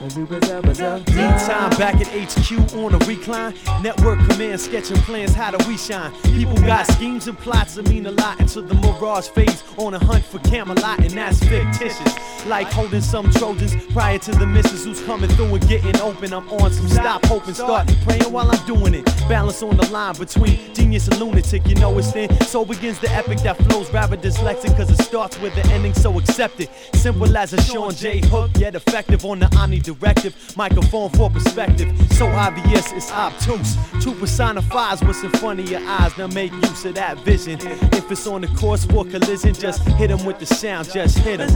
Meantime, 0.01 1.69
back 1.77 1.95
at 1.95 2.07
HQ 2.07 2.75
on 2.75 2.93
a 2.93 2.97
recline. 3.05 3.53
Network 3.81 4.19
command 4.29 4.59
sketching 4.59 4.97
plans, 4.97 5.33
how 5.33 5.51
do 5.51 5.69
we 5.69 5.77
shine? 5.77 6.11
People 6.23 6.57
got 6.57 6.85
schemes 6.87 7.27
and 7.27 7.37
plots 7.37 7.75
that 7.75 7.87
mean 7.87 8.05
a 8.05 8.11
lot 8.11 8.39
until 8.41 8.63
the 8.63 8.73
mirage 8.73 9.29
fades 9.29 9.63
on 9.77 9.93
a 9.93 9.99
hunt 10.03 10.25
for 10.25 10.39
Camelot, 10.39 10.99
and 10.99 11.11
that's 11.11 11.39
fictitious. 11.39 12.45
Like 12.45 12.67
holding 12.67 13.01
some 13.01 13.31
Trojans 13.31 13.73
prior 13.93 14.19
to 14.19 14.31
the 14.31 14.45
missus 14.45 14.83
who's 14.83 15.01
coming 15.01 15.29
through 15.31 15.55
and 15.55 15.67
getting 15.67 15.99
open. 16.01 16.33
I'm 16.33 16.47
on 16.49 16.71
some 16.71 16.89
stop, 16.89 17.25
hoping, 17.25 17.53
start 17.53 17.87
praying 18.03 18.31
while 18.31 18.51
I'm 18.51 18.65
doing 18.67 18.93
it. 18.93 19.05
Balance 19.29 19.63
on 19.63 19.77
the 19.77 19.89
line 19.89 20.15
between 20.15 20.59
genius 20.75 21.07
and 21.07 21.19
lunatic, 21.19 21.65
you 21.67 21.75
know 21.75 21.97
it's 21.97 22.11
thin. 22.11 22.29
So 22.41 22.65
begins 22.65 22.99
the 22.99 23.09
epic 23.11 23.39
that 23.39 23.57
flows 23.57 23.89
rather 23.91 24.17
dyslexic, 24.17 24.75
cause 24.75 24.91
it 24.91 25.01
starts 25.01 25.39
with 25.39 25.55
the 25.55 25.65
ending 25.71 25.93
so 25.93 26.19
accepted. 26.19 26.69
Simple 26.93 27.35
as 27.35 27.53
a 27.53 27.61
Sean 27.61 27.91
J. 27.91 28.19
Hook, 28.27 28.51
yet 28.57 28.75
effective 28.75 29.25
on 29.25 29.39
the 29.39 29.47
omnidirective. 29.95 30.55
Microphone 30.57 31.09
for 31.11 31.29
perspective, 31.29 31.91
so 32.11 32.27
obvious 32.27 32.91
it's 32.93 33.11
obtuse. 33.11 33.75
Two 34.01 34.13
personifies 34.13 35.01
what's 35.01 35.23
in 35.23 35.31
front 35.31 35.59
of 35.59 35.69
your 35.69 35.81
eyes, 35.81 36.17
now 36.17 36.27
make 36.27 36.51
use 36.53 36.85
of 36.85 36.95
that 36.95 37.17
vision. 37.19 37.59
If 37.93 38.11
it's 38.11 38.27
on 38.27 38.41
the 38.41 38.47
course 38.47 38.85
for 38.85 39.05
collision, 39.05 39.53
just 39.53 39.81
hit 39.99 40.11
'em 40.11 40.25
with 40.25 40.39
the 40.39 40.45
sound, 40.45 40.91
just 40.91 41.17
hit 41.19 41.39
'em. 41.39 41.49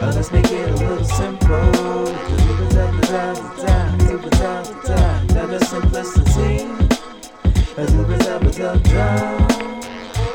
Now 0.00 0.10
let's 0.10 0.30
make 0.32 0.50
it 0.50 0.70
a 0.70 0.74
little 0.76 1.04
simple. 1.04 1.48
Now 5.34 5.46
the 5.46 5.58
simplicity. 5.64 6.64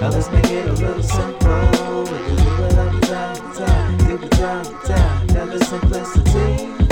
Now 0.02 0.10
let's 0.10 0.30
make 0.30 0.52
it 0.52 0.68
a 0.68 0.74
little 0.74 1.04
simple. 1.04 1.56
Simplicity. 5.60 6.85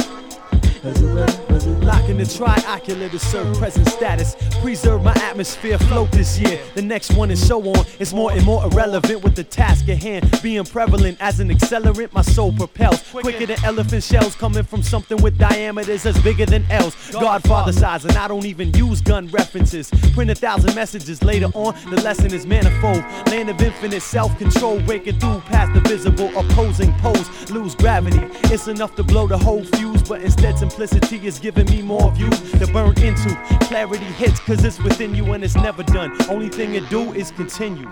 Locking 0.83 2.17
the 2.17 2.25
triocular 2.25 3.09
to 3.09 3.17
serve 3.17 3.57
present 3.57 3.87
status. 3.87 4.35
Preserve 4.61 5.01
my 5.01 5.13
atmosphere, 5.21 5.77
float 5.77 6.11
this 6.11 6.37
year. 6.37 6.59
The 6.75 6.81
next 6.81 7.13
one 7.13 7.31
is 7.31 7.45
so 7.45 7.61
on. 7.61 7.85
It's 7.99 8.11
more 8.11 8.33
and 8.33 8.43
more 8.43 8.65
irrelevant 8.65 9.23
with 9.23 9.33
the 9.35 9.45
task 9.45 9.87
at 9.87 10.03
hand. 10.03 10.29
Being 10.43 10.65
prevalent 10.65 11.19
as 11.21 11.39
an 11.39 11.49
accelerant, 11.49 12.11
my 12.11 12.21
soul 12.21 12.51
propels. 12.51 13.01
Quicker 13.11 13.45
than 13.45 13.63
elephant 13.63 14.03
shells 14.03 14.35
coming 14.35 14.65
from 14.65 14.83
something 14.83 15.21
with 15.21 15.37
diameters 15.37 16.05
as 16.05 16.21
bigger 16.21 16.45
than 16.45 16.69
L's. 16.69 16.95
Godfather 17.11 17.71
size, 17.71 18.03
and 18.03 18.17
I 18.17 18.27
don't 18.27 18.45
even 18.45 18.73
use 18.73 18.99
gun 18.99 19.27
references. 19.27 19.89
Print 20.13 20.31
a 20.31 20.35
thousand 20.35 20.75
messages 20.75 21.23
later 21.23 21.47
on, 21.53 21.75
the 21.91 22.01
lesson 22.01 22.33
is 22.33 22.45
manifold. 22.45 23.03
Land 23.27 23.49
of 23.49 23.61
infinite 23.61 24.01
self 24.01 24.37
control, 24.37 24.81
breaking 24.81 25.17
through 25.19 25.39
past 25.45 25.73
the 25.73 25.79
visible, 25.87 26.29
opposing 26.37 26.91
pose. 26.95 27.49
Lose 27.51 27.73
gravity, 27.73 28.19
it's 28.53 28.67
enough 28.67 28.95
to 28.95 29.03
blow 29.03 29.27
the 29.27 29.37
whole 29.37 29.63
fuse, 29.63 30.03
but 30.03 30.21
instead 30.21 30.57
simplicity 30.73 31.27
is 31.27 31.37
giving 31.37 31.67
me 31.67 31.83
more 31.83 32.01
of 32.01 32.19
you 32.19 32.31
to 32.31 32.65
burn 32.73 32.97
into. 32.99 33.29
Clarity 33.65 34.05
hits, 34.17 34.39
cause 34.39 34.65
it's 34.65 34.79
within 34.79 35.13
you 35.13 35.33
and 35.33 35.43
it's 35.43 35.53
never 35.53 35.83
done. 35.83 36.11
Only 36.31 36.49
thing 36.49 36.73
it 36.73 36.89
do 36.89 37.13
is 37.13 37.29
continue. 37.29 37.87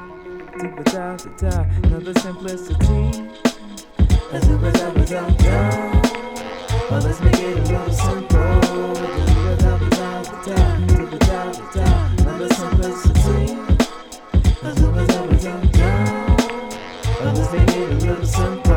Another 0.56 2.14
simplicity. 2.16 3.30
Well, 6.90 7.02
let's 7.04 7.20
make 7.22 7.36
it 7.36 7.58
a 7.58 7.62
little 7.70 7.94
simple. 7.94 8.40
Another 12.18 12.50
simplicity. 12.50 13.46
Well, 17.20 17.34
let's 17.36 17.54
make 17.54 17.70
it 17.70 17.92
a 17.92 18.06
little 18.08 18.26
simple. 18.26 18.70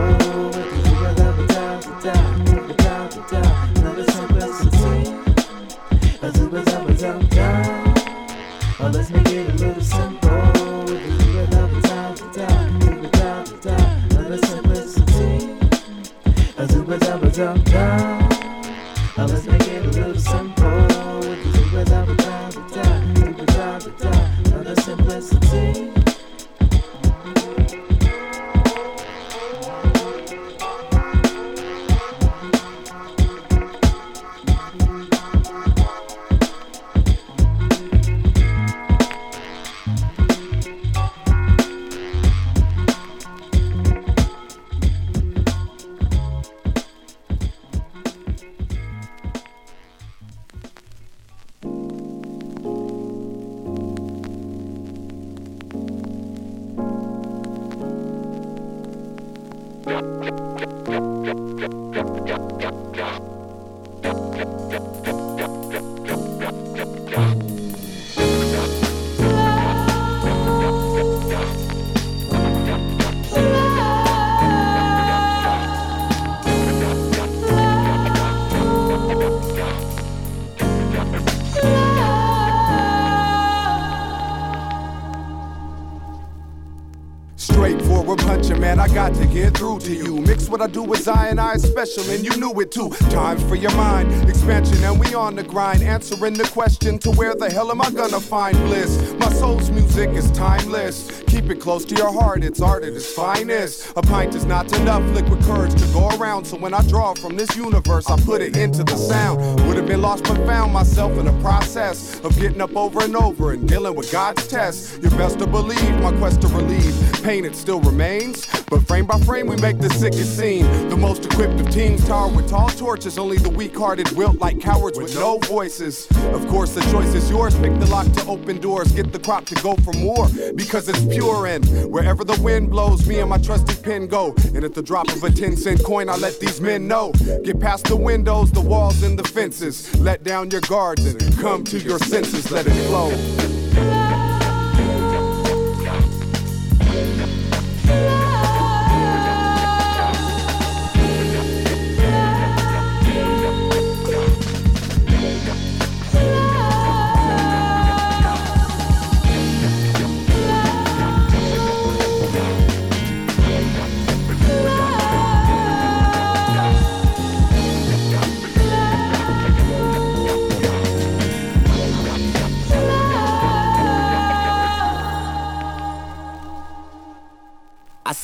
What 90.55 90.63
I 90.63 90.69
do 90.69 90.85
Zion, 90.85 91.14
Special, 91.57 92.11
and 92.11 92.25
you 92.25 92.37
knew 92.37 92.53
it 92.61 92.73
too. 92.73 92.91
Time 93.11 93.39
for 93.49 93.55
your 93.55 93.75
mind, 93.77 94.29
expansion, 94.29 94.83
and 94.83 94.99
we 94.99 95.15
on 95.15 95.37
the 95.37 95.43
grind. 95.45 95.83
Answering 95.83 96.35
the 96.35 96.45
question 96.49 96.99
to 96.99 97.13
where 97.13 97.35
the 97.35 97.49
hell 97.49 97.71
am 97.71 97.81
I 97.81 97.91
gonna 97.91 98.19
find 98.19 98.57
bliss? 98.65 99.15
My 99.21 99.29
soul's 99.33 99.71
music 99.71 100.11
is 100.11 100.31
timeless. 100.33 101.23
Keep 101.29 101.51
it 101.51 101.61
close 101.61 101.85
to 101.87 101.95
your 101.95 102.13
heart, 102.13 102.43
it's 102.43 102.61
art 102.61 102.83
at 102.83 102.93
its 102.93 103.13
finest. 103.13 103.93
A 103.97 104.03
pint 104.03 104.35
is 104.35 104.45
not 104.45 104.73
enough 104.81 105.03
liquid 105.15 105.41
courage 105.43 105.75
to 105.75 105.87
go 105.93 106.09
around, 106.17 106.45
so 106.45 106.57
when 106.57 106.75
I 106.75 106.83
draw 106.89 107.15
from 107.15 107.37
this 107.37 107.55
universe, 107.57 108.11
I 108.11 108.17
put 108.21 108.41
it 108.41 108.57
into 108.57 108.83
the 108.83 108.97
sound. 108.97 109.39
Would 109.69 109.77
have 109.77 109.87
been 109.87 110.03
lost 110.03 110.25
but 110.25 110.37
found 110.47 110.73
myself 110.73 111.17
in 111.19 111.27
the 111.27 111.41
process 111.41 112.19
of 112.21 112.37
getting 112.37 112.61
up 112.61 112.77
over 112.77 113.05
and 113.05 113.15
over 113.15 113.53
and 113.53 113.69
dealing 113.69 113.95
with 113.95 114.11
God's 114.11 114.47
test. 114.49 115.01
You're 115.03 115.13
best 115.13 115.39
to 115.39 115.47
believe 115.47 116.01
my 116.01 116.13
quest 116.19 116.41
to 116.43 116.49
relieve 116.49 116.95
pain, 117.25 117.45
it 117.45 117.57
still 117.57 117.81
remains. 117.81 118.47
But 118.71 118.87
frame 118.87 119.07
by 119.07 119.19
frame, 119.21 119.47
we 119.47 119.57
make 119.57 119.79
the 119.79 119.89
sickest 119.91 120.37
scene. 120.37 120.67
The 120.89 120.97
most 120.97 121.25
equipped 121.25 121.44
of 121.51 121.71
teams 121.71 122.07
tower 122.07 122.29
with 122.29 122.49
tall 122.49 122.69
torches, 122.71 123.19
only 123.19 123.37
the 123.37 123.51
weak 123.51 123.77
hearted 123.77 124.11
wilt 124.13 124.39
like 124.39 124.61
cowards 124.61 124.99
with 124.99 125.15
no 125.15 125.39
voices. 125.39 126.07
Of 126.33 126.47
course, 126.49 126.75
the 126.75 126.81
choice 126.93 127.15
is 127.15 127.29
yours. 127.29 127.55
Pick 127.57 127.79
the 127.79 127.87
lock 127.87 128.11
to 128.13 128.27
open 128.27 128.61
doors, 128.61 128.93
get 128.93 129.13
the 129.13 129.19
crop 129.19 129.45
to 129.47 129.55
go 129.57 129.75
for 129.77 129.93
more 129.95 130.29
because 130.55 130.89
it's 130.89 131.05
pure. 131.07 131.47
And 131.47 131.65
wherever 131.91 132.25
the 132.25 132.41
wind 132.41 132.71
blows, 132.71 133.07
me 133.07 133.19
and 133.19 133.29
my 133.29 133.39
trusty 133.39 133.75
pen 133.83 134.07
go. 134.07 134.35
And 134.55 134.65
at 134.65 134.75
the 134.75 134.83
drop 134.83 135.09
of 135.09 135.23
a 135.23 135.31
10 135.31 135.57
cent 135.57 135.85
coin, 135.85 136.09
I 136.09 136.17
let 136.17 136.41
these 136.41 136.61
men 136.61 136.89
know. 136.89 137.13
Get 137.45 137.61
past 137.61 137.87
the 137.87 137.97
windows, 137.97 138.51
the 138.51 138.61
walls, 138.61 139.03
and 139.03 139.19
the 139.19 139.25
fences. 139.25 139.95
Let 140.01 140.25
down 140.25 140.51
your 140.51 140.63
guards 140.63 141.05
and 141.05 141.39
come 141.39 141.65
to 141.65 141.79
your 141.79 141.99
senses. 141.99 142.51
Let 142.51 142.67
it 142.67 142.87
flow. 142.87 143.54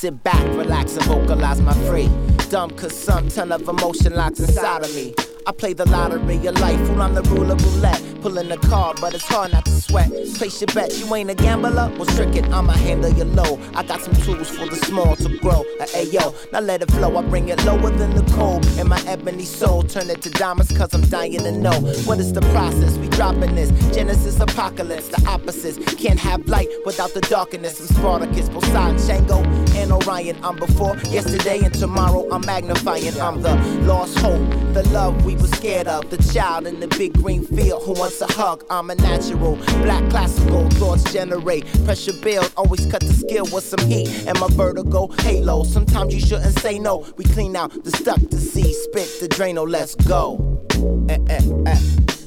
Sit 0.01 0.23
back, 0.23 0.43
relax, 0.57 0.97
and 0.97 1.05
vocalize 1.05 1.61
my 1.61 1.75
free. 1.85 2.09
Dumb 2.49 2.71
cause 2.71 2.91
some 2.91 3.29
ton 3.29 3.51
of 3.51 3.69
emotion 3.69 4.15
locks 4.15 4.39
inside 4.39 4.83
of 4.83 4.95
me. 4.95 5.13
I 5.45 5.51
play 5.51 5.73
the 5.73 5.87
lottery 5.87 6.43
of 6.47 6.59
life, 6.59 6.79
fool, 6.87 7.03
I'm 7.03 7.13
the 7.13 7.21
ruler 7.21 7.55
roulette. 7.55 8.10
Pulling 8.21 8.49
the 8.49 8.57
card, 8.57 9.01
but 9.01 9.15
it's 9.15 9.25
hard 9.25 9.51
not 9.51 9.65
to 9.65 9.71
sweat. 9.71 10.11
Place 10.35 10.61
your 10.61 10.67
bet, 10.75 10.95
you 10.99 11.15
ain't 11.15 11.31
a 11.31 11.33
gambler? 11.33 11.91
Well, 11.97 12.05
strict 12.05 12.35
it, 12.35 12.45
I'ma 12.51 12.73
handle 12.73 13.11
your 13.11 13.25
low. 13.25 13.59
I 13.73 13.81
got 13.81 13.99
some 14.01 14.13
tools 14.13 14.47
for 14.47 14.67
the 14.67 14.75
small 14.75 15.15
to 15.15 15.37
grow. 15.39 15.65
Uh, 15.79 15.85
Ayo, 15.97 16.51
now 16.51 16.59
let 16.59 16.83
it 16.83 16.91
flow, 16.91 17.17
I 17.17 17.23
bring 17.23 17.49
it 17.49 17.63
lower 17.65 17.89
than 17.89 18.13
the 18.15 18.21
cold. 18.33 18.63
In 18.77 18.89
my 18.89 19.01
ebony 19.07 19.43
soul, 19.43 19.81
turn 19.81 20.07
it 20.11 20.21
to 20.21 20.29
diamonds, 20.29 20.71
cause 20.77 20.93
I'm 20.93 21.01
dying 21.01 21.39
to 21.39 21.51
know. 21.51 21.73
What 22.05 22.19
is 22.19 22.31
the 22.31 22.41
process? 22.53 22.95
We 22.97 23.09
dropping 23.09 23.55
this. 23.55 23.71
Genesis, 23.95 24.39
apocalypse, 24.39 25.07
the 25.07 25.27
opposites. 25.27 25.79
Can't 25.95 26.19
have 26.19 26.47
light 26.47 26.69
without 26.85 27.15
the 27.15 27.21
darkness. 27.21 27.79
I'm 27.79 27.87
Spartacus, 27.87 28.49
Poseidon, 28.49 28.99
Shango, 28.99 29.41
and 29.79 29.91
Orion. 29.91 30.37
I'm 30.43 30.57
before 30.57 30.95
yesterday 31.09 31.61
and 31.63 31.73
tomorrow. 31.73 32.29
I'm 32.31 32.45
magnifying. 32.45 33.19
I'm 33.19 33.41
the 33.41 33.55
lost 33.81 34.19
hope, 34.19 34.47
the 34.73 34.87
love 34.91 35.25
we 35.25 35.35
were 35.35 35.47
scared 35.47 35.87
of. 35.87 36.07
The 36.11 36.17
child 36.31 36.67
in 36.67 36.79
the 36.79 36.87
big 36.87 37.13
green 37.13 37.45
field 37.45 37.81
who 37.83 37.93
wants 38.11 38.35
a 38.35 38.39
hug. 38.39 38.63
I'm 38.69 38.89
a 38.89 38.95
natural, 38.95 39.55
black 39.83 40.09
classical. 40.09 40.69
Thoughts 40.71 41.11
generate, 41.11 41.65
pressure 41.85 42.13
build. 42.13 42.51
Always 42.57 42.85
cut 42.87 43.01
the 43.01 43.13
skill 43.13 43.45
with 43.51 43.63
some 43.63 43.87
heat. 43.87 44.07
And 44.27 44.39
my 44.39 44.47
vertigo 44.49 45.07
halo. 45.19 45.63
Sometimes 45.63 46.13
you 46.13 46.19
shouldn't 46.19 46.57
say 46.59 46.79
no. 46.79 47.05
We 47.17 47.25
clean 47.25 47.55
out 47.55 47.83
the 47.83 47.91
stuck 47.91 48.19
to 48.19 48.37
see. 48.37 48.73
Spit 48.73 49.19
the 49.19 49.27
Drano, 49.27 49.69
let's 49.69 49.95
go. 49.95 50.65
Eh, 51.09 51.17
eh, 51.29 51.41
eh, 51.67 51.79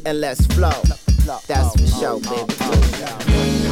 and 0.07 0.20
let's 0.20 0.47
flow. 0.47 0.82
That's 1.47 1.80
for 1.80 1.87
sure, 1.87 2.20
baby. 2.20 3.64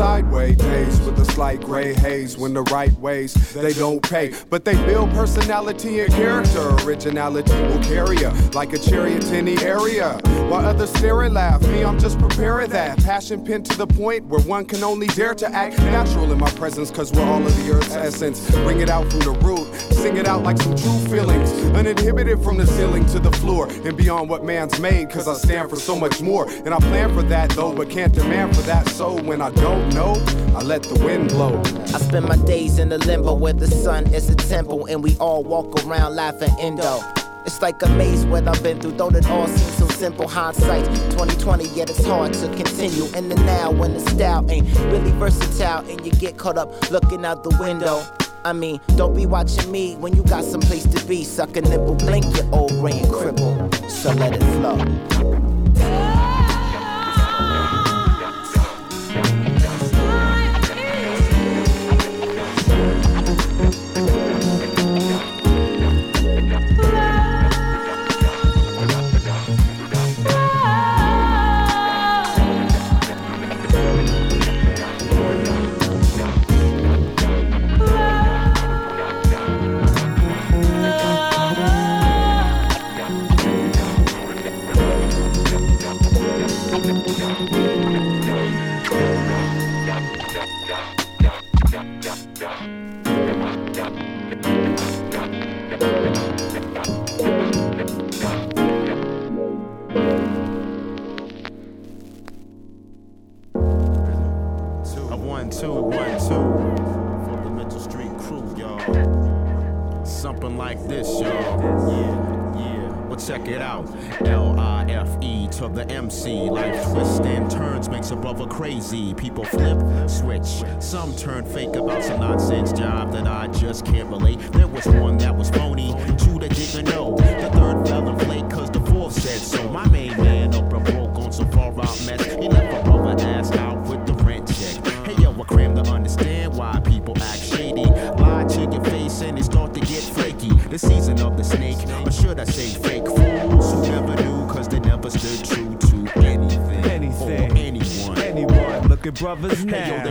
Sideway 0.00 0.54
days 0.54 0.98
with 1.00 1.18
a 1.18 1.24
slight 1.26 1.60
gray 1.60 1.92
haze 1.92 2.38
when 2.38 2.54
the 2.54 2.62
right 2.72 2.98
ways 3.00 3.34
they 3.52 3.74
don't 3.74 4.02
pay. 4.02 4.32
But 4.48 4.64
they 4.64 4.74
build 4.86 5.10
personality 5.10 6.00
and 6.00 6.10
character. 6.10 6.70
Originality 6.86 7.52
will 7.64 7.82
carry 7.82 8.16
like 8.54 8.72
a 8.72 8.78
chariot 8.78 9.30
in 9.30 9.44
the 9.44 9.62
area. 9.62 10.18
While 10.48 10.64
others 10.64 10.88
stare 10.88 11.20
and 11.20 11.34
laugh, 11.34 11.60
me, 11.68 11.84
I'm 11.84 11.98
just 11.98 12.18
preparing 12.18 12.70
that. 12.70 12.96
Passion 13.04 13.44
pinned 13.44 13.66
to 13.66 13.76
the 13.76 13.86
point 13.86 14.24
where 14.24 14.40
one 14.40 14.64
can 14.64 14.82
only 14.82 15.06
dare 15.08 15.34
to 15.34 15.46
act 15.54 15.78
natural 15.80 16.32
in 16.32 16.38
my 16.38 16.50
presence, 16.52 16.90
cause 16.90 17.12
we're 17.12 17.22
all 17.22 17.46
of 17.46 17.54
the 17.58 17.70
earth's 17.70 17.94
essence. 17.94 18.50
Bring 18.64 18.80
it 18.80 18.88
out 18.88 19.10
from 19.10 19.20
the 19.20 19.32
root, 19.32 19.69
sing 20.00 20.16
it 20.16 20.26
out 20.26 20.42
like 20.42 20.56
some 20.56 20.74
true 20.74 20.98
feelings. 21.08 21.52
Uninhibited 21.76 22.42
from 22.42 22.56
the 22.56 22.66
ceiling 22.66 23.04
to 23.06 23.18
the 23.18 23.30
floor 23.32 23.68
and 23.84 23.96
beyond 23.96 24.30
what 24.30 24.42
man's 24.44 24.80
made, 24.80 25.10
cause 25.10 25.28
I 25.28 25.34
stand 25.34 25.68
for 25.68 25.76
so 25.76 25.94
much 25.94 26.22
more. 26.22 26.48
And 26.50 26.72
I 26.72 26.78
plan 26.78 27.12
for 27.14 27.22
that 27.24 27.50
though, 27.50 27.74
but 27.74 27.90
can't 27.90 28.12
demand 28.12 28.56
for 28.56 28.62
that. 28.62 28.88
So 28.88 29.20
when 29.22 29.42
I 29.42 29.50
don't 29.50 29.92
know, 29.94 30.14
I 30.56 30.62
let 30.62 30.82
the 30.84 30.98
wind 31.04 31.28
blow. 31.28 31.60
I 31.94 31.98
spend 31.98 32.26
my 32.26 32.36
days 32.46 32.78
in 32.78 32.88
the 32.88 32.98
limbo 32.98 33.34
where 33.34 33.52
the 33.52 33.66
sun 33.66 34.12
is 34.14 34.30
a 34.30 34.34
temple 34.34 34.86
and 34.86 35.02
we 35.02 35.16
all 35.18 35.44
walk 35.44 35.84
around 35.84 36.16
laughing 36.16 36.56
indo. 36.58 37.00
It's 37.44 37.60
like 37.60 37.82
a 37.82 37.88
maze 37.90 38.24
what 38.24 38.48
I've 38.48 38.62
been 38.62 38.80
through, 38.80 38.92
though 38.92 39.08
it 39.08 39.26
all 39.28 39.48
seems 39.48 39.78
so 39.78 39.88
simple. 39.88 40.28
Hindsight 40.28 40.86
2020, 41.10 41.68
yet 41.68 41.90
it's 41.90 42.04
hard 42.06 42.32
to 42.34 42.48
continue 42.56 43.04
in 43.16 43.28
the 43.28 43.34
now 43.34 43.70
when 43.70 43.92
the 43.92 44.00
style 44.00 44.50
ain't 44.50 44.66
really 44.92 45.10
versatile 45.12 45.86
and 45.90 46.04
you 46.06 46.12
get 46.12 46.38
caught 46.38 46.56
up 46.56 46.90
looking 46.90 47.24
out 47.26 47.42
the 47.42 47.54
window. 47.60 48.02
I 48.44 48.52
mean, 48.52 48.80
don't 48.96 49.14
be 49.14 49.26
watching 49.26 49.70
me 49.70 49.96
when 49.96 50.16
you 50.16 50.22
got 50.22 50.44
some 50.44 50.60
place 50.60 50.84
to 50.84 51.06
be. 51.06 51.24
Suck 51.24 51.56
a 51.56 51.60
nipple, 51.60 51.94
blink 51.94 52.24
your 52.36 52.54
old 52.54 52.70
brain 52.80 53.04
cripple. 53.04 53.90
So 53.90 54.12
let 54.12 54.34
it 54.34 54.42
flow. 54.54 55.49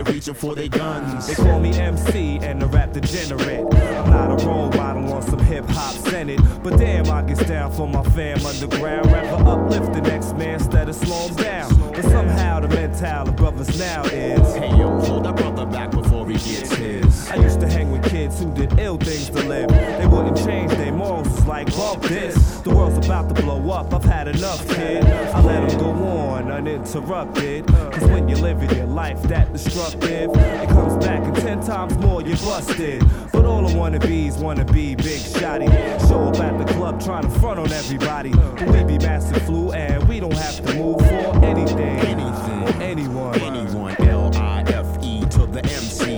yo, 0.00 0.04
they're 0.04 0.14
reaching 0.14 0.34
for 0.34 0.54
their 0.54 0.68
guns. 0.68 1.26
They 1.26 1.34
call 1.34 1.60
me 1.60 1.72
MC 1.72 2.38
and 2.42 2.60
the 2.60 2.66
rap 2.66 2.92
degenerate. 2.92 3.74
I'm 3.74 4.10
not 4.10 4.42
a 4.42 4.46
role 4.46 4.70
model 4.70 5.12
on 5.12 5.22
some 5.22 5.38
hip 5.40 5.64
hop 5.68 5.94
senate, 6.08 6.40
but 6.62 6.76
damn, 6.78 7.10
I 7.10 7.22
get 7.22 7.46
down 7.46 7.72
for 7.72 7.86
my 7.86 8.02
fam 8.10 8.44
underground. 8.44 9.06
Rather 9.06 9.48
uplift 9.48 9.92
the 9.92 10.00
next 10.02 10.36
man 10.36 10.54
instead 10.54 10.88
of 10.88 10.94
slow 10.94 11.28
him 11.28 11.36
down. 11.36 11.92
But 11.92 12.02
somehow 12.02 12.60
the 12.60 12.68
mental 12.68 13.28
of 13.28 13.36
brothers 13.36 13.78
now 13.78 14.04
is. 14.04 14.54
Hey 14.54 14.70
yo, 14.76 14.98
hold 15.00 15.24
that 15.24 15.36
brother 15.36 15.66
back 15.66 15.90
before 15.90 16.28
he 16.28 16.34
gets 16.34 16.72
his. 16.74 17.30
I 17.30 17.36
used 17.36 17.60
to 17.60 17.68
hang 17.68 17.90
with 17.90 18.04
kids 18.10 18.40
who 18.40 18.52
did 18.54 18.78
ill 18.78 18.96
things 18.96 19.30
to 19.30 19.42
live. 19.48 19.68
They 19.68 20.06
wouldn't 20.06 20.36
change 20.38 20.72
morals. 21.00 21.26
It's 21.26 21.46
like, 21.46 21.72
fuck 21.72 22.00
this. 22.02 22.60
The 22.60 22.70
world's 22.70 23.04
about 23.06 23.34
to 23.34 23.42
blow 23.42 23.70
up. 23.70 23.92
I've 23.94 24.04
had 24.04 24.28
enough, 24.28 24.66
kid. 24.68 25.04
I 25.04 25.40
let 25.42 25.68
them 25.68 25.78
go 25.78 25.90
on 25.90 26.50
uninterrupted. 26.50 27.66
Cause 27.66 28.04
when 28.04 28.28
you're 28.28 28.38
living 28.38 28.70
your 28.76 28.86
life 28.86 29.22
that 29.24 29.52
destructive, 29.52 30.30
it 30.34 30.68
comes 30.68 31.04
back 31.04 31.22
and 31.24 31.36
ten 31.36 31.60
times 31.60 31.96
more 31.98 32.20
you're 32.22 32.36
busted. 32.38 33.02
But 33.32 33.44
all 33.44 33.62
the 33.66 33.74
wannabes 33.74 34.38
wanna 34.38 34.64
be 34.64 34.94
big 34.94 35.20
shotty. 35.20 35.68
Show 36.08 36.28
up 36.28 36.40
at 36.40 36.58
the 36.58 36.72
club 36.74 37.02
trying 37.02 37.22
to 37.22 37.40
front 37.40 37.58
on 37.58 37.72
everybody. 37.72 38.30
But 38.30 38.68
we 38.68 38.84
be 38.84 38.98
massive 38.98 39.42
flu 39.42 39.72
and 39.72 40.06
we 40.08 40.20
don't 40.20 40.34
have 40.34 40.56
to 40.64 40.74
move 40.74 40.98
for 40.98 41.44
anything. 41.44 41.98
Anything. 42.14 42.82
Anyone. 42.82 43.40
Anyone. 43.40 43.96
L 44.00 44.30
I 44.36 44.62
F 44.66 45.02
E 45.02 45.20
to 45.30 45.46
the 45.46 45.64
MC. 45.64 46.00
Twists 46.00 46.09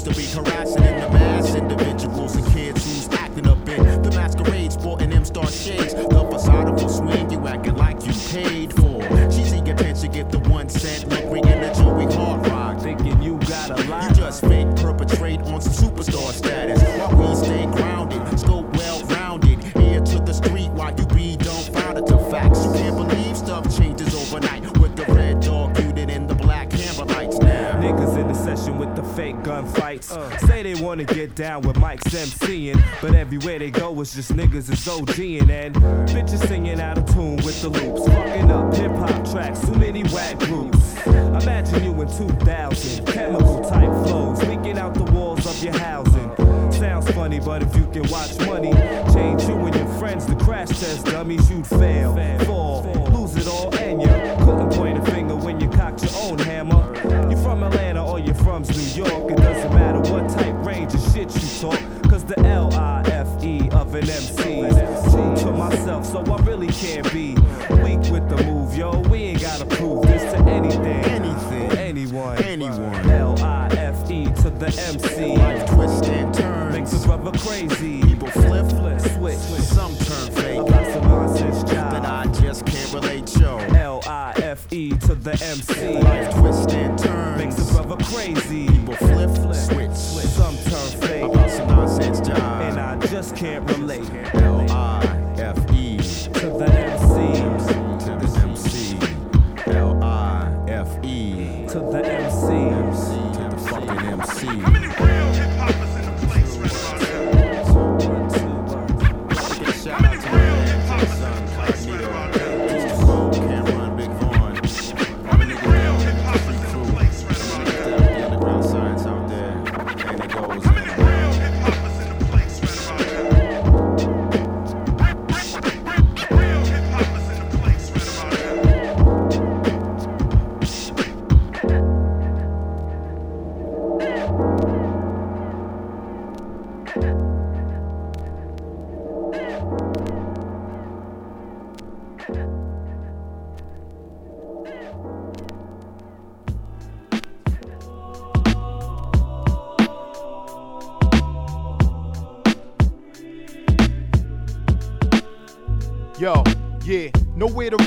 cops 0.00 0.16
to 0.16 0.20
be 0.20 0.26
harassing 0.26 0.82
in 0.82 0.99
gunfights. 30.00 30.46
Say 30.46 30.62
they 30.62 30.74
wanna 30.82 31.04
get 31.04 31.34
down 31.34 31.62
with 31.62 31.78
Mike's 31.78 32.04
MCing, 32.04 32.82
but 33.00 33.14
everywhere 33.14 33.58
they 33.58 33.70
go 33.70 34.00
it's 34.00 34.14
just 34.14 34.34
niggas 34.34 34.70
is 34.70 34.86
OGing 34.86 35.50
and 35.50 35.74
bitches 35.74 36.46
singing 36.46 36.80
out 36.80 36.98
of 36.98 37.06
tune 37.12 37.36
with 37.36 37.60
the 37.62 37.68
loops. 37.68 38.06
Fucking 38.08 38.50
up 38.50 38.74
hip 38.74 38.92
hop 38.92 39.30
tracks, 39.30 39.60
too 39.60 39.74
many 39.74 40.02
whack 40.04 40.38
groups. 40.40 40.78
Imagine 41.06 41.84
you 41.84 42.00
in 42.00 42.08
2000, 42.08 43.06
chemical 43.06 43.60
type 43.62 44.06
flows, 44.06 44.42
leaking 44.44 44.78
out 44.78 44.94
the 44.94 45.04
walls 45.12 45.46
of 45.46 45.62
your 45.62 45.76
housing. 45.78 46.30
Sounds 46.72 47.10
funny, 47.10 47.40
but 47.40 47.62
if 47.62 47.74
you 47.76 47.86
can 47.86 48.08
watch 48.10 48.38
money, 48.46 48.72
change 49.12 49.42
you 49.44 49.56
and 49.56 49.74
your 49.74 49.88
friends 49.98 50.26
to 50.26 50.34
crash 50.36 50.68
test 50.68 51.06
dummies, 51.06 51.50
you'd 51.50 51.66
fail, 51.66 52.14
fall, 52.44 52.82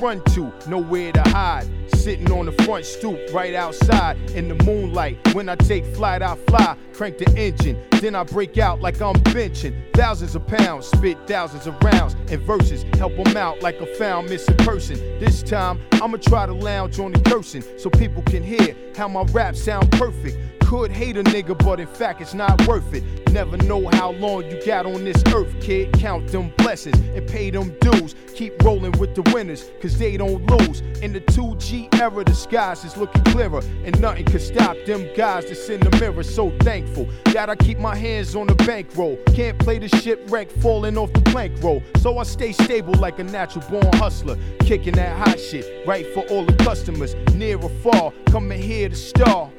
run 0.03 0.21
to, 0.25 0.51
nowhere 0.67 1.13
to 1.13 1.21
hide. 1.29 1.65
Sitting 1.95 2.29
on 2.31 2.45
the 2.45 2.51
front 2.63 2.83
stoop 2.83 3.17
right 3.33 3.55
outside 3.55 4.17
in 4.31 4.49
the 4.49 4.63
moonlight. 4.65 5.17
When 5.33 5.47
I 5.47 5.55
take 5.55 5.85
flight, 5.95 6.21
I 6.21 6.35
fly, 6.35 6.75
crank 6.91 7.17
the 7.19 7.33
engine. 7.37 7.81
Then 8.01 8.13
I 8.13 8.23
break 8.23 8.57
out 8.57 8.81
like 8.81 9.01
I'm 9.01 9.15
benching. 9.15 9.73
Thousands 9.93 10.35
of 10.35 10.45
pounds, 10.45 10.87
spit 10.87 11.17
thousands 11.25 11.67
of 11.67 11.81
rounds 11.81 12.15
and 12.29 12.41
verses. 12.41 12.83
Help 12.97 13.15
them 13.15 13.37
out 13.37 13.61
like 13.61 13.79
a 13.79 13.85
found 13.95 14.29
missing 14.29 14.57
person. 14.57 14.97
This 15.19 15.41
time, 15.41 15.79
I'ma 15.93 16.17
try 16.17 16.45
to 16.47 16.53
lounge 16.53 16.99
on 16.99 17.13
the 17.13 17.21
cursing 17.21 17.63
so 17.77 17.89
people 17.89 18.23
can 18.23 18.43
hear 18.43 18.75
how 18.97 19.07
my 19.07 19.23
raps 19.31 19.63
sound 19.63 19.89
perfect. 19.93 20.37
Could 20.65 20.91
hate 20.91 21.17
a 21.17 21.23
nigga, 21.23 21.57
but 21.57 21.79
in 21.79 21.87
fact, 21.87 22.21
it's 22.21 22.33
not 22.33 22.67
worth 22.67 22.93
it. 22.93 23.03
Never 23.31 23.57
know 23.57 23.87
how 23.93 24.11
long 24.11 24.43
you 24.49 24.63
got 24.65 24.85
on 24.85 25.03
this 25.03 25.21
earth, 25.33 25.53
kid. 25.61 25.93
Count 25.93 26.27
them 26.29 26.51
blessings 26.57 26.97
and 27.15 27.27
pay 27.27 27.49
them 27.49 27.75
dues. 27.79 28.15
Keep 28.35 28.63
rolling 28.63 28.91
with 28.93 29.15
the 29.15 29.21
winners, 29.33 29.69
cause 29.81 29.97
they 29.97 30.17
don't 30.17 30.45
lose. 30.49 30.81
In 31.01 31.13
the 31.13 31.21
2G 31.21 31.93
era, 31.99 32.23
the 32.23 32.33
skies 32.33 32.83
is 32.83 32.97
looking 32.97 33.23
clearer, 33.25 33.61
and 33.83 33.99
nothing 33.99 34.25
can 34.25 34.39
stop 34.39 34.77
them 34.85 35.07
guys 35.15 35.45
that's 35.45 35.69
in 35.69 35.79
the 35.79 35.95
mirror. 35.99 36.23
So 36.23 36.51
thankful 36.59 37.07
that 37.25 37.49
I 37.49 37.55
keep 37.55 37.77
my 37.77 37.95
hands 37.95 38.35
on 38.35 38.47
the 38.47 38.55
bankroll. 38.55 39.17
Can't 39.33 39.57
play 39.59 39.79
the 39.79 39.89
shipwreck 39.89 40.51
falling 40.51 40.97
off 40.97 41.11
the 41.13 41.21
plank 41.21 41.61
roll. 41.61 41.83
So 41.97 42.17
I 42.17 42.23
stay 42.23 42.51
stable 42.51 42.93
like 42.95 43.19
a 43.19 43.23
natural 43.23 43.67
born 43.69 43.93
hustler. 43.97 44.37
Kicking 44.59 44.93
that 44.93 45.17
hot 45.17 45.39
shit 45.39 45.85
right 45.87 46.05
for 46.13 46.21
all 46.27 46.45
the 46.45 46.55
customers, 46.63 47.15
near 47.33 47.57
or 47.57 47.69
far. 47.69 48.13
Coming 48.27 48.61
here 48.61 48.89
to 48.89 48.95
star. 48.95 49.49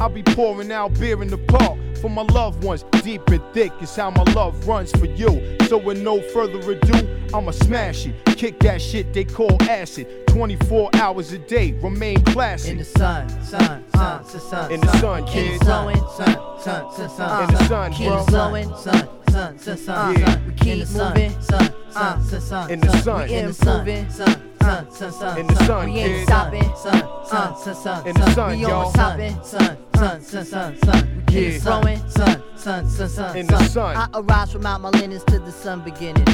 I'll 0.00 0.08
be 0.08 0.22
pouring 0.22 0.72
out 0.72 0.98
beer 0.98 1.22
in 1.22 1.28
the 1.28 1.36
park 1.38 1.78
for 2.00 2.08
my 2.08 2.22
loved 2.22 2.64
ones. 2.64 2.84
Deep 3.02 3.28
and 3.28 3.42
thick 3.52 3.72
is 3.82 3.94
how 3.94 4.10
my 4.10 4.22
love 4.32 4.66
runs 4.66 4.90
for 4.92 5.04
you. 5.04 5.56
So 5.68 5.76
with 5.76 6.00
no 6.00 6.22
further 6.32 6.58
ado, 6.72 7.26
I'ma 7.34 7.50
smash 7.50 8.06
it. 8.06 8.14
Kick 8.24 8.58
that 8.60 8.80
shit 8.80 9.12
they 9.12 9.24
call 9.24 9.62
acid. 9.64 10.26
24 10.28 10.90
hours 10.94 11.32
a 11.32 11.38
day, 11.38 11.72
remain 11.82 12.22
classic. 12.24 12.72
In 12.72 12.78
the 12.78 12.84
sun, 12.84 13.28
sun, 13.44 13.84
uh, 13.94 14.22
sun, 14.22 14.24
sun, 14.24 14.40
sun. 14.40 14.72
In 14.72 14.80
the 14.80 14.98
sun, 14.98 15.26
kids. 15.26 15.52
In 15.52 15.58
the 15.58 15.64
Sun, 15.64 15.94
sun, 15.94 16.60
sun, 16.60 16.92
sun, 16.92 17.10
sun. 17.10 17.42
In 17.48 17.54
the 17.54 17.64
sun, 17.68 17.92
keep 17.92 18.08
bro. 18.08 18.24
blowing, 18.26 18.76
sun, 18.76 19.08
sun, 19.30 19.58
sun, 19.58 19.76
sun, 19.76 20.18
Yeah. 20.18 20.30
sun. 20.30 20.42
We 20.46 20.52
keep 20.54 20.90
moving, 20.90 21.40
sun, 21.40 21.74
sun, 21.90 22.24
sun, 22.24 22.40
sun. 22.40 22.70
In 22.70 22.80
the 22.80 22.92
sun. 22.98 23.28
We 23.28 23.34
in 23.34 23.46
the 23.46 23.52
sun, 23.54 24.10
sun, 24.10 24.36
sun, 24.60 24.90
sun, 24.92 25.12
sun. 25.12 25.38
In 25.38 25.46
the 25.46 25.64
sun, 25.64 25.86
We 25.92 25.98
ain't 26.00 26.26
stopping, 26.26 26.72
sun, 26.76 27.02
sun, 27.24 27.56
sun, 27.56 27.74
sun. 27.74 28.06
In 28.06 28.14
the 28.14 28.30
sun, 28.30 28.58
We 28.58 28.64
on 28.64 28.92
stopping, 28.92 29.34
sun, 29.42 29.76
sun, 29.94 30.22
sun, 30.22 30.44
sun, 30.44 30.76
sun. 30.84 31.24
We 31.26 31.32
keep 31.32 31.62
growing, 31.62 32.08
sun, 32.08 32.42
sun, 32.56 32.88
sun, 32.88 33.08
sun. 33.08 33.36
In 33.36 33.46
the 33.46 33.62
sun. 33.64 33.96
I 33.96 34.08
arise 34.14 34.52
from 34.52 34.66
out 34.66 34.80
my 34.80 34.90
linens 34.90 35.24
to 35.24 35.38
the 35.38 35.52
sun 35.52 35.82
beginning. 35.84 36.26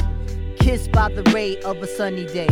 Kissed 0.58 0.90
by 0.90 1.08
the 1.12 1.22
ray 1.32 1.60
of 1.62 1.76
a 1.78 1.86
sunny 1.86 2.26
day. 2.26 2.48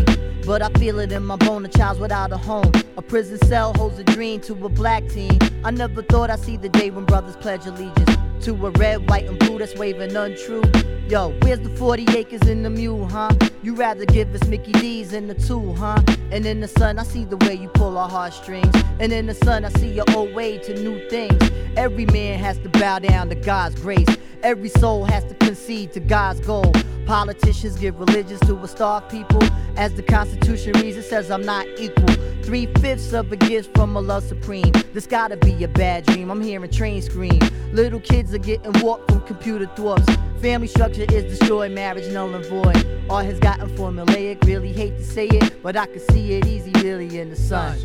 But 0.47 0.61
I 0.63 0.69
feel 0.79 1.01
it 1.01 1.11
in 1.11 1.25
my 1.25 1.37
bone, 1.37 1.65
a 1.65 1.69
child's 1.69 1.99
without 1.99 2.31
a 2.31 2.37
home. 2.37 2.71
A 2.97 3.03
prison 3.03 3.39
cell 3.49 3.73
holds 3.75 3.99
a 3.99 4.05
dream 4.05 4.41
to 4.43 4.53
a 4.65 4.69
black 4.69 5.09
teen. 5.09 5.39
I 5.65 5.71
never 5.71 6.03
thought 6.03 6.31
I'd 6.31 6.39
see 6.39 6.57
the 6.59 6.69
day 6.69 6.91
when 6.91 7.07
brothers 7.07 7.35
pledge 7.37 7.67
allegiance 7.67 8.17
to 8.45 8.53
a 8.67 8.71
red, 8.73 9.09
white, 9.09 9.25
and 9.25 9.39
blue 9.39 9.59
that's 9.59 9.75
waving 9.77 10.15
untrue. 10.35 10.62
Yo, 11.09 11.35
where's 11.43 11.61
the 11.61 11.70
40 11.76 12.07
acres 12.16 12.49
in 12.49 12.62
the 12.62 12.70
mule, 12.70 13.07
huh? 13.07 13.30
You 13.62 13.74
rather 13.74 14.05
give 14.07 14.35
us 14.35 14.47
Mickey 14.49 14.72
D's 14.72 15.12
in 15.12 15.28
the 15.28 15.35
two, 15.35 15.72
huh? 15.74 16.03
And 16.30 16.45
in 16.47 16.61
the 16.61 16.68
sun, 16.68 16.99
I 16.99 17.05
see 17.05 17.24
the 17.24 17.37
way 17.39 17.55
you 17.55 17.68
pull 17.68 17.97
our 17.99 18.09
heartstrings. 18.09 18.74
And 19.01 19.12
in 19.12 19.26
the 19.26 19.35
sun, 19.35 19.64
I 19.64 19.68
see 19.70 19.93
your 19.93 20.07
old 20.14 20.35
way 20.35 20.59
to 20.59 20.74
new 20.82 21.09
things. 21.09 21.41
Every 21.76 22.07
man 22.07 22.39
has 22.39 22.59
to 22.61 22.68
bow 22.68 22.99
down 23.01 23.28
to 23.28 23.35
God's 23.35 23.80
grace. 23.80 24.09
Every 24.43 24.68
soul 24.68 25.05
has 25.05 25.24
to 25.24 25.35
concede 25.35 25.93
to 25.93 26.01
God's 26.01 26.41
goal. 26.41 26.72
Politicians 27.07 27.76
give 27.76 27.99
religions 28.01 28.41
to 28.41 28.57
a 28.59 28.68
starved 28.68 29.11
people. 29.11 29.43
As 29.76 29.95
the 29.95 30.03
Constitution 30.03 30.72
reads, 30.74 30.97
it 30.97 31.05
says 31.05 31.30
I'm 31.30 31.43
not 31.43 31.66
equal. 31.78 32.09
Three 32.43 32.66
fifths 32.80 33.12
of 33.12 33.30
a 33.30 33.37
gift 33.37 33.74
from 33.76 33.97
a 33.97 34.01
love 34.01 34.24
supreme. 34.24 34.72
This 34.93 35.07
gotta 35.07 35.37
be 35.37 35.64
a 35.64 35.68
bad 35.68 36.07
dream. 36.07 36.30
I'm 36.30 36.43
hearing 36.43 36.70
trains 36.70 37.07
scream. 37.07 37.41
Little 37.72 38.01
kids 38.01 38.32
are 38.35 38.39
getting 38.39 38.72
warped 38.82 39.11
from 39.11 39.20
computer 39.22 39.66
thwarts. 39.74 40.07
Family 40.41 40.66
structure 40.66 41.07
is 41.11 41.39
destroyed, 41.39 41.72
marriage 41.72 42.12
null 42.12 42.35
and 42.35 42.45
void. 42.47 43.05
All 43.09 43.18
has 43.18 43.39
gotten 43.39 43.68
formulaic. 43.76 44.45
Really 44.45 44.72
hate 44.72 44.97
to 44.99 45.05
say 45.05 45.26
it, 45.28 45.62
but 45.62 45.76
I 45.76 45.87
can 45.87 46.01
see 46.11 46.35
it 46.35 46.47
easy, 46.47 46.72
really, 46.82 47.18
in 47.18 47.30
the 47.30 47.37
sun. 47.37 47.78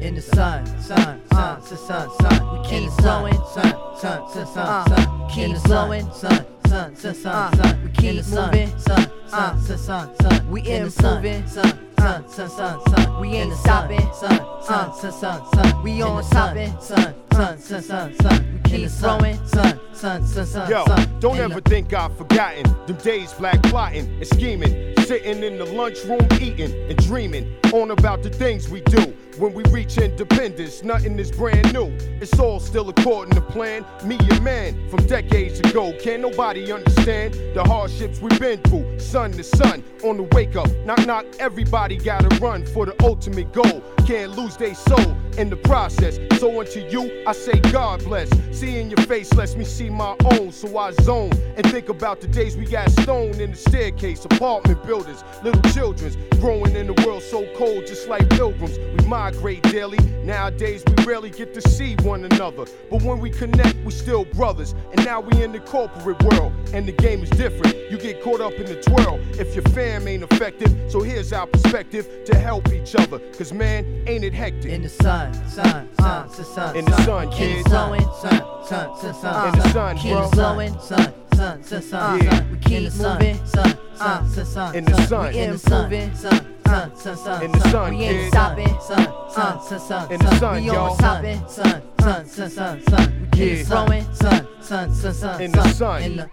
In 0.00 0.14
the 0.14 0.22
sun, 0.22 0.64
sun, 0.80 1.20
sun, 1.30 1.62
sun, 1.62 1.76
sun, 1.76 2.10
sun. 2.20 2.62
We 2.62 2.68
keep 2.68 2.90
blowing, 2.98 3.34
sun, 3.52 3.74
sun, 3.98 4.30
sun, 4.30 4.46
sun, 4.46 4.88
sun. 4.88 5.28
Keep 5.30 5.62
blowing, 5.64 6.10
sun, 6.12 6.46
sun, 6.66 6.96
sun, 6.96 7.14
sun, 7.14 7.54
sun. 7.54 7.84
We 7.84 7.90
keep 7.90 8.26
moving, 8.28 8.78
sun, 8.78 9.10
sun, 9.28 9.60
sun, 9.60 9.78
sun, 9.78 10.16
sun. 10.22 10.50
We 10.50 10.60
in 10.62 10.88
the 10.88 11.02
moving, 11.02 11.46
sun, 11.46 11.78
sun, 11.98 12.28
sun, 12.30 12.48
sun, 12.48 12.80
sun. 12.88 13.20
We 13.20 13.28
ain't 13.36 13.52
stopping, 13.52 14.10
sun, 14.14 14.38
sun, 14.62 14.94
sun, 14.94 15.12
sun, 15.12 15.52
sun. 15.52 15.82
We 15.82 16.00
on 16.00 16.22
stopping, 16.24 16.72
sun, 16.80 17.14
sun, 17.40 17.58
sun, 17.58 17.82
sun, 17.82 18.14
sun. 18.20 18.60
We 18.64 18.70
keep 18.70 18.90
growing, 19.00 19.46
sun, 19.46 19.80
sun, 19.94 20.26
sun, 20.26 20.46
sun, 20.46 20.70
Yo, 20.70 20.84
sun. 20.84 21.20
don't 21.20 21.38
ever 21.38 21.60
think 21.60 21.92
I've 21.94 22.16
forgotten 22.16 22.64
them 22.86 22.96
days 22.96 23.32
black 23.32 23.62
plotting 23.64 24.06
and 24.06 24.26
scheming, 24.26 24.94
sitting 25.00 25.42
in 25.42 25.56
the 25.58 25.64
lunchroom 25.64 26.26
eating 26.40 26.72
and 26.90 26.96
dreaming 26.98 27.56
on 27.72 27.90
about 27.92 28.22
the 28.22 28.30
things 28.30 28.68
we 28.68 28.80
do. 28.82 29.14
When 29.38 29.54
we 29.54 29.62
reach 29.70 29.96
independence, 29.96 30.82
nothing 30.82 31.18
is 31.18 31.30
brand 31.30 31.72
new. 31.72 31.86
It's 32.20 32.38
all 32.38 32.60
still 32.60 32.88
according 32.90 33.34
to 33.36 33.40
plan. 33.40 33.86
Me, 34.04 34.18
and 34.18 34.42
man, 34.44 34.90
from 34.90 35.06
decades 35.06 35.60
ago. 35.60 35.96
Can't 36.02 36.20
nobody 36.20 36.70
understand 36.72 37.34
the 37.54 37.64
hardships 37.64 38.20
we've 38.20 38.38
been 38.38 38.60
through. 38.62 38.98
Sun 38.98 39.32
to 39.32 39.44
sun, 39.44 39.82
on 40.04 40.18
the 40.18 40.24
wake 40.34 40.56
up. 40.56 40.68
Knock, 40.84 41.06
knock, 41.06 41.24
everybody 41.38 41.96
gotta 41.96 42.28
run 42.40 42.66
for 42.66 42.84
the 42.84 42.94
ultimate 43.02 43.52
goal. 43.52 43.82
Can't 44.06 44.36
lose 44.36 44.56
their 44.56 44.74
soul 44.74 45.16
in 45.38 45.48
the 45.48 45.56
process. 45.56 46.18
So 46.38 46.60
unto 46.60 46.80
you, 46.80 47.22
I 47.26 47.29
say 47.32 47.58
God 47.72 48.04
bless. 48.04 48.28
Seeing 48.50 48.90
your 48.90 49.00
face 49.06 49.32
lets 49.34 49.56
me 49.56 49.64
see 49.64 49.90
my 49.90 50.16
own, 50.32 50.52
so 50.52 50.76
I 50.76 50.92
zone 51.02 51.32
and 51.56 51.70
think 51.70 51.88
about 51.88 52.20
the 52.20 52.26
days 52.26 52.56
we 52.56 52.64
got 52.66 52.90
stoned 52.90 53.40
in 53.40 53.52
the 53.52 53.56
staircase. 53.56 54.24
Apartment 54.24 54.84
buildings, 54.84 55.24
little 55.42 55.62
children's 55.72 56.16
growing 56.40 56.76
in 56.76 56.86
the 56.86 57.02
world 57.06 57.22
so 57.22 57.46
cold, 57.56 57.86
just 57.86 58.08
like 58.08 58.28
pilgrims. 58.30 58.78
We 58.78 59.06
migrate 59.06 59.62
daily. 59.64 59.98
Nowadays 60.24 60.82
we 60.86 61.04
rarely 61.04 61.30
get 61.30 61.54
to 61.54 61.62
see 61.68 61.96
one 62.02 62.24
another, 62.24 62.66
but 62.90 63.02
when 63.02 63.18
we 63.20 63.30
connect, 63.30 63.76
we 63.84 63.90
still 63.90 64.24
brothers. 64.24 64.74
And 64.92 65.04
now 65.04 65.20
we 65.20 65.42
in 65.42 65.52
the 65.52 65.60
corporate 65.60 66.22
world, 66.22 66.52
and 66.72 66.86
the 66.86 66.92
game 66.92 67.22
is 67.22 67.30
different. 67.30 67.74
You 67.90 67.98
get 67.98 68.22
caught 68.22 68.40
up 68.40 68.52
in 68.54 68.66
the 68.66 68.80
twirl 68.80 69.18
if 69.38 69.54
your 69.54 69.64
fam 69.74 70.06
ain't 70.06 70.22
effective. 70.22 70.72
So 70.88 71.00
here's 71.00 71.32
our 71.32 71.46
perspective 71.46 72.24
to 72.26 72.36
help 72.36 72.72
each 72.72 72.94
other. 72.94 73.18
Cause 73.32 73.52
man, 73.52 74.00
Ain't 74.06 74.24
it 74.24 74.34
hectic? 74.34 74.72
In 74.72 74.82
the 74.82 74.88
sun, 74.88 75.32
sun, 75.48 75.88
sun, 76.00 76.28
sun, 76.30 76.44
sun. 76.44 76.76
In 76.76 76.84
the 76.84 76.96
sun, 77.02 77.09
Keep 77.10 77.30
kid. 77.32 77.64
blowing, 77.64 78.00
sun, 78.20 78.42
sun, 78.64 78.96
sun, 78.96 79.14
sun. 79.14 79.48
In 79.48 79.58
the 79.58 79.68
sun, 79.70 79.96
bro. 79.96 80.30
blowing, 80.30 80.78
sun, 80.78 81.12
sun, 81.34 81.62
sun, 81.64 81.82
sun. 81.82 82.22
Yeah. 82.22 82.44
We 82.52 82.58
keep 82.58 82.92
moving, 82.94 83.46
sun, 83.46 83.78
sun, 83.96 84.28
sun, 84.28 84.46
sun. 84.46 84.74
In 84.76 84.84
the 84.84 84.96
sun. 85.06 85.32
We 85.32 85.38
improving, 85.40 86.14
sun, 86.14 86.56
sun, 86.66 86.96
sun, 86.96 87.16
sun. 87.16 87.42
In 87.42 87.52
the 87.52 87.68
sun, 87.70 87.96
We 87.96 88.04
ain't 88.04 88.32
stopping, 88.32 88.80
sun, 88.80 89.06
sun, 89.30 89.60
sun, 89.62 89.80
sun. 89.80 90.12
In 90.12 90.18
the 90.20 90.38
sun, 90.38 90.54
We 90.60 90.66
y'all. 90.66 90.94
stopping, 90.94 91.48
sun, 91.48 91.82
sun, 92.00 92.26
sun, 92.26 92.50
sun, 92.50 92.82
sun. 92.88 93.28
We 93.32 93.38
keep 93.38 93.58
Yeah. 93.58 93.64
sun, 93.64 94.14
sun, 94.62 94.94
sun, 94.94 95.14
sun. 95.14 95.40
In 95.42 95.50
the 95.52 95.62
sun. 95.64 95.74
sun. 95.74 96.02
In 96.02 96.16
the 96.16 96.30